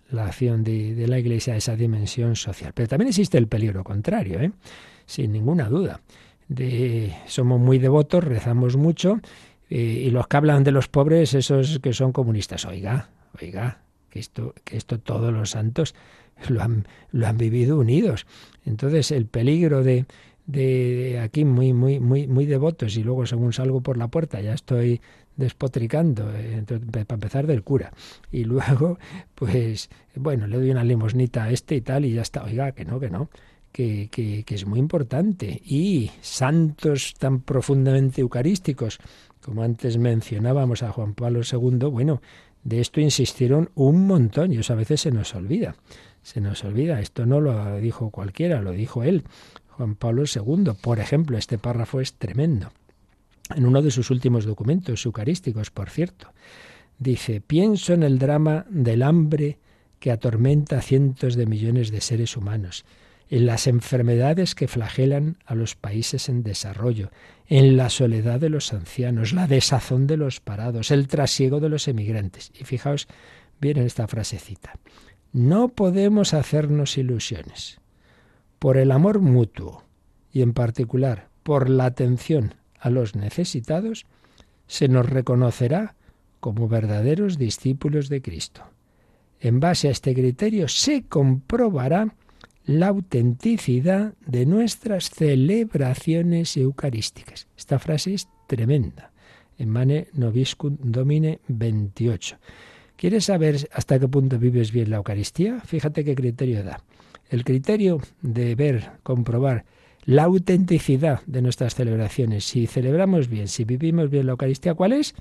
la 0.09 0.27
acción 0.27 0.63
de, 0.63 1.07
la 1.09 1.19
Iglesia 1.19 1.55
a 1.55 1.57
esa 1.57 1.75
dimensión 1.75 2.37
social. 2.37 2.71
Pero 2.73 2.87
también 2.87 3.09
existe 3.09 3.37
el 3.37 3.47
peligro 3.47 3.83
contrario, 3.83 4.39
¿eh? 4.39 4.53
sin 5.05 5.33
ninguna 5.33 5.67
duda. 5.67 5.99
De, 6.47 7.13
somos 7.27 7.59
muy 7.59 7.79
devotos, 7.79 8.23
rezamos 8.23 8.77
mucho, 8.77 9.19
eh, 9.69 10.03
y 10.05 10.09
los 10.09 10.27
que 10.27 10.37
hablan 10.37 10.63
de 10.63 10.71
los 10.71 10.87
pobres, 10.87 11.33
esos 11.33 11.79
que 11.79 11.91
son 11.91 12.13
comunistas, 12.13 12.65
oiga, 12.65 13.09
oiga, 13.41 13.82
que 14.13 14.19
esto, 14.19 14.53
que 14.63 14.77
esto 14.77 14.99
todos 14.99 15.33
los 15.33 15.49
santos 15.49 15.95
lo 16.47 16.61
han, 16.61 16.87
lo 17.11 17.25
han 17.25 17.37
vivido 17.39 17.79
unidos. 17.79 18.27
Entonces, 18.63 19.09
el 19.09 19.25
peligro 19.25 19.83
de, 19.83 20.05
de 20.45 21.19
aquí 21.19 21.45
muy, 21.45 21.73
muy, 21.73 21.99
muy, 21.99 22.27
muy 22.27 22.45
devotos 22.45 22.95
y 22.95 23.03
luego 23.03 23.25
según 23.25 23.53
salgo 23.53 23.81
por 23.81 23.97
la 23.97 24.09
puerta 24.09 24.39
ya 24.39 24.53
estoy 24.53 25.01
despotricando, 25.35 26.31
eh, 26.35 26.63
para 26.91 27.15
empezar 27.15 27.47
del 27.47 27.63
cura. 27.63 27.91
Y 28.31 28.43
luego, 28.43 28.99
pues, 29.33 29.89
bueno, 30.15 30.45
le 30.45 30.57
doy 30.57 30.69
una 30.69 30.83
limosnita 30.83 31.45
a 31.45 31.49
este 31.49 31.73
y 31.73 31.81
tal, 31.81 32.05
y 32.05 32.13
ya 32.13 32.21
está. 32.21 32.43
Oiga, 32.43 32.73
que 32.73 32.85
no, 32.85 32.99
que 32.99 33.09
no, 33.09 33.31
que, 33.71 34.09
que, 34.11 34.43
que 34.43 34.53
es 34.53 34.67
muy 34.67 34.77
importante. 34.77 35.59
Y 35.65 36.11
santos 36.21 37.15
tan 37.17 37.41
profundamente 37.41 38.21
eucarísticos, 38.21 38.99
como 39.41 39.63
antes 39.63 39.97
mencionábamos 39.97 40.83
a 40.83 40.91
Juan 40.91 41.15
Pablo 41.15 41.41
II, 41.51 41.89
bueno, 41.89 42.21
de 42.63 42.79
esto 42.79 43.01
insistieron 43.01 43.69
un 43.75 44.07
montón 44.07 44.53
y 44.53 44.57
eso 44.57 44.73
a 44.73 44.77
veces 44.77 45.01
se 45.01 45.11
nos 45.11 45.35
olvida. 45.35 45.75
Se 46.21 46.39
nos 46.39 46.63
olvida, 46.63 47.01
esto 47.01 47.25
no 47.25 47.41
lo 47.41 47.77
dijo 47.77 48.09
cualquiera, 48.09 48.61
lo 48.61 48.71
dijo 48.71 49.03
él. 49.03 49.23
Juan 49.69 49.95
Pablo 49.95 50.23
II. 50.23 50.71
Por 50.81 50.99
ejemplo, 50.99 51.37
este 51.37 51.57
párrafo 51.57 51.99
es 51.99 52.13
tremendo. 52.13 52.71
En 53.53 53.65
uno 53.65 53.81
de 53.81 53.91
sus 53.91 54.09
últimos 54.09 54.45
documentos, 54.45 55.05
eucarísticos, 55.05 55.69
por 55.69 55.89
cierto, 55.89 56.31
dice, 56.97 57.41
pienso 57.41 57.93
en 57.93 58.03
el 58.03 58.19
drama 58.19 58.65
del 58.69 59.03
hambre 59.03 59.59
que 59.99 60.11
atormenta 60.11 60.77
a 60.77 60.81
cientos 60.81 61.35
de 61.35 61.45
millones 61.45 61.91
de 61.91 62.01
seres 62.01 62.37
humanos, 62.37 62.85
en 63.33 63.47
las 63.47 63.65
enfermedades 63.65 64.53
que 64.53 64.67
flagelan 64.67 65.37
a 65.47 65.55
los 65.55 65.75
países 65.75 66.29
en 66.29 66.43
desarrollo, 66.43 67.09
en 67.47 67.77
la 67.77 67.89
soledad 67.89 68.39
de 68.39 68.49
los 68.49 68.71
ancianos, 68.73 69.33
la 69.33 69.47
desazón 69.47 70.05
de 70.05 70.17
los 70.17 70.39
parados, 70.39 70.91
el 70.91 71.07
trasiego 71.07 71.59
de 71.59 71.67
los 71.67 71.87
emigrantes. 71.87 72.51
Y 72.53 72.63
fijaos 72.63 73.07
bien 73.59 73.79
en 73.79 73.87
esta 73.87 74.07
frasecita. 74.07 74.75
No 75.31 75.69
podemos 75.69 76.35
hacernos 76.35 76.95
ilusiones 76.95 77.79
por 78.59 78.77
el 78.77 78.91
amor 78.91 79.19
mutuo 79.19 79.83
y 80.31 80.43
en 80.43 80.53
particular 80.53 81.29
por 81.41 81.71
la 81.71 81.85
atención 81.85 82.53
a 82.79 82.91
los 82.91 83.15
necesitados, 83.15 84.05
se 84.67 84.87
nos 84.87 85.09
reconocerá 85.09 85.95
como 86.39 86.67
verdaderos 86.67 87.39
discípulos 87.39 88.09
de 88.09 88.21
Cristo. 88.21 88.61
En 89.39 89.59
base 89.59 89.87
a 89.87 89.91
este 89.91 90.13
criterio 90.13 90.67
se 90.67 91.05
comprobará 91.05 92.13
la 92.65 92.87
autenticidad 92.87 94.13
de 94.25 94.45
nuestras 94.45 95.09
celebraciones 95.09 96.55
eucarísticas. 96.55 97.47
Esta 97.57 97.79
frase 97.79 98.13
es 98.13 98.27
tremenda. 98.47 99.11
En 99.57 99.69
Mane 99.69 100.07
Noviscum 100.13 100.77
Domine 100.81 101.39
28. 101.47 102.37
¿Quieres 102.95 103.25
saber 103.25 103.67
hasta 103.73 103.99
qué 103.99 104.07
punto 104.07 104.39
vives 104.39 104.71
bien 104.71 104.89
la 104.89 104.97
Eucaristía? 104.97 105.59
Fíjate 105.61 106.03
qué 106.05 106.15
criterio 106.15 106.63
da. 106.63 106.83
El 107.29 107.43
criterio 107.43 107.99
de 108.21 108.55
ver, 108.55 108.91
comprobar 109.03 109.65
la 110.05 110.23
autenticidad 110.23 111.21
de 111.25 111.41
nuestras 111.41 111.75
celebraciones, 111.75 112.45
si 112.45 112.67
celebramos 112.67 113.29
bien, 113.29 113.47
si 113.47 113.63
vivimos 113.63 114.09
bien 114.09 114.25
la 114.25 114.33
Eucaristía, 114.33 114.73
¿cuál 114.73 114.93
es? 114.93 115.15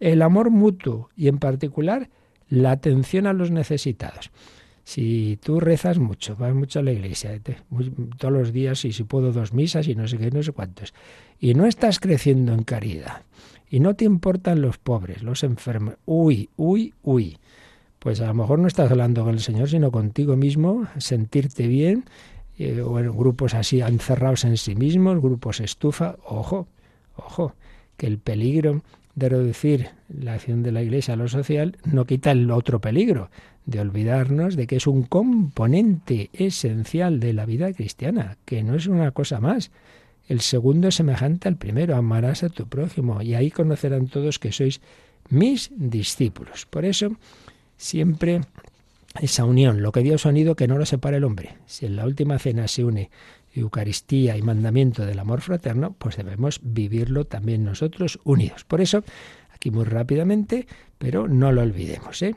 El 0.00 0.22
amor 0.22 0.50
mutuo 0.50 1.10
y 1.16 1.28
en 1.28 1.38
particular 1.38 2.10
la 2.48 2.70
atención 2.70 3.26
a 3.26 3.32
los 3.32 3.50
necesitados. 3.50 4.30
Si 4.86 5.36
tú 5.42 5.58
rezas 5.58 5.98
mucho, 5.98 6.36
vas 6.36 6.54
mucho 6.54 6.78
a 6.78 6.82
la 6.84 6.92
iglesia, 6.92 7.40
todos 8.18 8.32
los 8.32 8.52
días 8.52 8.84
y 8.84 8.92
si 8.92 9.02
puedo 9.02 9.32
dos 9.32 9.52
misas 9.52 9.88
y 9.88 9.96
no 9.96 10.06
sé 10.06 10.16
qué, 10.16 10.30
no 10.30 10.44
sé 10.44 10.52
cuántos, 10.52 10.94
y 11.40 11.54
no 11.54 11.66
estás 11.66 11.98
creciendo 11.98 12.52
en 12.54 12.62
caridad, 12.62 13.22
y 13.68 13.80
no 13.80 13.96
te 13.96 14.04
importan 14.04 14.62
los 14.62 14.78
pobres, 14.78 15.24
los 15.24 15.42
enfermos, 15.42 15.96
uy, 16.04 16.50
uy, 16.56 16.94
uy, 17.02 17.36
pues 17.98 18.20
a 18.20 18.28
lo 18.28 18.34
mejor 18.34 18.60
no 18.60 18.68
estás 18.68 18.88
hablando 18.88 19.24
con 19.24 19.34
el 19.34 19.40
Señor, 19.40 19.68
sino 19.68 19.90
contigo 19.90 20.36
mismo, 20.36 20.86
sentirte 20.98 21.66
bien, 21.66 22.04
eh, 22.56 22.80
o 22.80 23.00
en 23.00 23.10
grupos 23.10 23.54
así 23.54 23.80
encerrados 23.80 24.44
en 24.44 24.56
sí 24.56 24.76
mismos, 24.76 25.20
grupos 25.20 25.58
estufa, 25.58 26.14
ojo, 26.24 26.68
ojo, 27.16 27.54
que 27.96 28.06
el 28.06 28.18
peligro 28.18 28.82
de 29.16 29.30
reducir 29.30 29.88
la 30.08 30.34
acción 30.34 30.62
de 30.62 30.70
la 30.70 30.82
Iglesia 30.82 31.14
a 31.14 31.16
lo 31.16 31.26
social 31.26 31.76
no 31.84 32.04
quita 32.04 32.30
el 32.30 32.50
otro 32.50 32.80
peligro 32.80 33.30
de 33.64 33.80
olvidarnos 33.80 34.54
de 34.54 34.66
que 34.68 34.76
es 34.76 34.86
un 34.86 35.02
componente 35.02 36.30
esencial 36.32 37.18
de 37.18 37.32
la 37.32 37.46
vida 37.46 37.72
cristiana, 37.72 38.36
que 38.44 38.62
no 38.62 38.76
es 38.76 38.86
una 38.86 39.10
cosa 39.10 39.40
más. 39.40 39.72
El 40.28 40.40
segundo 40.40 40.88
es 40.88 40.96
semejante 40.96 41.48
al 41.48 41.56
primero, 41.56 41.96
amarás 41.96 42.44
a 42.44 42.48
tu 42.48 42.68
prójimo, 42.68 43.22
y 43.22 43.34
ahí 43.34 43.50
conocerán 43.50 44.06
todos 44.06 44.38
que 44.38 44.52
sois 44.52 44.80
mis 45.30 45.70
discípulos. 45.74 46.66
Por 46.66 46.84
eso, 46.84 47.16
siempre 47.76 48.42
esa 49.20 49.44
unión, 49.44 49.82
lo 49.82 49.92
que 49.92 50.02
Dios 50.02 50.26
ha 50.26 50.28
unido, 50.28 50.56
que 50.56 50.68
no 50.68 50.78
lo 50.78 50.86
separe 50.86 51.16
el 51.16 51.24
hombre. 51.24 51.56
Si 51.66 51.86
en 51.86 51.96
la 51.96 52.06
última 52.06 52.38
cena 52.38 52.68
se 52.68 52.84
une 52.84 53.10
Eucaristía 53.60 54.36
y 54.36 54.42
mandamiento 54.42 55.04
del 55.06 55.18
amor 55.18 55.40
fraterno, 55.40 55.94
pues 55.98 56.16
debemos 56.16 56.60
vivirlo 56.62 57.24
también 57.24 57.64
nosotros 57.64 58.18
unidos. 58.24 58.64
Por 58.64 58.80
eso, 58.80 59.04
aquí 59.52 59.70
muy 59.70 59.84
rápidamente, 59.84 60.66
pero 60.98 61.28
no 61.28 61.52
lo 61.52 61.62
olvidemos, 61.62 62.22
¿eh? 62.22 62.36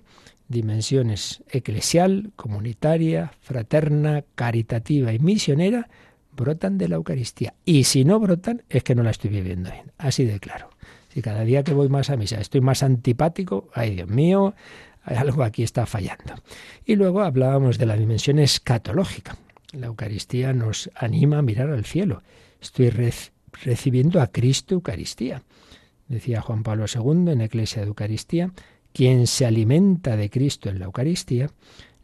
dimensiones 0.50 1.44
eclesial, 1.50 2.32
comunitaria, 2.36 3.34
fraterna, 3.40 4.24
caritativa 4.36 5.14
y 5.14 5.20
misionera, 5.20 5.88
brotan 6.32 6.78
de 6.78 6.90
la 6.90 6.96
Eucaristía. 6.96 7.54
Y 7.66 7.86
si 7.86 8.04
no 8.04 8.20
brotan, 8.20 8.64
es 8.68 8.84
que 8.84 8.96
no 8.96 9.04
la 9.04 9.12
estoy 9.12 9.30
viviendo 9.30 9.72
bien. 9.72 9.92
Así 9.98 10.26
de 10.26 10.40
claro. 10.40 10.70
Si 11.14 11.22
cada 11.22 11.44
día 11.44 11.64
que 11.64 11.74
voy 11.74 11.90
más 11.90 12.10
a 12.10 12.18
misa 12.18 12.40
estoy 12.40 12.62
más 12.62 12.84
antipático, 12.84 13.70
ay 13.74 13.96
Dios 13.96 14.10
mío, 14.10 14.54
algo 15.04 15.44
aquí 15.44 15.64
está 15.64 15.86
fallando. 15.86 16.36
Y 16.86 16.96
luego 16.96 17.22
hablábamos 17.22 17.78
de 17.78 17.86
la 17.86 17.96
dimensión 17.96 18.40
escatológica. 18.40 19.38
La 19.74 19.88
Eucaristía 19.88 20.54
nos 20.54 20.90
anima 20.96 21.38
a 21.38 21.42
mirar 21.42 21.70
al 21.70 21.86
cielo. 21.86 22.24
Estoy 22.60 22.90
recibiendo 22.90 24.22
a 24.22 24.28
Cristo 24.28 24.76
Eucaristía. 24.76 25.44
Decía 26.08 26.42
Juan 26.42 26.64
Pablo 26.64 26.86
II 26.94 27.32
en 27.32 27.42
Eclesia 27.42 27.84
de 27.84 27.88
Eucaristía, 27.88 28.52
quien 28.94 29.28
se 29.28 29.46
alimenta 29.46 30.18
de 30.18 30.30
Cristo 30.30 30.70
en 30.70 30.80
la 30.80 30.86
Eucaristía 30.86 31.50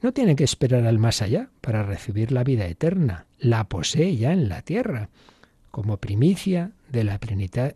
no 0.01 0.13
tiene 0.13 0.35
que 0.35 0.43
esperar 0.43 0.85
al 0.85 0.99
más 0.99 1.23
allá 1.23 1.49
para 1.61 1.81
recibir 1.81 2.31
la 2.31 2.43
vida 2.43 2.67
eterna, 2.67 3.25
la 3.39 3.63
posee 3.63 4.15
ya 4.15 4.33
en 4.33 4.49
la 4.49 4.61
tierra, 4.61 5.09
como 5.71 5.97
primicia 5.97 6.71
de 6.91 7.03
la 7.03 7.19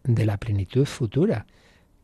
de 0.04 0.26
la 0.26 0.38
plenitud 0.38 0.86
futura 0.86 1.48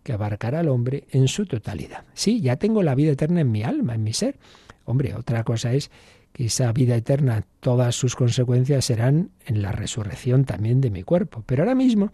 que 0.01 0.13
abarcará 0.13 0.59
al 0.59 0.69
hombre 0.69 1.05
en 1.11 1.27
su 1.27 1.45
totalidad. 1.45 2.05
Sí, 2.13 2.41
ya 2.41 2.55
tengo 2.55 2.81
la 2.81 2.95
vida 2.95 3.11
eterna 3.11 3.41
en 3.41 3.51
mi 3.51 3.63
alma, 3.63 3.95
en 3.95 4.03
mi 4.03 4.13
ser. 4.13 4.37
Hombre, 4.85 5.13
otra 5.13 5.43
cosa 5.43 5.73
es 5.73 5.91
que 6.35 6.47
esa 6.47 6.73
vida 6.73 6.97
eterna, 6.97 7.45
todas 7.61 7.95
sus 7.95 8.17
consecuencias 8.17 8.83
serán 8.83 9.29
en 9.45 9.61
la 9.61 9.71
resurrección 9.71 10.43
también 10.43 10.81
de 10.81 10.91
mi 10.91 11.01
cuerpo. 11.01 11.45
Pero 11.45 11.63
ahora 11.63 11.75
mismo, 11.75 12.11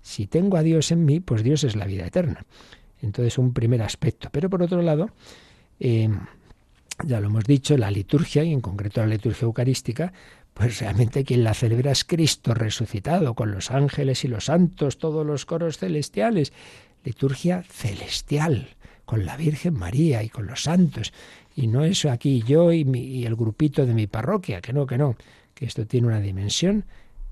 si 0.00 0.28
tengo 0.28 0.56
a 0.56 0.62
Dios 0.62 0.92
en 0.92 1.04
mí, 1.04 1.18
pues 1.18 1.42
Dios 1.42 1.64
es 1.64 1.74
la 1.74 1.84
vida 1.84 2.06
eterna. 2.06 2.46
Entonces, 3.02 3.36
un 3.36 3.52
primer 3.52 3.82
aspecto. 3.82 4.28
Pero 4.30 4.48
por 4.48 4.62
otro 4.62 4.80
lado, 4.80 5.10
eh, 5.80 6.08
ya 7.04 7.18
lo 7.18 7.26
hemos 7.26 7.42
dicho, 7.42 7.76
la 7.76 7.90
liturgia, 7.90 8.44
y 8.44 8.52
en 8.52 8.60
concreto 8.60 9.00
la 9.00 9.08
liturgia 9.08 9.44
eucarística, 9.46 10.12
pues 10.54 10.78
realmente 10.78 11.24
quien 11.24 11.42
la 11.42 11.52
celebra 11.52 11.90
es 11.90 12.04
Cristo 12.04 12.54
resucitado, 12.54 13.34
con 13.34 13.50
los 13.50 13.72
ángeles 13.72 14.24
y 14.24 14.28
los 14.28 14.44
santos, 14.44 14.98
todos 14.98 15.26
los 15.26 15.46
coros 15.46 15.78
celestiales 15.78 16.52
liturgia 17.02 17.64
celestial, 17.68 18.76
con 19.04 19.26
la 19.26 19.36
Virgen 19.36 19.74
María 19.74 20.22
y 20.22 20.28
con 20.28 20.46
los 20.46 20.62
santos. 20.62 21.12
Y 21.54 21.66
no 21.68 21.84
eso 21.84 22.10
aquí 22.10 22.42
yo 22.42 22.72
y, 22.72 22.82
y 22.82 23.26
el 23.26 23.36
grupito 23.36 23.86
de 23.86 23.94
mi 23.94 24.06
parroquia, 24.06 24.60
que 24.60 24.72
no, 24.72 24.86
que 24.86 24.98
no, 24.98 25.16
que 25.54 25.66
esto 25.66 25.86
tiene 25.86 26.08
una 26.08 26.20
dimensión 26.20 26.84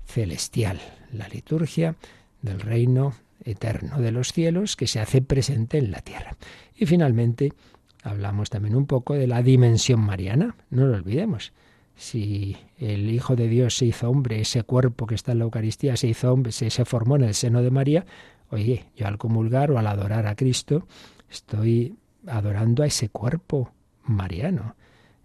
celestial, 0.05 0.79
la 1.11 1.27
liturgia 1.27 1.95
del 2.41 2.59
reino 2.59 3.13
eterno 3.43 3.99
de 3.99 4.11
los 4.11 4.31
cielos 4.31 4.75
que 4.75 4.87
se 4.87 4.99
hace 4.99 5.21
presente 5.21 5.77
en 5.77 5.91
la 5.91 6.01
tierra. 6.01 6.35
Y 6.75 6.85
finalmente 6.85 7.53
hablamos 8.01 8.49
también 8.49 8.75
un 8.75 8.85
poco 8.85 9.13
de 9.13 9.27
la 9.27 9.41
dimensión 9.41 9.99
mariana, 9.99 10.55
no 10.69 10.85
lo 10.87 10.95
olvidemos. 10.95 11.51
Si 11.95 12.57
el 12.79 13.09
Hijo 13.11 13.35
de 13.35 13.47
Dios 13.47 13.77
se 13.77 13.85
hizo 13.85 14.09
hombre, 14.09 14.41
ese 14.41 14.63
cuerpo 14.63 15.05
que 15.05 15.15
está 15.15 15.33
en 15.33 15.39
la 15.39 15.43
Eucaristía 15.45 15.95
se 15.95 16.07
hizo 16.07 16.31
hombre, 16.33 16.51
se, 16.51 16.69
se 16.69 16.85
formó 16.85 17.17
en 17.17 17.23
el 17.23 17.33
seno 17.33 17.61
de 17.61 17.69
María, 17.69 18.05
Oye, 18.53 18.85
yo 18.95 19.07
al 19.07 19.17
comulgar 19.17 19.71
o 19.71 19.79
al 19.79 19.87
adorar 19.87 20.27
a 20.27 20.35
Cristo 20.35 20.87
estoy 21.27 21.95
adorando 22.27 22.83
a 22.83 22.85
ese 22.85 23.09
cuerpo 23.09 23.71
mariano, 24.03 24.75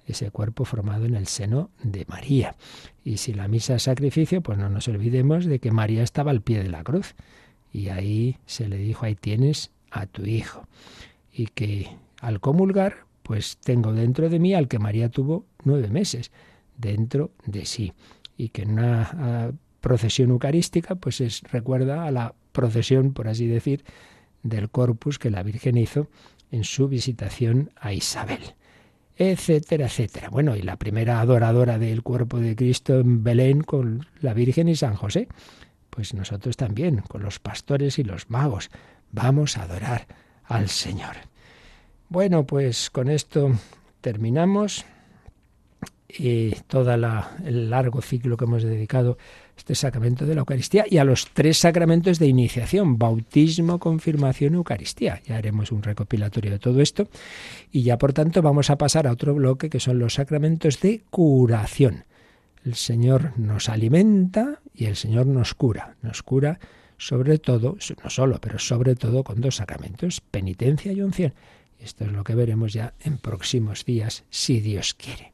ese 0.06 0.30
cuerpo 0.30 0.64
formado 0.64 1.04
en 1.04 1.14
el 1.14 1.26
seno 1.26 1.70
de 1.82 2.04
María. 2.08 2.56
Y 3.04 3.18
si 3.18 3.34
la 3.34 3.48
misa 3.48 3.76
es 3.76 3.84
sacrificio, 3.84 4.40
pues 4.40 4.58
no 4.58 4.68
nos 4.68 4.88
olvidemos 4.88 5.44
de 5.44 5.58
que 5.58 5.70
María 5.70 6.02
estaba 6.02 6.30
al 6.30 6.40
pie 6.40 6.62
de 6.62 6.70
la 6.70 6.82
cruz 6.82 7.14
Y 7.72 7.88
ahí 7.88 8.38
se 8.46 8.68
le 8.68 8.78
dijo, 8.78 9.04
ahí 9.04 9.14
tienes 9.14 9.70
a 9.90 10.06
tu 10.06 10.24
hijo. 10.24 10.66
Y 11.32 11.46
que 11.46 11.90
al 12.20 12.40
comulgar, 12.40 13.04
pues 13.22 13.58
tengo 13.58 13.92
dentro 13.92 14.28
de 14.28 14.38
mí 14.38 14.54
al 14.54 14.68
que 14.68 14.78
María 14.78 15.10
tuvo 15.10 15.44
nueve 15.64 15.88
meses, 15.88 16.32
dentro 16.76 17.30
de 17.46 17.66
sí. 17.66 17.92
Y 18.36 18.48
que 18.48 18.62
en 18.62 18.72
una 18.72 19.02
ah, 19.12 19.50
procesión 19.80 20.30
eucarística, 20.30 20.94
pues 20.94 21.20
es, 21.20 21.42
recuerda 21.42 22.04
a 22.04 22.10
la 22.10 22.34
procesión, 22.52 23.12
por 23.12 23.28
así 23.28 23.46
decir, 23.46 23.84
del 24.42 24.70
corpus 24.70 25.18
que 25.18 25.30
la 25.30 25.42
Virgen 25.42 25.76
hizo 25.76 26.08
en 26.50 26.64
su 26.64 26.88
visitación 26.88 27.70
a 27.76 27.92
Isabel 27.92 28.54
etcétera, 29.18 29.86
etcétera. 29.86 30.28
Bueno, 30.30 30.54
y 30.54 30.62
la 30.62 30.76
primera 30.76 31.20
adoradora 31.20 31.78
del 31.78 32.02
cuerpo 32.02 32.38
de 32.38 32.54
Cristo 32.54 33.00
en 33.00 33.24
Belén 33.24 33.62
con 33.62 34.06
la 34.20 34.32
Virgen 34.32 34.68
y 34.68 34.76
San 34.76 34.94
José. 34.94 35.28
Pues 35.90 36.14
nosotros 36.14 36.56
también, 36.56 36.98
con 37.08 37.22
los 37.22 37.40
pastores 37.40 37.98
y 37.98 38.04
los 38.04 38.30
magos, 38.30 38.70
vamos 39.10 39.58
a 39.58 39.64
adorar 39.64 40.06
al 40.44 40.68
Señor. 40.68 41.16
Bueno, 42.08 42.46
pues 42.46 42.90
con 42.90 43.10
esto 43.10 43.50
terminamos 44.00 44.86
y 46.08 46.52
todo 46.68 46.94
el 46.94 47.70
largo 47.70 48.00
ciclo 48.00 48.36
que 48.36 48.44
hemos 48.44 48.62
dedicado 48.62 49.18
este 49.58 49.74
sacramento 49.74 50.24
de 50.24 50.34
la 50.34 50.40
Eucaristía 50.40 50.86
y 50.88 50.98
a 50.98 51.04
los 51.04 51.28
tres 51.32 51.58
sacramentos 51.58 52.18
de 52.18 52.26
iniciación, 52.26 52.98
bautismo, 52.98 53.78
confirmación, 53.78 54.54
Eucaristía. 54.54 55.20
Ya 55.26 55.36
haremos 55.36 55.72
un 55.72 55.82
recopilatorio 55.82 56.50
de 56.50 56.58
todo 56.58 56.80
esto 56.80 57.08
y 57.70 57.82
ya 57.82 57.98
por 57.98 58.12
tanto 58.12 58.40
vamos 58.40 58.70
a 58.70 58.78
pasar 58.78 59.06
a 59.06 59.12
otro 59.12 59.34
bloque 59.34 59.68
que 59.68 59.80
son 59.80 59.98
los 59.98 60.14
sacramentos 60.14 60.80
de 60.80 61.02
curación. 61.10 62.04
El 62.64 62.76
Señor 62.76 63.32
nos 63.36 63.68
alimenta 63.68 64.60
y 64.74 64.86
el 64.86 64.96
Señor 64.96 65.26
nos 65.26 65.54
cura. 65.54 65.96
Nos 66.02 66.22
cura 66.22 66.58
sobre 66.96 67.38
todo, 67.38 67.76
no 68.02 68.10
solo, 68.10 68.40
pero 68.40 68.58
sobre 68.58 68.94
todo 68.94 69.22
con 69.24 69.40
dos 69.40 69.56
sacramentos, 69.56 70.20
penitencia 70.20 70.92
y 70.92 71.02
unción. 71.02 71.34
Esto 71.78 72.04
es 72.04 72.12
lo 72.12 72.24
que 72.24 72.34
veremos 72.34 72.72
ya 72.72 72.94
en 73.00 73.18
próximos 73.18 73.84
días, 73.84 74.24
si 74.30 74.60
Dios 74.60 74.94
quiere 74.94 75.32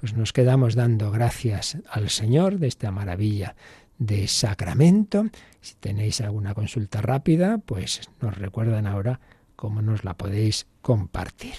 pues 0.00 0.14
nos 0.14 0.32
quedamos 0.32 0.74
dando 0.74 1.10
gracias 1.10 1.78
al 1.90 2.08
Señor 2.10 2.58
de 2.58 2.68
esta 2.68 2.92
maravilla 2.92 3.56
de 3.98 4.28
sacramento. 4.28 5.24
Si 5.60 5.74
tenéis 5.74 6.20
alguna 6.20 6.54
consulta 6.54 7.02
rápida, 7.02 7.58
pues 7.58 8.02
nos 8.20 8.38
recuerdan 8.38 8.86
ahora 8.86 9.18
cómo 9.56 9.82
nos 9.82 10.04
la 10.04 10.14
podéis 10.14 10.68
compartir. 10.82 11.54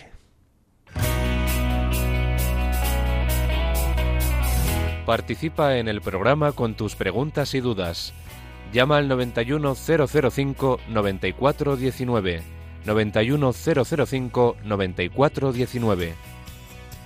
Participa 5.06 5.78
en 5.78 5.88
el 5.90 6.02
programa 6.02 6.54
con 6.54 6.76
tus 6.76 6.96
preguntas 6.96 7.54
y 7.56 7.60
dudas. 7.60 8.14
Llama 8.72 8.98
al 8.98 9.08
91005 9.08 10.80
9419. 14.64 16.39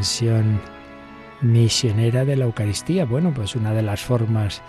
dimensión 0.00 0.58
misionera 1.42 2.24
de 2.24 2.34
la 2.34 2.46
Eucaristía. 2.46 3.04
Bueno, 3.04 3.34
pues 3.34 3.54
una 3.54 3.74
de 3.74 3.82
las 3.82 4.00
formas 4.00 4.62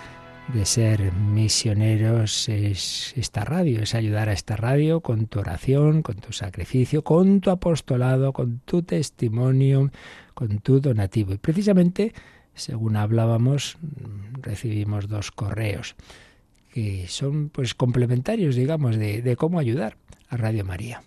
de 0.54 0.66
ser 0.66 1.14
misioneros 1.14 2.50
es 2.50 3.14
esta 3.16 3.46
radio, 3.46 3.82
es 3.82 3.96
ayudar 3.96 4.28
a 4.28 4.34
esta 4.34 4.58
radio 4.58 5.00
con 5.00 5.28
tu 5.28 5.40
oración, 5.40 6.02
con 6.02 6.18
tu 6.18 6.34
sacrificio, 6.34 7.02
con 7.06 7.40
tu 7.40 7.50
apostolado, 7.50 8.34
con 8.34 8.60
tu 8.66 8.84
testimonio, 8.84 9.90
con 10.34 10.60
tu 10.60 10.82
donativo. 10.82 11.32
Y 11.32 11.38
precisamente, 11.38 12.12
según 12.54 12.98
hablábamos, 12.98 13.78
recibimos 14.34 15.08
dos 15.08 15.32
correos 15.32 15.96
que 16.74 17.08
son 17.08 17.48
pues 17.48 17.74
complementarios, 17.74 18.56
digamos, 18.58 18.98
de, 18.98 19.22
de 19.22 19.38
cómo 19.38 19.60
ayudar 19.60 19.96
a 20.28 20.36
Radio 20.36 20.66
María. 20.66 21.02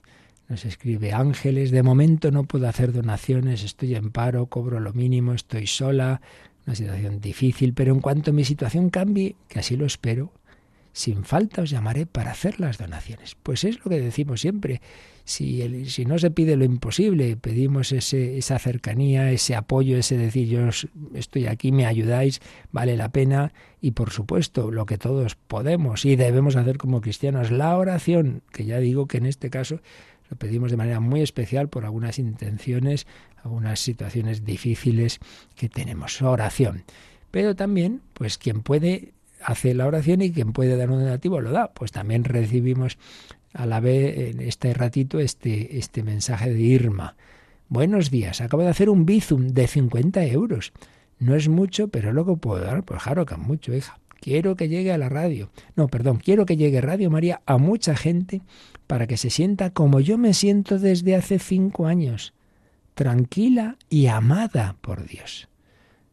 Nos 0.49 0.65
escribe 0.67 1.13
Ángeles, 1.13 1.71
de 1.71 1.83
momento 1.83 2.31
no 2.31 2.45
puedo 2.45 2.69
hacer 2.69 2.93
donaciones, 2.93 3.65
estoy 3.65 3.95
en 3.95 4.11
paro, 4.11 4.47
cobro 4.47 4.79
lo 4.79 4.93
mínimo, 4.93 5.33
estoy 5.33 5.67
sola, 5.67 6.21
una 6.67 6.77
situación 6.77 7.21
difícil, 7.21 7.73
pero 7.73 7.95
en 7.95 8.01
cuanto 8.01 8.33
mi 8.33 8.45
situación 8.45 8.91
cambie, 8.91 9.37
que 9.49 9.61
así 9.61 9.77
lo 9.77 9.87
espero, 9.87 10.33
sin 10.95 11.25
falta 11.25 11.63
os 11.63 11.71
llamaré 11.71 12.07
para 12.07 12.31
hacer 12.31 12.61
las 12.61 12.79
donaciones. 12.79 13.37
Pues 13.43 13.65
es 13.65 13.85
lo 13.85 13.91
que 13.91 14.01
decimos 14.01 14.41
siempre. 14.41 14.81
Si, 15.25 15.87
si 15.87 16.05
no 16.05 16.19
se 16.19 16.31
pide 16.31 16.57
lo 16.57 16.65
imposible, 16.65 17.37
pedimos 17.37 17.91
ese, 17.91 18.39
esa 18.39 18.61
cercanía, 18.61 19.33
ese 19.33 19.57
apoyo, 19.57 19.97
ese 19.97 20.17
decir 20.17 20.47
yo 20.47 20.69
estoy 21.15 21.47
aquí, 21.47 21.73
me 21.73 21.87
ayudáis, 21.87 22.41
vale 22.71 22.97
la 22.97 23.09
pena. 23.09 23.53
Y 23.81 23.91
por 23.91 24.11
supuesto, 24.11 24.71
lo 24.71 24.87
que 24.87 24.97
todos 24.97 25.35
podemos 25.35 26.05
y 26.05 26.15
debemos 26.15 26.55
hacer 26.55 26.79
como 26.79 27.01
cristianos, 27.01 27.51
la 27.51 27.77
oración, 27.77 28.43
que 28.53 28.65
ya 28.65 28.79
digo 28.79 29.09
que 29.09 29.19
en 29.19 29.27
este 29.27 29.51
caso 29.51 29.81
lo 30.31 30.37
pedimos 30.37 30.71
de 30.71 30.77
manera 30.77 31.01
muy 31.01 31.21
especial 31.21 31.69
por 31.69 31.85
algunas 31.85 32.19
intenciones, 32.19 33.07
algunas 33.43 33.81
situaciones 33.81 34.45
difíciles 34.45 35.21
que 35.55 35.69
tenemos. 35.69 36.23
Oración. 36.23 36.85
Pero 37.31 37.55
también, 37.55 38.01
pues 38.15 38.39
quien 38.39 38.63
puede 38.63 39.13
hace 39.45 39.75
la 39.75 39.87
oración 39.87 40.23
y 40.23 40.33
quien 40.33 40.53
puede 40.53 40.77
dar 40.77 40.91
un 40.91 41.01
donativo 41.01 41.41
lo 41.41 41.51
da. 41.51 41.73
Pues 41.73 41.93
también 41.93 42.25
recibimos 42.25 42.99
a 43.53 43.67
la 43.67 43.81
vez 43.81 44.35
en 44.35 44.41
este 44.41 44.73
ratito 44.75 45.21
este, 45.21 45.79
este 45.79 46.03
mensaje 46.03 46.53
de 46.53 46.61
Irma. 46.61 47.17
Buenos 47.69 48.11
días, 48.11 48.41
acabo 48.41 48.63
de 48.63 48.69
hacer 48.69 48.89
un 48.89 49.07
bizum 49.07 49.49
de 49.49 49.67
50 49.67 50.25
euros. 50.27 50.73
No 51.19 51.35
es 51.35 51.49
mucho, 51.49 51.89
pero 51.89 52.13
lo 52.13 52.27
que 52.27 52.37
puedo 52.37 52.63
dar, 52.63 52.83
pues 52.83 53.03
claro 53.03 53.27
que 53.27 53.37
mucho, 53.37 53.75
hija. 53.75 53.99
Quiero 54.21 54.57
que 54.57 54.69
llegue 54.69 54.93
a 54.93 54.99
la 54.99 55.09
radio. 55.09 55.51
No, 55.77 55.89
perdón, 55.89 56.17
quiero 56.17 56.47
que 56.47 56.57
llegue 56.57 56.81
Radio 56.81 57.11
María 57.11 57.43
a 57.47 57.59
mucha 57.59 57.95
gente 57.95 58.43
para 58.95 59.09
que 59.09 59.17
se 59.17 59.29
sienta 59.29 59.71
como 59.71 59.99
yo 59.99 60.19
me 60.19 60.35
siento 60.35 60.79
desde 60.79 61.17
hace 61.17 61.41
cinco 61.41 61.89
años, 61.89 62.33
tranquila 62.95 63.77
y 63.91 64.07
amada 64.07 64.77
por 64.81 65.05
Dios. 65.05 65.49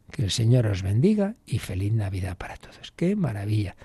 Que 0.10 0.24
el 0.24 0.32
Señor 0.32 0.66
os 0.66 0.82
bendiga 0.82 1.36
y 1.46 1.60
feliz 1.60 1.94
Navidad 1.94 2.38
para 2.40 2.58
todos. 2.58 2.92
¡Qué 2.96 3.16
maravilla! 3.16 3.76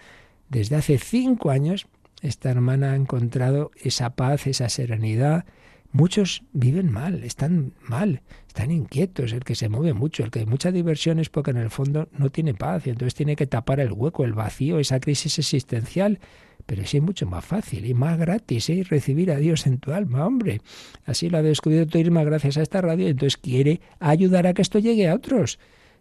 Desde 0.48 0.76
hace 0.76 0.96
cinco 0.96 1.50
años 1.50 1.88
esta 2.22 2.50
hermana 2.50 2.92
ha 2.92 2.96
encontrado 2.96 3.70
esa 3.76 4.14
paz, 4.14 4.46
esa 4.46 4.70
serenidad. 4.70 5.44
Muchos 5.92 6.44
viven 6.54 6.90
mal, 6.90 7.22
están 7.22 7.74
mal, 7.82 8.22
están 8.48 8.70
inquietos, 8.70 9.34
el 9.34 9.44
que 9.44 9.56
se 9.56 9.68
mueve 9.68 9.92
mucho, 9.92 10.24
el 10.24 10.30
que 10.30 10.38
hay 10.38 10.46
mucha 10.46 10.72
diversión 10.72 11.18
es 11.18 11.28
porque 11.28 11.50
en 11.50 11.58
el 11.58 11.68
fondo 11.68 12.08
no 12.12 12.30
tiene 12.30 12.54
paz 12.54 12.86
y 12.86 12.90
entonces 12.90 13.14
tiene 13.14 13.36
que 13.36 13.46
tapar 13.46 13.78
el 13.78 13.92
hueco, 13.92 14.24
el 14.24 14.32
vacío, 14.32 14.78
esa 14.78 15.00
crisis 15.00 15.38
existencial. 15.38 16.18
Pero 16.66 16.84
sí 16.84 16.96
es 16.96 17.02
mucho 17.02 17.26
más 17.26 17.44
fácil 17.44 17.86
y 17.86 17.94
más 17.94 18.18
gratis 18.18 18.68
¿eh? 18.70 18.84
recibir 18.88 19.30
a 19.30 19.36
Dios 19.36 19.66
en 19.66 19.78
tu 19.78 19.92
alma, 19.92 20.26
hombre. 20.26 20.60
Así 21.04 21.30
lo 21.30 21.38
ha 21.38 21.42
descubierto 21.42 21.98
Irma 21.98 22.24
gracias 22.24 22.56
a 22.56 22.62
esta 22.62 22.80
radio 22.80 23.06
entonces 23.06 23.36
quiere 23.36 23.80
ayudar 24.00 24.46
a 24.46 24.54
que 24.54 24.62
esto 24.62 24.78
llegue 24.78 25.08
a 25.08 25.14
otros. 25.14 25.58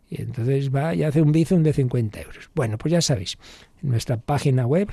Y 0.09 0.21
entonces 0.21 0.73
va 0.73 0.93
y 0.93 1.03
hace 1.03 1.21
un 1.21 1.31
bizum 1.31 1.63
de 1.63 1.73
50 1.73 2.21
euros. 2.21 2.49
Bueno, 2.53 2.77
pues 2.77 2.91
ya 2.91 3.01
sabéis, 3.01 3.37
en 3.81 3.89
nuestra 3.89 4.17
página 4.17 4.65
web, 4.65 4.89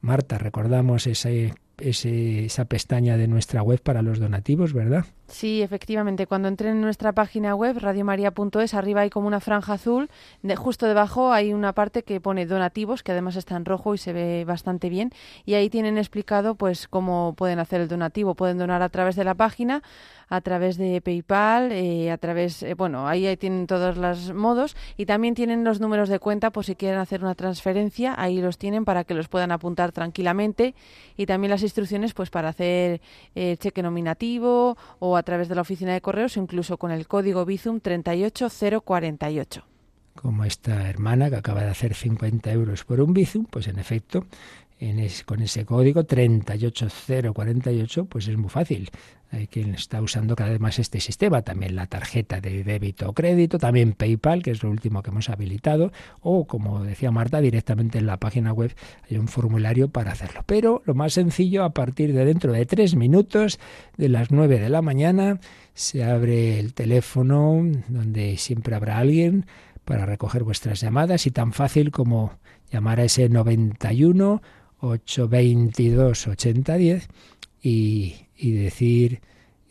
Marta, 0.00 0.38
recordamos 0.38 1.06
ese, 1.06 1.54
esa 1.78 2.64
pestaña 2.66 3.16
de 3.16 3.28
nuestra 3.28 3.62
web 3.62 3.80
para 3.82 4.02
los 4.02 4.18
donativos, 4.18 4.72
¿verdad? 4.72 5.04
Sí, 5.26 5.62
efectivamente. 5.62 6.26
Cuando 6.26 6.48
entren 6.48 6.76
en 6.76 6.80
nuestra 6.82 7.12
página 7.12 7.54
web, 7.54 7.78
radiomaria.es, 7.78 8.74
arriba 8.74 9.00
hay 9.00 9.10
como 9.10 9.26
una 9.26 9.40
franja 9.40 9.72
azul. 9.72 10.10
De, 10.42 10.54
justo 10.54 10.86
debajo 10.86 11.32
hay 11.32 11.52
una 11.52 11.72
parte 11.72 12.02
que 12.02 12.20
pone 12.20 12.46
donativos, 12.46 13.02
que 13.02 13.12
además 13.12 13.36
está 13.36 13.56
en 13.56 13.64
rojo 13.64 13.94
y 13.94 13.98
se 13.98 14.12
ve 14.12 14.44
bastante 14.44 14.88
bien. 14.88 15.10
Y 15.44 15.54
ahí 15.54 15.70
tienen 15.70 15.98
explicado 15.98 16.54
pues 16.54 16.88
cómo 16.88 17.34
pueden 17.36 17.58
hacer 17.58 17.80
el 17.80 17.88
donativo. 17.88 18.34
Pueden 18.34 18.58
donar 18.58 18.82
a 18.82 18.88
través 18.90 19.16
de 19.16 19.24
la 19.24 19.34
página, 19.34 19.82
a 20.28 20.40
través 20.40 20.76
de 20.76 21.00
PayPal, 21.00 21.72
eh, 21.72 22.10
a 22.10 22.18
través, 22.18 22.62
eh, 22.62 22.74
bueno, 22.74 23.08
ahí, 23.08 23.26
ahí 23.26 23.36
tienen 23.36 23.66
todos 23.66 23.96
los 23.96 24.32
modos. 24.32 24.76
Y 24.96 25.06
también 25.06 25.34
tienen 25.34 25.64
los 25.64 25.80
números 25.80 26.08
de 26.08 26.18
cuenta 26.18 26.50
por 26.50 26.64
si 26.64 26.74
quieren 26.74 26.98
hacer 26.98 27.22
una 27.22 27.34
transferencia. 27.34 28.14
Ahí 28.16 28.40
los 28.40 28.58
tienen 28.58 28.84
para 28.84 29.04
que 29.04 29.14
los 29.14 29.28
puedan 29.28 29.52
apuntar 29.52 29.92
tranquilamente. 29.92 30.74
Y 31.16 31.26
también 31.26 31.50
las 31.50 31.62
instrucciones 31.62 32.14
pues 32.14 32.30
para 32.30 32.48
hacer 32.48 33.00
eh, 33.34 33.56
cheque 33.58 33.82
nominativo 33.82 34.76
o 34.98 35.16
a 35.16 35.22
través 35.22 35.48
de 35.48 35.54
la 35.54 35.62
oficina 35.62 35.92
de 35.92 36.00
correos, 36.00 36.36
incluso 36.36 36.78
con 36.78 36.90
el 36.90 37.06
código 37.06 37.44
Bizum 37.44 37.80
38048. 37.80 39.64
Como 40.14 40.44
esta 40.44 40.88
hermana 40.88 41.28
que 41.28 41.36
acaba 41.36 41.62
de 41.62 41.70
hacer 41.70 41.94
50 41.94 42.52
euros 42.52 42.84
por 42.84 43.00
un 43.00 43.12
Bizum, 43.12 43.46
pues 43.46 43.66
en 43.66 43.80
efecto, 43.80 44.26
en 44.80 45.08
con 45.24 45.40
ese 45.40 45.64
código 45.64 46.04
38048, 46.04 48.06
pues 48.06 48.28
es 48.28 48.36
muy 48.36 48.50
fácil. 48.50 48.90
Hay 49.30 49.46
quien 49.48 49.74
está 49.74 50.00
usando 50.00 50.36
cada 50.36 50.50
vez 50.50 50.60
más 50.60 50.78
este 50.78 51.00
sistema, 51.00 51.42
también 51.42 51.74
la 51.74 51.86
tarjeta 51.86 52.40
de 52.40 52.62
débito 52.62 53.08
o 53.08 53.14
crédito, 53.14 53.58
también 53.58 53.92
PayPal, 53.92 54.42
que 54.42 54.52
es 54.52 54.62
lo 54.62 54.70
último 54.70 55.02
que 55.02 55.10
hemos 55.10 55.28
habilitado, 55.28 55.90
o 56.20 56.46
como 56.46 56.84
decía 56.84 57.10
Marta, 57.10 57.40
directamente 57.40 57.98
en 57.98 58.06
la 58.06 58.18
página 58.18 58.52
web 58.52 58.72
hay 59.10 59.16
un 59.16 59.26
formulario 59.26 59.88
para 59.88 60.12
hacerlo. 60.12 60.42
Pero 60.46 60.82
lo 60.84 60.94
más 60.94 61.14
sencillo, 61.14 61.64
a 61.64 61.70
partir 61.70 62.12
de 62.12 62.24
dentro 62.24 62.52
de 62.52 62.66
tres 62.66 62.94
minutos, 62.94 63.58
de 63.96 64.08
las 64.08 64.30
nueve 64.30 64.60
de 64.60 64.68
la 64.68 64.82
mañana, 64.82 65.40
se 65.72 66.04
abre 66.04 66.60
el 66.60 66.74
teléfono 66.74 67.60
donde 67.88 68.36
siempre 68.36 68.76
habrá 68.76 68.98
alguien 68.98 69.46
para 69.84 70.06
recoger 70.06 70.44
vuestras 70.44 70.80
llamadas 70.80 71.26
y 71.26 71.30
tan 71.30 71.52
fácil 71.52 71.90
como 71.90 72.38
llamar 72.70 73.00
a 73.00 73.04
ese 73.04 73.28
91 73.28 74.42
822 74.88 76.28
8010 76.28 77.08
y, 77.62 78.14
y 78.36 78.52
decir 78.52 79.20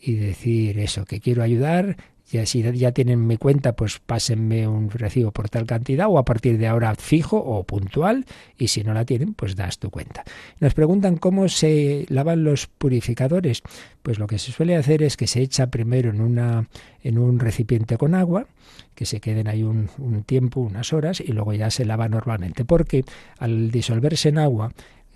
y 0.00 0.14
decir 0.16 0.78
eso, 0.78 1.06
que 1.06 1.18
quiero 1.18 1.42
ayudar, 1.42 1.96
ya 2.30 2.46
si 2.46 2.62
ya 2.62 2.92
tienen 2.92 3.26
mi 3.26 3.36
cuenta, 3.36 3.74
pues 3.74 4.00
pásenme 4.00 4.66
un 4.66 4.90
recibo 4.90 5.30
por 5.30 5.48
tal 5.48 5.66
cantidad 5.66 6.08
o 6.08 6.18
a 6.18 6.24
partir 6.24 6.58
de 6.58 6.66
ahora 6.66 6.94
fijo 6.94 7.36
o 7.36 7.64
puntual 7.64 8.24
y 8.58 8.68
si 8.68 8.82
no 8.82 8.94
la 8.94 9.04
tienen, 9.04 9.34
pues 9.34 9.56
das 9.56 9.78
tu 9.78 9.90
cuenta. 9.90 10.24
Nos 10.58 10.74
preguntan 10.74 11.16
cómo 11.16 11.48
se 11.48 12.06
lavan 12.08 12.44
los 12.44 12.66
purificadores. 12.66 13.62
Pues 14.02 14.18
lo 14.18 14.26
que 14.26 14.38
se 14.38 14.52
suele 14.52 14.76
hacer 14.76 15.02
es 15.02 15.16
que 15.16 15.26
se 15.26 15.42
echa 15.42 15.68
primero 15.68 16.10
en 16.10 16.20
una 16.20 16.68
en 17.02 17.18
un 17.18 17.38
recipiente 17.38 17.98
con 17.98 18.14
agua, 18.14 18.46
que 18.94 19.04
se 19.04 19.20
queden 19.20 19.46
ahí 19.46 19.62
un 19.62 20.24
tiempo, 20.26 20.60
unas 20.60 20.94
horas 20.94 21.20
y 21.20 21.32
luego 21.32 21.52
ya 21.52 21.70
se 21.70 21.84
lava 21.84 22.08
normalmente, 22.08 22.64
porque 22.64 23.04
al 23.38 23.70
disolverse 23.70 24.30
en 24.30 24.38
agua 24.38 24.72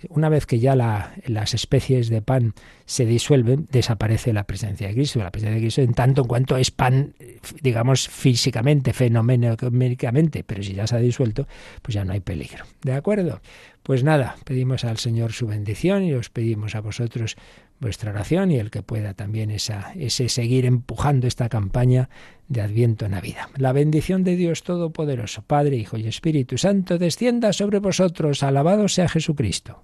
una 0.07 0.29
vez 0.29 0.45
que 0.45 0.59
ya 0.59 0.75
las 0.75 1.53
especies 1.53 2.09
de 2.09 2.21
pan 2.21 2.53
se 2.85 3.05
disuelven, 3.05 3.67
desaparece 3.71 4.33
la 4.33 4.45
presencia 4.45 4.87
de 4.87 4.93
Cristo. 4.93 5.19
La 5.19 5.31
presencia 5.31 5.55
de 5.55 5.61
Cristo 5.61 5.81
en 5.81 5.93
tanto 5.93 6.21
en 6.21 6.27
cuanto 6.27 6.57
es 6.57 6.71
pan, 6.71 7.13
digamos, 7.61 8.07
físicamente, 8.07 8.93
fenomenológicamente, 8.93 10.43
pero 10.43 10.63
si 10.63 10.73
ya 10.73 10.87
se 10.87 10.95
ha 10.95 10.99
disuelto, 10.99 11.47
pues 11.81 11.95
ya 11.95 12.05
no 12.05 12.13
hay 12.13 12.21
peligro. 12.21 12.65
¿De 12.81 12.93
acuerdo? 12.93 13.41
Pues 13.83 14.03
nada, 14.03 14.35
pedimos 14.45 14.85
al 14.85 14.97
Señor 14.97 15.33
su 15.33 15.47
bendición 15.47 16.03
y 16.03 16.13
os 16.13 16.29
pedimos 16.29 16.75
a 16.75 16.81
vosotros 16.81 17.35
vuestra 17.79 18.11
oración 18.11 18.51
y 18.51 18.57
el 18.57 18.71
que 18.71 18.83
pueda 18.83 19.13
también 19.13 19.51
esa, 19.51 19.93
ese 19.95 20.29
seguir 20.29 20.65
empujando 20.65 21.27
esta 21.27 21.49
campaña 21.49 22.09
de 22.47 22.61
Adviento 22.61 23.05
en 23.05 23.11
la 23.11 23.21
vida. 23.21 23.49
La 23.57 23.73
bendición 23.73 24.23
de 24.23 24.35
Dios 24.35 24.63
Todopoderoso, 24.63 25.43
Padre, 25.43 25.77
Hijo 25.77 25.97
y 25.97 26.07
Espíritu 26.07 26.57
Santo, 26.57 26.97
descienda 26.97 27.53
sobre 27.53 27.79
vosotros. 27.79 28.43
Alabado 28.43 28.87
sea 28.87 29.07
Jesucristo. 29.07 29.83